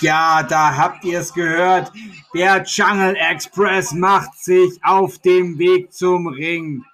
Ja, 0.00 0.42
da 0.42 0.76
habt 0.76 1.04
ihr 1.04 1.20
es 1.20 1.32
gehört. 1.32 1.92
Der 2.34 2.62
Jungle 2.62 3.16
Express 3.16 3.92
macht 3.92 4.36
sich 4.38 4.82
auf 4.82 5.18
dem 5.18 5.58
Weg 5.58 5.92
zum 5.92 6.26
Ring. 6.26 6.84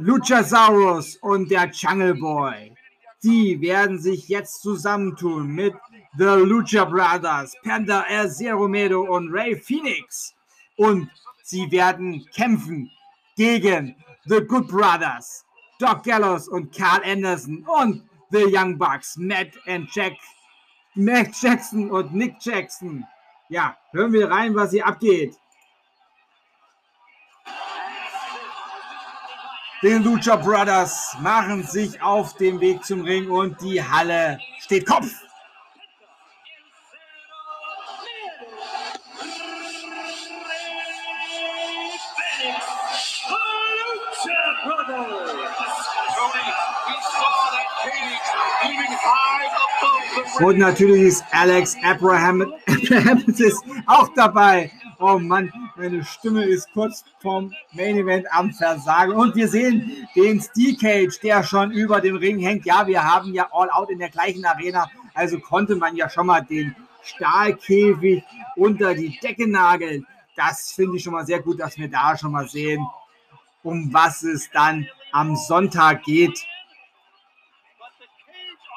Luchasaurus 0.00 1.16
und 1.16 1.50
der 1.50 1.70
Jungle 1.70 2.14
Boy. 2.14 2.72
Die 3.24 3.60
werden 3.60 3.98
sich 3.98 4.28
jetzt 4.28 4.62
zusammentun 4.62 5.48
mit 5.48 5.74
The 6.16 6.44
Lucha 6.44 6.84
Brothers, 6.84 7.54
Panda 7.64 8.04
El 8.08 8.30
Zero 8.30 8.68
Medo 8.68 9.02
und 9.02 9.32
Ray 9.32 9.56
Phoenix. 9.56 10.34
Und 10.76 11.10
sie 11.42 11.68
werden 11.72 12.24
kämpfen 12.32 12.88
gegen 13.36 13.96
The 14.26 14.40
Good 14.40 14.68
Brothers, 14.68 15.44
Doc 15.80 16.04
Gallows 16.04 16.46
und 16.48 16.72
Carl 16.72 17.02
Anderson 17.04 17.66
und 17.66 18.08
The 18.30 18.44
Young 18.46 18.78
Bucks, 18.78 19.16
Matt 19.16 19.48
and 19.66 19.88
Jack, 19.92 20.12
Matt 20.94 21.30
Jackson 21.42 21.90
und 21.90 22.14
Nick 22.14 22.36
Jackson. 22.40 23.04
Ja, 23.48 23.76
hören 23.90 24.12
wir 24.12 24.30
rein, 24.30 24.54
was 24.54 24.70
hier 24.70 24.86
abgeht. 24.86 25.34
Die 29.80 29.90
Lucha 29.90 30.34
Brothers 30.34 31.16
machen 31.20 31.62
sich 31.62 32.02
auf 32.02 32.34
den 32.34 32.58
Weg 32.60 32.84
zum 32.84 33.02
Ring 33.02 33.30
und 33.30 33.60
die 33.60 33.80
Halle 33.80 34.40
steht 34.58 34.84
Kopf. 34.84 35.06
Und 50.40 50.58
natürlich 50.58 51.02
ist 51.02 51.24
Alex 51.30 51.76
Abraham, 51.84 52.52
Abraham 52.66 53.24
ist 53.28 53.62
auch 53.86 54.08
dabei. 54.14 54.72
Oh 54.98 55.18
Mann, 55.20 55.52
meine 55.78 56.04
Stimme 56.04 56.44
ist 56.44 56.72
kurz 56.72 57.04
vom 57.20 57.54
Main 57.72 57.96
Event 57.96 58.26
am 58.32 58.52
Versagen. 58.52 59.12
Und 59.12 59.36
wir 59.36 59.48
sehen 59.48 60.08
den 60.16 60.40
Steel 60.40 60.76
Cage, 60.76 61.20
der 61.20 61.44
schon 61.44 61.70
über 61.70 62.00
dem 62.00 62.16
Ring 62.16 62.38
hängt. 62.40 62.66
Ja, 62.66 62.86
wir 62.86 63.04
haben 63.04 63.32
ja 63.32 63.48
All 63.52 63.70
Out 63.70 63.90
in 63.90 64.00
der 64.00 64.10
gleichen 64.10 64.44
Arena. 64.44 64.90
Also 65.14 65.38
konnte 65.38 65.76
man 65.76 65.94
ja 65.94 66.10
schon 66.10 66.26
mal 66.26 66.40
den 66.40 66.74
Stahlkäfig 67.02 68.24
unter 68.56 68.94
die 68.94 69.18
Decke 69.20 69.48
nageln. 69.48 70.04
Das 70.34 70.72
finde 70.72 70.96
ich 70.96 71.04
schon 71.04 71.12
mal 71.12 71.26
sehr 71.26 71.40
gut, 71.40 71.60
dass 71.60 71.78
wir 71.78 71.88
da 71.88 72.16
schon 72.16 72.32
mal 72.32 72.48
sehen, 72.48 72.84
um 73.62 73.92
was 73.92 74.22
es 74.24 74.50
dann 74.50 74.86
am 75.12 75.36
Sonntag 75.36 76.02
geht. 76.02 76.44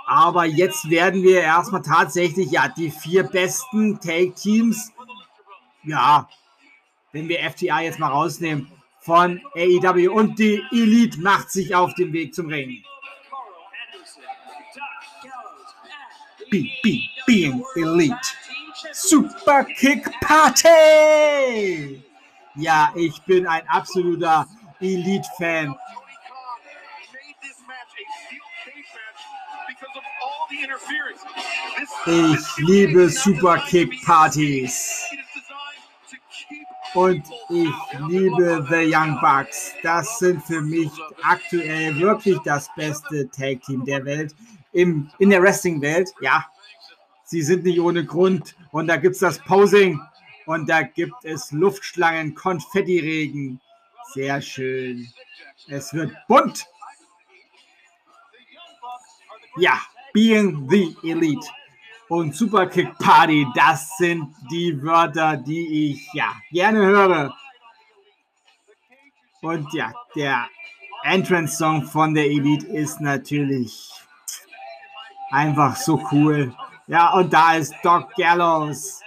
Aber 0.05 0.45
jetzt 0.45 0.89
werden 0.89 1.23
wir 1.23 1.41
erstmal 1.41 1.81
tatsächlich 1.81 2.51
ja 2.51 2.67
die 2.67 2.91
vier 2.91 3.23
besten 3.23 3.99
Take-Teams, 3.99 4.91
ja, 5.83 6.27
wenn 7.11 7.27
wir 7.27 7.39
FTA 7.49 7.81
jetzt 7.81 7.99
mal 7.99 8.09
rausnehmen, 8.09 8.71
von 8.99 9.41
AEW 9.55 10.11
und 10.11 10.37
die 10.37 10.63
Elite 10.71 11.19
macht 11.19 11.51
sich 11.51 11.73
auf 11.73 11.93
den 11.95 12.13
Weg 12.13 12.35
zum 12.35 12.47
Ring. 12.47 12.83
Be, 16.51 16.69
be, 16.83 16.99
being 17.25 17.63
Elite. 17.75 18.15
Super 18.93 19.63
Kick 19.63 20.07
Party! 20.21 22.03
Ja, 22.55 22.91
ich 22.95 23.21
bin 23.23 23.47
ein 23.47 23.67
absoluter 23.69 24.45
Elite-Fan. 24.79 25.75
Ich 32.05 32.57
liebe 32.57 33.09
Superkick-Partys. 33.09 35.05
Und 36.93 37.23
ich 37.49 37.99
liebe 38.09 38.65
The 38.69 38.93
Young 38.93 39.17
Bucks. 39.21 39.73
Das 39.81 40.19
sind 40.19 40.43
für 40.43 40.61
mich 40.61 40.91
aktuell 41.23 41.97
wirklich 41.97 42.37
das 42.39 42.69
beste 42.75 43.29
Tag-Team 43.29 43.85
der 43.85 44.03
Welt. 44.03 44.35
Im, 44.73 45.09
in 45.17 45.29
der 45.29 45.41
Wrestling-Welt, 45.41 46.11
ja. 46.21 46.45
Sie 47.23 47.41
sind 47.41 47.63
nicht 47.63 47.79
ohne 47.79 48.05
Grund. 48.05 48.55
Und 48.71 48.87
da 48.87 48.97
gibt 48.97 49.15
es 49.15 49.21
das 49.21 49.39
Posing. 49.39 50.01
Und 50.45 50.69
da 50.69 50.81
gibt 50.81 51.23
es 51.23 51.51
Luftschlangen, 51.51 52.35
Konfettiregen. 52.35 53.61
Sehr 54.13 54.41
schön. 54.41 55.07
Es 55.67 55.93
wird 55.93 56.13
bunt. 56.27 56.65
Ja, 59.57 59.79
Being 60.13 60.69
the 60.69 60.95
Elite 61.03 61.47
und 62.11 62.35
Superkick 62.35 62.97
Party, 62.97 63.47
das 63.55 63.95
sind 63.97 64.35
die 64.51 64.83
Wörter, 64.83 65.37
die 65.37 65.91
ich 65.91 66.13
ja 66.13 66.33
gerne 66.51 66.79
höre. 66.79 67.33
Und 69.41 69.73
ja, 69.73 69.93
der 70.13 70.45
Entrance-Song 71.03 71.85
von 71.85 72.13
der 72.13 72.25
Elite 72.25 72.67
ist 72.67 72.99
natürlich 72.99 73.89
einfach 75.31 75.77
so 75.77 76.05
cool. 76.11 76.53
Ja, 76.87 77.13
und 77.13 77.31
da 77.31 77.55
ist 77.55 77.73
Doc 77.81 78.13
Gallows. 78.15 79.01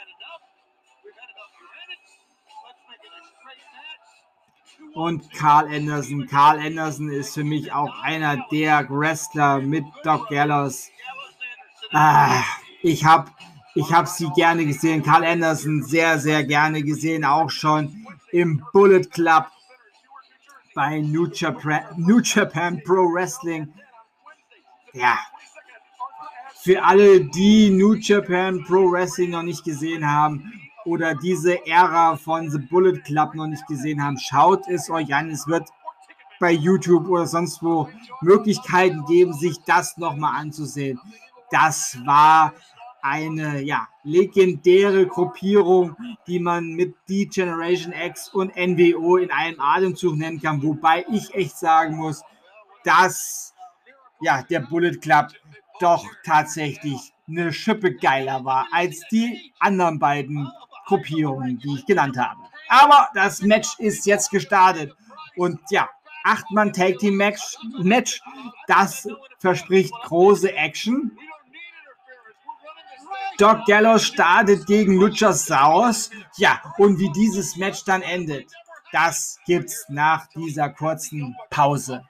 Und 4.95 5.31
Carl 5.35 5.67
Anderson. 5.67 6.27
Carl 6.27 6.59
Anderson 6.59 7.11
ist 7.11 7.35
für 7.35 7.45
mich 7.45 7.71
auch 7.71 8.01
einer 8.01 8.47
der 8.51 8.89
Wrestler 8.89 9.59
mit 9.59 9.85
Doc 10.05 10.31
Gallows, 10.31 10.91
Ah, 11.93 12.43
ich 12.85 13.03
habe 13.05 13.30
ich 13.74 13.91
hab 13.93 14.07
sie 14.07 14.28
gerne 14.37 14.66
gesehen. 14.66 15.03
Carl 15.03 15.24
Anderson 15.24 15.82
sehr, 15.82 16.18
sehr 16.18 16.45
gerne 16.45 16.82
gesehen. 16.82 17.24
Auch 17.24 17.51
schon 17.51 18.07
im 18.30 18.62
Bullet 18.72 19.05
Club 19.11 19.47
bei 20.74 21.01
New 21.01 21.26
Japan, 21.32 21.80
New 21.97 22.20
Japan 22.20 22.82
Pro 22.85 23.11
Wrestling. 23.12 23.72
Ja. 24.93 25.18
Für 26.62 26.85
alle, 26.85 27.24
die 27.24 27.70
New 27.70 27.95
Japan 27.95 28.62
Pro 28.64 28.93
Wrestling 28.93 29.30
noch 29.30 29.43
nicht 29.43 29.64
gesehen 29.64 30.09
haben 30.09 30.53
oder 30.85 31.14
diese 31.14 31.66
Ära 31.66 32.16
von 32.16 32.51
The 32.51 32.59
Bullet 32.59 33.01
Club 33.01 33.35
noch 33.35 33.47
nicht 33.47 33.66
gesehen 33.66 34.03
haben, 34.03 34.18
schaut 34.18 34.68
es 34.68 34.91
euch 34.91 35.12
an. 35.14 35.30
Es 35.30 35.47
wird 35.47 35.68
bei 36.39 36.53
YouTube 36.53 37.09
oder 37.09 37.26
sonst 37.26 37.62
wo 37.62 37.89
Möglichkeiten 38.20 39.07
geben, 39.07 39.32
sich 39.32 39.57
das 39.64 39.97
nochmal 39.97 40.39
anzusehen 40.39 41.01
das 41.55 41.99
war 42.05 42.53
eine 43.05 43.61
ja, 43.61 43.87
legendäre 44.03 45.07
Gruppierung, 45.07 45.95
die 46.27 46.39
man 46.39 46.71
mit 46.71 46.95
D-Generation 47.07 47.93
X 47.93 48.31
und 48.31 48.57
NWO 48.57 49.19
in 49.19 49.31
einem 49.31 49.61
Atemzug 49.61 50.17
nennen 50.17 50.41
kann, 50.41 50.63
wobei 50.63 51.05
ich 51.13 51.35
echt 51.35 51.59
sagen 51.59 51.97
muss, 51.97 52.23
dass 52.83 53.55
ja, 54.23 54.43
der 54.43 54.61
Bullet 54.61 54.97
Club 54.97 55.33
doch 55.81 56.07
tatsächlich 56.25 57.13
eine 57.29 57.53
Schippe 57.53 57.95
geiler 57.95 58.43
war 58.47 58.69
als 58.73 59.03
die 59.11 59.53
anderen 59.59 59.99
beiden 59.99 60.51
Gruppierungen, 60.87 61.59
die 61.59 61.75
ich 61.75 61.85
genannt 61.85 62.17
habe. 62.17 62.41
Aber 62.69 63.09
das 63.15 63.43
Match 63.43 63.79
ist 63.79 64.07
jetzt 64.07 64.31
gestartet. 64.31 64.95
Und 65.37 65.61
ja, 65.71 65.91
acht 66.25 66.51
Mann 66.51 66.73
Tag 66.73 66.99
Team 66.99 67.17
Match, 67.17 67.59
Match, 67.83 68.23
das 68.67 69.07
verspricht 69.39 69.93
große 70.05 70.55
Action 70.55 71.19
Doc 73.39 73.66
Gallows 73.66 74.07
startet 74.07 74.64
gegen 74.66 74.97
Luchasaurus. 74.97 76.11
Ja, 76.37 76.61
und 76.78 76.99
wie 77.01 77.11
dieses 77.11 77.57
Match 77.57 77.85
dann 77.85 78.03
endet, 78.03 78.53
das 78.93 79.39
gibt's 79.45 79.87
nach 79.89 80.28
dieser 80.28 80.70
kurzen 80.70 81.37
Pause. 81.51 82.05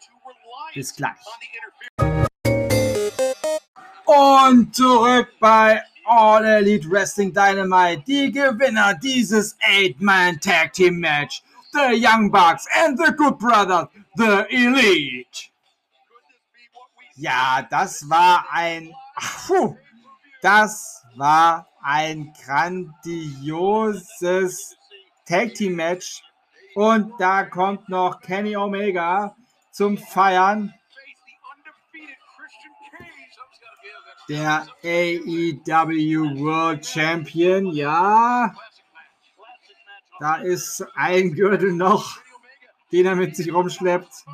Bis 0.74 0.94
gleich. 0.94 1.16
Und 4.04 4.74
zurück 4.76 5.28
bei 5.40 5.82
All 6.04 6.44
Elite 6.44 6.90
Wrestling 6.90 7.32
Dynamite. 7.32 8.02
Die 8.06 8.30
Gewinner 8.30 8.92
dieses 8.94 9.56
Eight-Man 9.60 10.38
Tag 10.40 10.74
Team 10.74 10.98
Match. 10.98 11.42
The 11.72 11.94
Young 11.94 12.30
Bucks 12.30 12.66
and 12.84 12.98
the 12.98 13.12
Good 13.16 13.38
Brothers. 13.38 13.88
The 14.16 14.44
Elite. 14.50 15.48
Ja, 17.16 17.66
das 17.70 18.08
war 18.10 18.44
ein... 18.50 18.92
Ach, 19.16 19.46
puh, 19.46 19.76
das 20.42 21.03
war 21.16 21.68
ein 21.82 22.32
grandioses 22.44 23.56
Tag 25.26 25.54
Team 25.54 25.76
Match. 25.76 26.22
Und 26.74 27.12
da 27.20 27.44
kommt 27.44 27.88
noch 27.88 28.20
Kenny 28.20 28.56
Omega 28.56 29.36
zum 29.70 29.96
Feiern. 29.98 30.74
Der 34.28 34.66
AEW 34.82 36.40
World 36.40 36.86
Champion, 36.86 37.66
ja. 37.66 38.54
Da 40.18 40.36
ist 40.36 40.84
ein 40.94 41.34
Gürtel 41.34 41.72
noch, 41.72 42.18
den 42.90 43.06
er 43.06 43.16
mit 43.16 43.36
sich 43.36 43.52
rumschleppt. 43.52 44.24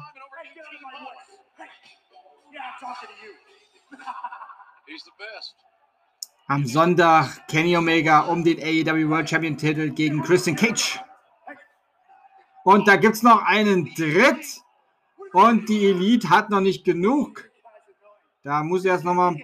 Am 6.50 6.66
Sonntag 6.66 7.46
Kenny 7.46 7.76
Omega 7.76 8.22
um 8.22 8.42
den 8.42 8.58
AEW 8.58 9.08
World 9.08 9.30
Champion 9.30 9.56
Titel 9.56 9.90
gegen 9.90 10.20
Christian 10.20 10.56
Cage. 10.56 10.98
Und 12.64 12.88
da 12.88 12.96
gibt 12.96 13.14
es 13.14 13.22
noch 13.22 13.44
einen 13.44 13.94
Dritt. 13.94 14.60
Und 15.32 15.68
die 15.68 15.86
Elite 15.86 16.28
hat 16.28 16.50
noch 16.50 16.60
nicht 16.60 16.84
genug. 16.84 17.48
Da 18.42 18.64
muss 18.64 18.84
erst 18.84 19.04
noch 19.04 19.14
mal 19.14 19.28
ein 19.28 19.40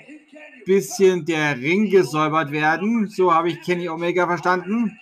bisschen 0.65 1.25
der 1.25 1.57
Ring 1.57 1.89
gesäubert 1.89 2.51
werden. 2.51 3.07
So 3.07 3.33
habe 3.33 3.51
ich 3.51 3.63
Kenny 3.63 3.89
Omega 3.89 4.27
verstanden. 4.27 4.99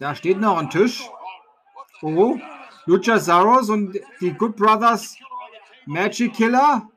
Da 0.00 0.16
steht 0.16 0.40
noch 0.40 0.58
ein 0.58 0.68
Tisch. 0.68 1.08
Oh, 2.00 2.40
Luchasaurus 2.86 3.70
und 3.70 4.00
die 4.20 4.32
Good 4.32 4.56
Brothers 4.56 5.16
Magic 5.86 6.34
Killer 6.34 6.88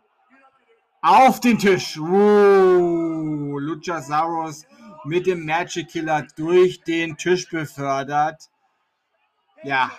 auf 1.06 1.40
den 1.40 1.60
Tisch. 1.60 1.98
Uh, 1.98 3.60
Luchasaurus 3.60 4.66
mit 5.04 5.28
dem 5.28 5.46
Magic 5.46 5.90
Killer 5.90 6.26
durch 6.36 6.82
den 6.82 7.16
Tisch 7.16 7.48
befördert. 7.48 8.50
Ja, 9.64 9.92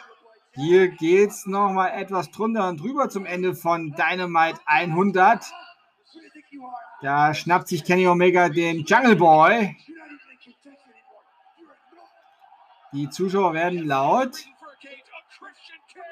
hier 0.52 0.88
geht 0.88 1.30
es 1.30 1.46
nochmal 1.46 1.92
etwas 1.92 2.30
drunter 2.32 2.68
und 2.68 2.80
drüber 2.80 3.08
zum 3.08 3.24
Ende 3.24 3.54
von 3.54 3.92
Dynamite 3.92 4.60
100. 4.66 5.44
Da 7.02 7.34
schnappt 7.34 7.68
sich 7.68 7.84
Kenny 7.84 8.08
Omega 8.08 8.48
den 8.48 8.84
Jungle 8.84 9.16
Boy. 9.16 9.76
Die 12.92 13.08
Zuschauer 13.10 13.54
werden 13.54 13.86
laut. 13.86 14.46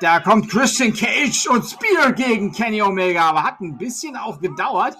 Da 0.01 0.20
kommt 0.20 0.51
Christian 0.51 0.92
Cage 0.92 1.47
und 1.49 1.64
Spear 1.64 2.12
gegen 2.12 2.53
Kenny 2.53 2.82
Omega, 2.82 3.30
aber 3.30 3.42
hat 3.45 3.61
ein 3.61 3.78
bisschen 3.78 4.16
auch 4.16 4.40
gedauert. 4.40 4.97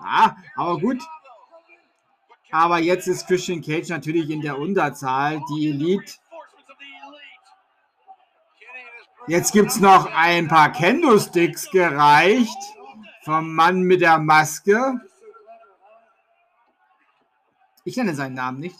Ja, 0.00 0.36
aber 0.56 0.78
gut. 0.78 1.02
Aber 2.50 2.78
jetzt 2.78 3.06
ist 3.06 3.26
Christian 3.26 3.62
Cage 3.62 3.88
natürlich 3.88 4.30
in 4.30 4.40
der 4.40 4.58
Unterzahl. 4.58 5.42
Die 5.50 5.70
Elite. 5.70 6.14
Jetzt 9.26 9.52
gibt 9.52 9.70
es 9.70 9.80
noch 9.80 10.10
ein 10.14 10.48
paar 10.48 10.70
Kendo-Sticks 10.70 11.70
gereicht 11.70 12.58
vom 13.22 13.54
Mann 13.54 13.82
mit 13.82 14.02
der 14.02 14.18
Maske. 14.18 15.00
Ich 17.84 17.96
nenne 17.96 18.14
seinen 18.14 18.34
Namen 18.34 18.60
nicht. 18.60 18.76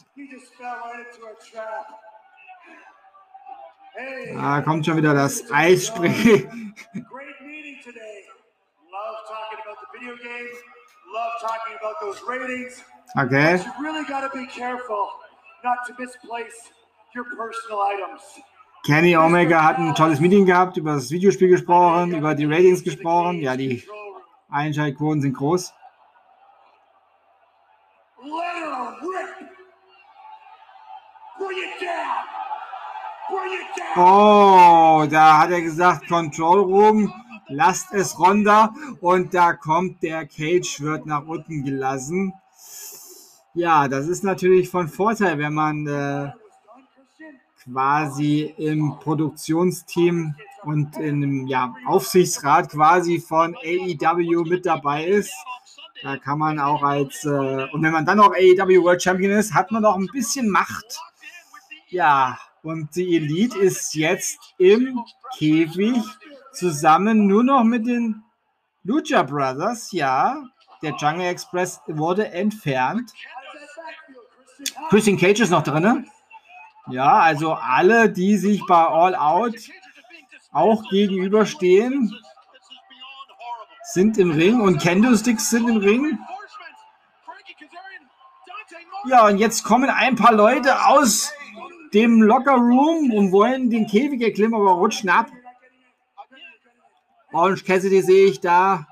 Da 4.33 4.61
kommt 4.61 4.85
schon 4.85 4.97
wieder 4.97 5.13
das 5.13 5.51
Eisspray. 5.51 6.47
Okay. 13.15 13.61
Kenny 18.85 19.15
Omega 19.17 19.63
hat 19.63 19.77
ein 19.77 19.95
tolles 19.95 20.19
Meeting 20.19 20.45
gehabt, 20.45 20.77
über 20.77 20.93
das 20.93 21.09
Videospiel 21.09 21.47
gesprochen, 21.47 22.15
über 22.15 22.35
die 22.35 22.45
Ratings 22.45 22.83
gesprochen. 22.83 23.39
Ja, 23.39 23.55
die 23.55 23.83
Einschaltquoten 24.49 25.21
sind 25.21 25.33
groß. 25.33 25.73
Oh, 33.97 35.05
da 35.09 35.37
hat 35.39 35.51
er 35.51 35.61
gesagt, 35.61 36.09
Control 36.09 36.59
Room, 36.59 37.13
lasst 37.47 37.93
es 37.93 38.19
runter. 38.19 38.73
Und 38.99 39.33
da 39.33 39.53
kommt 39.53 40.03
der 40.03 40.25
Cage, 40.27 40.81
wird 40.81 41.05
nach 41.05 41.25
unten 41.25 41.63
gelassen. 41.63 42.33
Ja, 43.53 43.87
das 43.87 44.09
ist 44.09 44.25
natürlich 44.25 44.69
von 44.69 44.89
Vorteil, 44.89 45.37
wenn 45.37 45.53
man 45.53 45.87
äh, 45.87 46.29
quasi 47.63 48.53
im 48.57 48.99
Produktionsteam 48.99 50.35
und 50.63 50.97
im 50.97 51.47
ja, 51.47 51.73
Aufsichtsrat 51.85 52.71
quasi 52.71 53.19
von 53.21 53.55
AEW 53.55 54.43
mit 54.43 54.65
dabei 54.65 55.05
ist. 55.05 55.33
Da 56.03 56.17
kann 56.17 56.39
man 56.39 56.59
auch 56.59 56.83
als, 56.83 57.23
äh, 57.23 57.67
und 57.71 57.81
wenn 57.81 57.93
man 57.93 58.05
dann 58.05 58.19
auch 58.19 58.33
AEW 58.33 58.83
World 58.83 59.01
Champion 59.01 59.31
ist, 59.31 59.53
hat 59.53 59.71
man 59.71 59.85
auch 59.85 59.95
ein 59.95 60.09
bisschen 60.11 60.49
Macht. 60.49 60.99
Ja, 61.87 62.37
und 62.65 62.95
die 62.95 63.15
Elite 63.15 63.59
ist 63.59 63.93
jetzt 63.93 64.39
im 64.57 65.05
Käfig 65.37 66.01
zusammen 66.51 67.27
nur 67.27 67.43
noch 67.43 67.63
mit 67.63 67.85
den 67.85 68.23
Lucha 68.83 69.21
Brothers. 69.21 69.91
Ja, 69.91 70.43
der 70.81 70.95
Jungle 70.95 71.27
Express 71.27 71.79
wurde 71.85 72.31
entfernt. 72.31 73.13
Christian 74.89 75.17
Cage 75.17 75.41
ist 75.41 75.51
noch 75.51 75.61
drin. 75.61 76.09
Ja, 76.89 77.19
also 77.19 77.53
alle, 77.53 78.09
die 78.09 78.35
sich 78.37 78.65
bei 78.65 78.83
All 78.83 79.15
Out 79.15 79.55
auch 80.51 80.89
gegenüberstehen, 80.89 82.15
sind 83.83 84.17
im 84.17 84.31
Ring 84.31 84.59
und 84.61 84.81
Kendo-Sticks 84.81 85.51
sind 85.51 85.69
im 85.69 85.77
Ring. 85.77 86.17
Ja, 89.07 89.27
und 89.27 89.37
jetzt 89.37 89.63
kommen 89.63 89.91
ein 89.91 90.15
paar 90.15 90.33
Leute 90.33 90.87
aus 90.87 91.31
dem 91.95 92.21
Locker 92.21 92.55
Room 92.55 93.11
und 93.11 93.31
wollen 93.31 93.69
den 93.69 93.87
Käfig 93.87 94.21
erklimmen, 94.21 94.59
aber 94.59 94.73
rutschen 94.73 95.09
ab. 95.09 95.31
Orange 97.31 97.63
Cassidy 97.63 98.01
sehe 98.01 98.27
ich 98.27 98.41
da. 98.41 98.85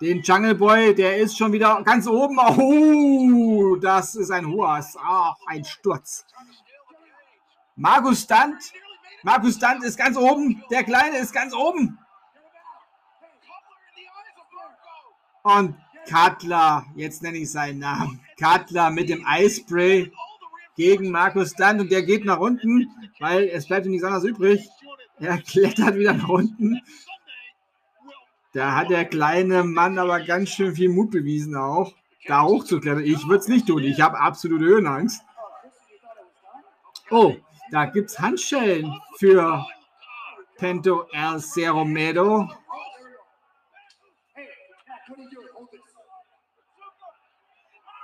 Den 0.00 0.20
Jungle 0.20 0.56
Boy, 0.56 0.94
der 0.94 1.16
ist 1.16 1.38
schon 1.38 1.52
wieder 1.52 1.80
ganz 1.84 2.06
oben. 2.06 2.38
Oh, 2.38 3.76
das 3.76 4.16
ist 4.16 4.30
ein 4.30 4.46
hoher, 4.46 4.84
ach, 5.00 5.36
ein 5.46 5.64
Sturz. 5.64 6.26
Markus 7.76 8.22
Stunt. 8.22 8.72
Markus 9.22 9.54
Stunt 9.54 9.84
ist 9.84 9.96
ganz 9.96 10.16
oben. 10.16 10.62
Der 10.70 10.82
Kleine 10.82 11.18
ist 11.18 11.32
ganz 11.32 11.54
oben. 11.54 11.98
Und 15.42 15.76
Cutler, 16.08 16.84
jetzt 16.96 17.22
nenne 17.22 17.38
ich 17.38 17.50
seinen 17.50 17.78
Namen. 17.78 18.20
Cutler 18.38 18.90
mit 18.90 19.08
dem 19.08 19.24
Eispray 19.24 20.12
gegen 20.76 21.10
Markus 21.10 21.50
Stunt 21.50 21.80
und 21.80 21.90
der 21.90 22.02
geht 22.02 22.24
nach 22.24 22.38
unten, 22.38 22.88
weil 23.18 23.48
es 23.48 23.66
bleibt 23.66 23.86
ihm 23.86 23.92
nichts 23.92 24.04
anderes 24.04 24.24
übrig. 24.24 24.68
Er 25.18 25.38
klettert 25.38 25.96
wieder 25.96 26.12
nach 26.12 26.28
unten. 26.28 26.80
Da 28.52 28.74
hat 28.74 28.90
der 28.90 29.04
kleine 29.04 29.64
Mann 29.64 29.98
aber 29.98 30.20
ganz 30.20 30.50
schön 30.50 30.74
viel 30.74 30.88
Mut 30.88 31.10
bewiesen 31.10 31.56
auch, 31.56 31.94
da 32.26 32.42
hochzuklettern. 32.42 33.04
Ich 33.04 33.26
würde 33.26 33.38
es 33.38 33.48
nicht 33.48 33.66
tun. 33.66 33.82
Ich 33.82 34.00
habe 34.00 34.18
absolute 34.18 34.64
Höhenangst. 34.64 35.22
Oh, 37.10 37.36
da 37.70 37.86
gibt 37.86 38.10
es 38.10 38.18
Handschellen 38.18 38.92
für 39.18 39.64
Pento 40.56 41.06
El 41.12 41.40
Cerromedo. 41.40 42.48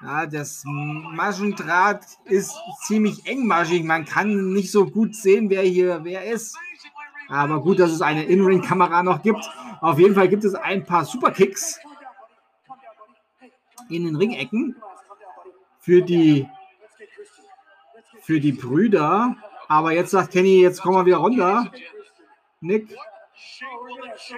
Ja, 0.03 0.27
das 0.27 0.65
Maschendraht 0.67 2.05
ist 2.25 2.53
ziemlich 2.83 3.25
engmaschig. 3.27 3.85
Man 3.85 4.05
kann 4.05 4.53
nicht 4.53 4.73
so 4.73 4.87
gut 4.87 5.15
sehen, 5.15 5.49
wer 5.49 5.63
hier 5.63 6.01
wer 6.03 6.25
ist. 6.25 6.57
Aber 7.29 7.61
gut, 7.61 7.79
dass 7.79 7.93
es 7.93 8.03
eine 8.03 8.25
In-Ring-Kamera 8.25 9.03
noch 9.03 9.23
gibt. 9.23 9.49
Auf 9.81 9.99
jeden 9.99 10.15
Fall 10.15 10.29
gibt 10.29 10.45
es 10.45 10.55
ein 10.55 10.85
paar 10.85 11.05
Superkicks 11.05 11.79
in 13.89 14.05
den 14.05 14.17
Ringecken 14.17 14.77
für 15.79 16.03
die, 16.03 16.49
für 18.23 18.41
die 18.41 18.53
Brüder. 18.53 19.37
Aber 19.69 19.93
jetzt 19.93 20.11
sagt 20.11 20.33
Kenny, 20.33 20.61
jetzt 20.61 20.83
kommen 20.83 20.97
wir 20.97 21.07
wieder 21.07 21.19
runter. 21.19 21.71
Nick, 22.61 22.89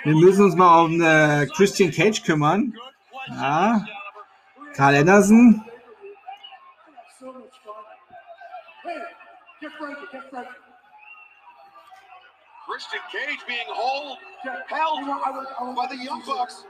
wir 0.05 0.15
müssen 0.15 0.45
uns 0.45 0.57
mal 0.57 0.85
um 0.85 1.01
äh, 1.01 1.47
Christian 1.47 1.91
Cage 1.91 2.23
kümmern. 2.23 2.75
Ja. 3.29 3.85
Karl 4.75 5.05
Bucks. 16.27 16.67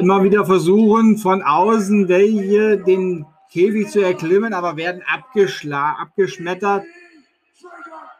Immer 0.00 0.22
wieder 0.22 0.46
versuchen 0.46 1.18
von 1.18 1.42
außen 1.42 2.08
welche 2.08 2.78
den 2.78 3.26
Käfig 3.50 3.90
zu 3.90 4.00
erklimmen, 4.00 4.54
aber 4.54 4.76
werden 4.76 5.02
abgeschmettert. 5.06 6.84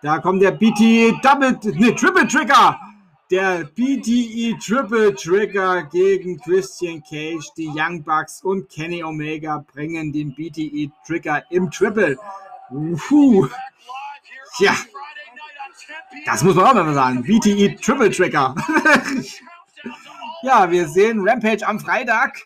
Da 0.03 0.19
kommt 0.19 0.43
der 0.43 0.51
BTE 0.51 1.19
Double, 1.23 1.59
ne, 1.75 1.95
Triple 1.95 2.29
Trigger. 2.29 2.79
Der 3.33 3.65
BTE 3.65 4.59
Triple 4.59 5.15
Trigger 5.15 5.85
gegen 5.85 6.39
Christian 6.39 7.03
Cage. 7.03 7.51
Die 7.57 7.71
Young 7.75 8.05
Bucks 8.05 8.43
und 8.43 8.69
Kenny 8.69 9.03
Omega 9.03 9.65
bringen 9.73 10.13
den 10.13 10.35
BTE 10.35 10.91
Trigger 11.07 11.43
im 11.49 11.71
Triple. 11.71 12.19
Puh. 12.69 13.49
Tja. 14.59 14.75
Das 16.27 16.45
muss 16.45 16.55
man 16.55 16.67
auch 16.67 16.75
mal 16.75 16.93
sagen. 16.93 17.23
BTE 17.23 17.75
Triple 17.77 18.11
Trigger. 18.11 18.55
ja, 20.43 20.71
wir 20.71 20.87
sehen 20.87 21.27
Rampage 21.27 21.67
am 21.67 21.81
Freitag. 21.81 22.39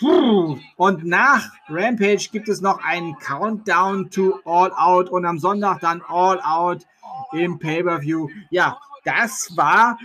Und 0.00 1.04
nach 1.04 1.48
Rampage 1.68 2.28
gibt 2.32 2.48
es 2.48 2.60
noch 2.60 2.82
einen 2.82 3.16
Countdown 3.20 4.10
to 4.10 4.40
All 4.44 4.72
Out 4.72 5.10
und 5.10 5.24
am 5.24 5.38
Sonntag 5.38 5.78
dann 5.78 6.02
All 6.08 6.40
Out 6.40 6.88
im 7.30 7.60
Pay-Per-View. 7.60 8.26
Ja, 8.50 8.76
das 9.04 9.56
war 9.56 9.98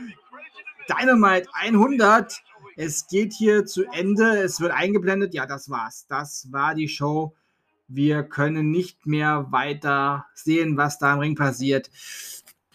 Dynamite 0.90 1.48
100. 1.54 2.42
Es 2.78 3.08
geht 3.08 3.34
hier 3.34 3.66
zu 3.66 3.86
Ende. 3.86 4.38
Es 4.38 4.60
wird 4.60 4.72
eingeblendet. 4.72 5.34
Ja, 5.34 5.46
das 5.46 5.70
war's. 5.70 6.06
Das 6.08 6.52
war 6.52 6.76
die 6.76 6.90
Show. 6.90 7.36
Wir 7.88 8.24
können 8.24 8.72
nicht 8.72 9.06
mehr 9.06 9.48
weiter 9.52 10.26
sehen, 10.34 10.76
was 10.76 10.98
da 10.98 11.14
im 11.14 11.20
Ring 11.20 11.36
passiert. 11.36 11.90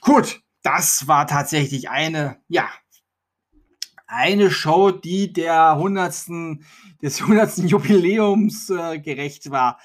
Gut, 0.01 0.41
das 0.63 1.07
war 1.09 1.27
tatsächlich 1.27 1.91
eine, 1.91 2.41
ja, 2.49 2.69
eine 4.07 4.51
Show, 4.51 4.91
die 4.91 5.33
der 5.33 5.73
100. 5.73 6.27
des 7.03 7.21
100. 7.21 7.59
Jubiläums 7.59 8.71
äh, 8.71 8.99
gerecht 8.99 9.51
war. 9.51 9.79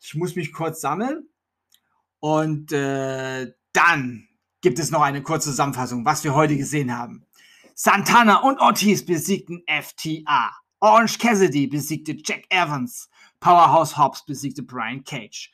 Ich 0.00 0.14
muss 0.14 0.34
mich 0.34 0.52
kurz 0.52 0.80
sammeln 0.80 1.28
und 2.20 2.72
äh, 2.72 3.52
dann 3.72 4.28
gibt 4.60 4.78
es 4.78 4.90
noch 4.90 5.02
eine 5.02 5.22
kurze 5.22 5.50
Zusammenfassung, 5.50 6.04
was 6.04 6.24
wir 6.24 6.34
heute 6.34 6.56
gesehen 6.56 6.96
haben. 6.96 7.26
Santana 7.74 8.42
und 8.42 8.60
Ortiz 8.60 9.04
besiegten 9.04 9.62
FTA. 9.66 10.50
Orange 10.80 11.18
Cassidy 11.18 11.66
besiegte 11.66 12.16
Jack 12.22 12.44
Evans. 12.50 13.08
Powerhouse 13.40 13.96
Hobbs 13.96 14.24
besiegte 14.24 14.62
Brian 14.62 15.02
Cage. 15.04 15.50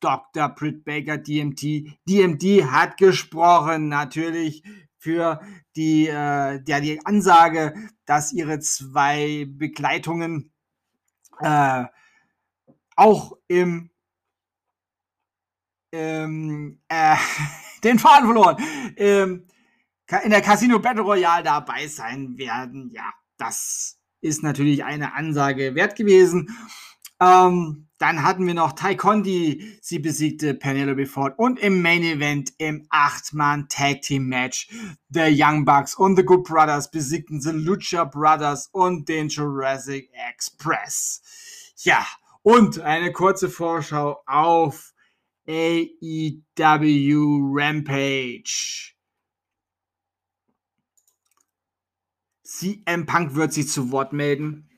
Dr. 0.00 0.48
Britt 0.50 0.84
Baker, 0.84 1.18
DMT. 1.18 1.98
DMD 2.08 2.64
hat 2.70 2.96
gesprochen, 2.96 3.88
natürlich 3.88 4.62
für 4.98 5.40
die, 5.76 6.06
äh, 6.08 6.60
ja, 6.66 6.80
die 6.80 7.04
Ansage, 7.04 7.74
dass 8.04 8.32
ihre 8.32 8.60
zwei 8.60 9.46
Begleitungen 9.48 10.52
äh, 11.40 11.84
auch 12.96 13.32
im 13.48 13.90
ähm, 15.92 16.80
äh, 16.88 17.16
den 17.84 17.98
Faden 17.98 18.26
verloren. 18.26 18.56
Ähm, 18.96 19.46
in 20.24 20.30
der 20.30 20.42
Casino 20.42 20.78
Battle 20.80 21.02
Royale 21.02 21.44
dabei 21.44 21.86
sein 21.86 22.36
werden. 22.36 22.90
Ja, 22.92 23.12
das 23.36 23.98
ist 24.20 24.42
natürlich 24.42 24.84
eine 24.84 25.14
Ansage 25.14 25.74
wert 25.74 25.96
gewesen. 25.96 26.48
Ähm, 27.20 27.86
dann 27.98 28.22
hatten 28.22 28.46
wir 28.46 28.54
noch 28.54 28.72
Ty 28.72 28.96
Condi, 28.96 29.78
sie 29.82 29.98
besiegte 29.98 30.54
Penelope 30.54 31.04
Ford 31.04 31.38
und 31.38 31.58
im 31.58 31.82
Main 31.82 32.02
Event 32.02 32.50
im 32.56 32.86
8-Mann 32.88 33.68
Tag 33.68 34.00
Team 34.00 34.26
Match 34.26 34.70
The 35.10 35.28
Young 35.30 35.66
Bucks 35.66 35.94
und 35.94 36.16
The 36.16 36.24
Good 36.24 36.44
Brothers 36.44 36.90
besiegten 36.90 37.42
The 37.42 37.50
Lucha 37.50 38.04
Brothers 38.04 38.70
und 38.72 39.06
den 39.10 39.28
Jurassic 39.28 40.10
Express. 40.30 41.20
Ja, 41.76 42.06
und 42.42 42.80
eine 42.80 43.12
kurze 43.12 43.50
Vorschau 43.50 44.22
auf 44.24 44.89
AEW 45.50 47.40
Rampage. 47.52 48.94
CM 52.44 53.04
Punk 53.04 53.34
wird 53.34 53.52
sich 53.52 53.68
zu 53.68 53.90
Wort 53.90 54.12
melden. 54.12 54.68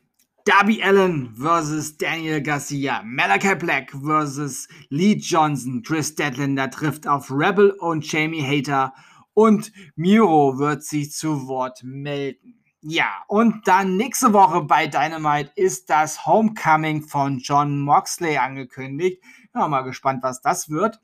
Darby 0.46 0.82
Allen 0.82 1.34
versus 1.34 1.98
Daniel 1.98 2.40
Garcia, 2.40 3.02
Malachi 3.04 3.54
Black 3.54 3.92
versus 3.92 4.66
Lee 4.88 5.16
Johnson, 5.16 5.82
Chris 5.82 6.14
Deadlander 6.14 6.70
trifft 6.70 7.06
auf 7.06 7.30
Rebel 7.30 7.72
und 7.72 8.10
Jamie 8.10 8.42
Hater 8.42 8.94
und 9.34 9.70
Miro 9.94 10.58
wird 10.58 10.84
sich 10.84 11.12
zu 11.12 11.46
Wort 11.46 11.82
melden. 11.84 12.62
Ja, 12.80 13.22
und 13.28 13.68
dann 13.68 13.96
nächste 13.96 14.32
Woche 14.32 14.62
bei 14.62 14.88
Dynamite 14.88 15.52
ist 15.54 15.90
das 15.90 16.26
Homecoming 16.26 17.02
von 17.02 17.38
John 17.38 17.78
Moxley 17.78 18.38
angekündigt. 18.38 19.22
Ja, 19.54 19.68
mal 19.68 19.82
gespannt, 19.82 20.22
was 20.22 20.40
das 20.40 20.70
wird. 20.70 21.00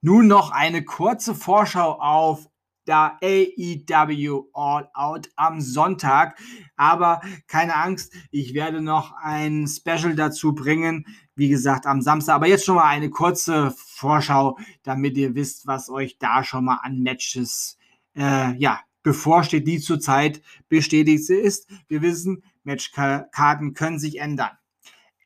Nun 0.00 0.26
noch 0.26 0.50
eine 0.50 0.84
kurze 0.84 1.34
Vorschau 1.34 1.98
auf 2.00 2.48
da 2.84 3.18
AEW 3.22 4.48
All 4.52 4.90
Out 4.94 5.30
am 5.36 5.60
Sonntag. 5.60 6.38
Aber 6.76 7.20
keine 7.46 7.76
Angst, 7.76 8.14
ich 8.30 8.54
werde 8.54 8.80
noch 8.80 9.12
ein 9.22 9.66
Special 9.66 10.14
dazu 10.14 10.54
bringen. 10.54 11.06
Wie 11.34 11.48
gesagt, 11.48 11.86
am 11.86 12.02
Samstag. 12.02 12.36
Aber 12.36 12.46
jetzt 12.46 12.64
schon 12.64 12.76
mal 12.76 12.84
eine 12.84 13.10
kurze 13.10 13.74
Vorschau, 13.76 14.58
damit 14.82 15.16
ihr 15.16 15.34
wisst, 15.34 15.66
was 15.66 15.90
euch 15.90 16.18
da 16.18 16.44
schon 16.44 16.64
mal 16.64 16.80
an 16.82 17.00
Matches, 17.00 17.78
äh, 18.16 18.54
ja, 18.56 18.80
bevorsteht, 19.02 19.66
die 19.66 19.80
zurzeit 19.80 20.40
bestätigt 20.68 21.28
ist. 21.28 21.68
Wir 21.88 22.02
wissen, 22.02 22.42
Matchkarten 22.62 23.74
können 23.74 23.98
sich 23.98 24.18
ändern. 24.18 24.56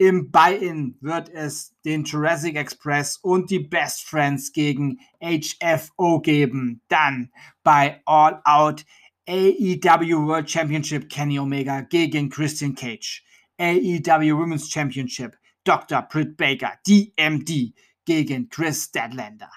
Im 0.00 0.30
Buy-In 0.30 0.96
wird 1.00 1.28
es 1.30 1.74
den 1.84 2.04
Jurassic 2.04 2.54
Express 2.54 3.16
und 3.16 3.50
die 3.50 3.58
Best 3.58 4.04
Friends 4.04 4.52
gegen 4.52 5.00
HFO 5.20 6.20
geben. 6.20 6.82
Dann 6.86 7.32
bei 7.64 8.00
All 8.06 8.40
Out 8.44 8.86
AEW 9.28 10.24
World 10.24 10.48
Championship 10.48 11.10
Kenny 11.10 11.40
Omega 11.40 11.80
gegen 11.80 12.30
Christian 12.30 12.76
Cage. 12.76 13.24
AEW 13.58 14.38
Women's 14.38 14.70
Championship 14.70 15.36
Dr. 15.64 16.02
Britt 16.02 16.36
Baker, 16.36 16.78
DMD, 16.86 17.74
gegen 18.04 18.48
Chris 18.48 18.92
Deadlander. 18.92 19.50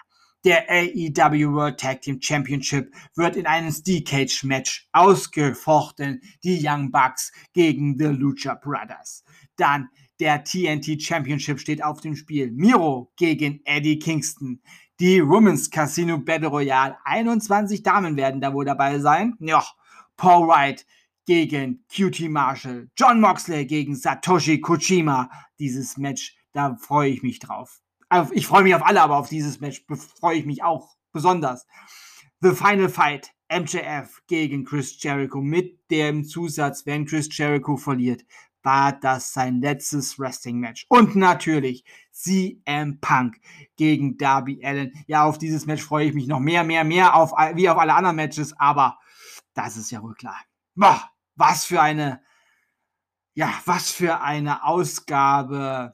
Der 0.43 0.67
AEW 0.67 1.53
World 1.53 1.79
Tag 1.79 2.01
Team 2.01 2.19
Championship 2.19 2.91
wird 3.15 3.35
in 3.35 3.45
einem 3.45 3.71
Steel 3.71 4.03
Cage 4.03 4.43
Match 4.43 4.89
ausgefochten. 4.91 6.19
Die 6.43 6.59
Young 6.67 6.89
Bucks 6.89 7.31
gegen 7.53 7.95
The 7.99 8.05
Lucha 8.05 8.55
Brothers. 8.55 9.23
Dann 9.55 9.89
der 10.21 10.43
TNT 10.43 11.01
Championship 11.01 11.59
steht 11.59 11.83
auf 11.83 11.99
dem 11.99 12.15
Spiel. 12.15 12.51
Miro 12.51 13.11
gegen 13.17 13.59
Eddie 13.65 13.97
Kingston. 13.97 14.61
Die 14.99 15.27
Women's 15.27 15.71
Casino 15.71 16.19
Battle 16.19 16.47
Royale. 16.47 16.95
21 17.05 17.81
Damen 17.81 18.15
werden 18.15 18.39
da 18.39 18.53
wohl 18.53 18.63
dabei 18.63 18.99
sein. 18.99 19.35
Ja, 19.39 19.65
Paul 20.17 20.47
Wright 20.47 20.85
gegen 21.25 21.83
QT 21.89 22.29
Marshall. 22.29 22.87
John 22.95 23.19
Moxley 23.19 23.65
gegen 23.65 23.95
Satoshi 23.95 24.61
Kojima. 24.61 25.31
Dieses 25.57 25.97
Match, 25.97 26.37
da 26.53 26.75
freue 26.75 27.09
ich 27.09 27.23
mich 27.23 27.39
drauf. 27.39 27.81
Ich 28.31 28.45
freue 28.45 28.61
mich 28.61 28.75
auf 28.75 28.85
alle, 28.85 29.01
aber 29.01 29.17
auf 29.17 29.29
dieses 29.29 29.59
Match 29.59 29.83
freue 30.19 30.37
ich 30.37 30.45
mich 30.45 30.63
auch 30.63 30.95
besonders. 31.11 31.65
The 32.41 32.51
Final 32.51 32.89
Fight. 32.89 33.31
MJF 33.51 34.21
gegen 34.27 34.63
Chris 34.63 34.95
Jericho 35.03 35.41
mit 35.41 35.91
dem 35.91 36.23
Zusatz, 36.23 36.85
wenn 36.85 37.05
Chris 37.05 37.27
Jericho 37.35 37.75
verliert, 37.75 38.23
war 38.63 38.93
das 38.93 39.33
sein 39.33 39.61
letztes 39.61 40.19
Wrestling-Match. 40.19 40.85
Und 40.89 41.15
natürlich 41.15 41.83
CM 42.11 42.99
Punk 42.99 43.39
gegen 43.75 44.17
Darby 44.17 44.63
Allen. 44.63 44.91
Ja, 45.07 45.23
auf 45.23 45.37
dieses 45.37 45.65
Match 45.65 45.83
freue 45.83 46.07
ich 46.07 46.13
mich 46.13 46.27
noch 46.27 46.39
mehr, 46.39 46.63
mehr, 46.63 46.83
mehr, 46.83 47.15
auf, 47.15 47.31
wie 47.55 47.69
auf 47.69 47.77
alle 47.77 47.93
anderen 47.93 48.15
Matches, 48.15 48.53
aber 48.59 48.97
das 49.53 49.77
ist 49.77 49.91
ja 49.91 50.01
wohl 50.01 50.15
klar. 50.15 50.39
Boah, 50.75 51.09
was 51.35 51.65
für 51.65 51.81
eine, 51.81 52.21
ja, 53.33 53.53
was 53.65 53.91
für 53.91 54.21
eine 54.21 54.63
Ausgabe 54.63 55.91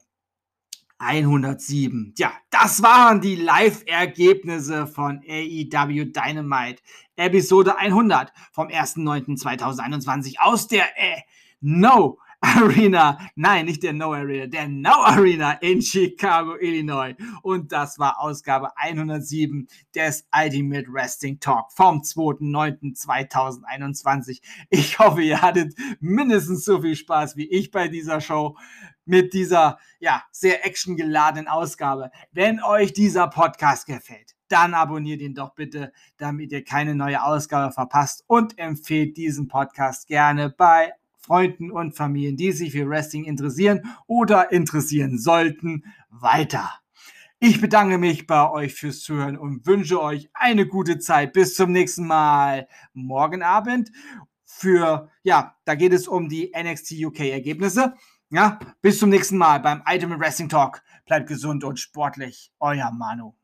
107. 0.98 2.14
Ja, 2.18 2.32
das 2.50 2.82
waren 2.82 3.20
die 3.20 3.36
Live-Ergebnisse 3.36 4.86
von 4.86 5.22
AEW 5.26 6.06
Dynamite. 6.06 6.82
Episode 7.16 7.78
100 7.78 8.32
vom 8.52 8.68
1.9.2021 8.68 10.38
aus 10.38 10.66
der 10.68 10.84
äh, 10.96 11.20
No 11.60 12.18
Arena, 12.40 13.18
nein, 13.34 13.66
nicht 13.66 13.82
der 13.82 13.92
No 13.92 14.12
Arena, 14.12 14.46
der 14.46 14.68
No 14.68 15.02
Arena 15.02 15.54
in 15.54 15.82
Chicago, 15.82 16.56
Illinois. 16.56 17.16
Und 17.42 17.72
das 17.72 17.98
war 17.98 18.20
Ausgabe 18.20 18.70
107 18.76 19.66
des 19.94 20.28
Ultimate 20.32 20.86
Wrestling 20.88 21.40
Talk 21.40 21.72
vom 21.72 22.02
2.9.2021. 22.02 24.40
Ich 24.70 25.00
hoffe, 25.00 25.22
ihr 25.22 25.42
hattet 25.42 25.74
mindestens 26.00 26.64
so 26.64 26.80
viel 26.80 26.94
Spaß 26.94 27.34
wie 27.36 27.48
ich 27.48 27.72
bei 27.72 27.88
dieser 27.88 28.20
Show 28.20 28.56
mit 29.04 29.34
dieser, 29.34 29.78
ja, 29.98 30.22
sehr 30.30 30.64
actiongeladenen 30.64 31.48
Ausgabe. 31.48 32.12
Wenn 32.30 32.62
euch 32.62 32.92
dieser 32.92 33.26
Podcast 33.28 33.86
gefällt, 33.86 34.36
dann 34.48 34.74
abonniert 34.74 35.22
ihn 35.22 35.34
doch 35.34 35.54
bitte, 35.54 35.92
damit 36.18 36.52
ihr 36.52 36.62
keine 36.62 36.94
neue 36.94 37.20
Ausgabe 37.22 37.72
verpasst 37.72 38.22
und 38.26 38.58
empfehlt 38.58 39.16
diesen 39.16 39.48
Podcast 39.48 40.06
gerne 40.06 40.50
bei 40.50 40.92
Freunden 41.28 41.70
und 41.70 41.94
Familien, 41.94 42.38
die 42.38 42.52
sich 42.52 42.72
für 42.72 42.88
Wrestling 42.88 43.24
interessieren 43.24 43.82
oder 44.06 44.50
interessieren 44.50 45.18
sollten, 45.18 45.84
weiter. 46.08 46.70
Ich 47.38 47.60
bedanke 47.60 47.98
mich 47.98 48.26
bei 48.26 48.50
euch 48.50 48.74
fürs 48.74 49.00
Zuhören 49.00 49.36
und 49.36 49.66
wünsche 49.66 50.02
euch 50.02 50.30
eine 50.32 50.66
gute 50.66 50.98
Zeit. 50.98 51.34
Bis 51.34 51.54
zum 51.54 51.70
nächsten 51.70 52.06
Mal 52.06 52.66
morgen 52.94 53.42
Abend. 53.42 53.92
Für, 54.46 55.10
ja, 55.22 55.54
da 55.66 55.74
geht 55.74 55.92
es 55.92 56.08
um 56.08 56.30
die 56.30 56.50
NXT 56.58 56.92
UK 57.04 57.20
Ergebnisse. 57.20 57.94
Ja, 58.30 58.58
bis 58.80 58.98
zum 58.98 59.10
nächsten 59.10 59.36
Mal 59.36 59.60
beim 59.60 59.82
Item 59.86 60.18
Wrestling 60.18 60.48
Talk. 60.48 60.82
Bleibt 61.06 61.28
gesund 61.28 61.62
und 61.62 61.78
sportlich. 61.78 62.50
Euer 62.58 62.90
Manu. 62.90 63.34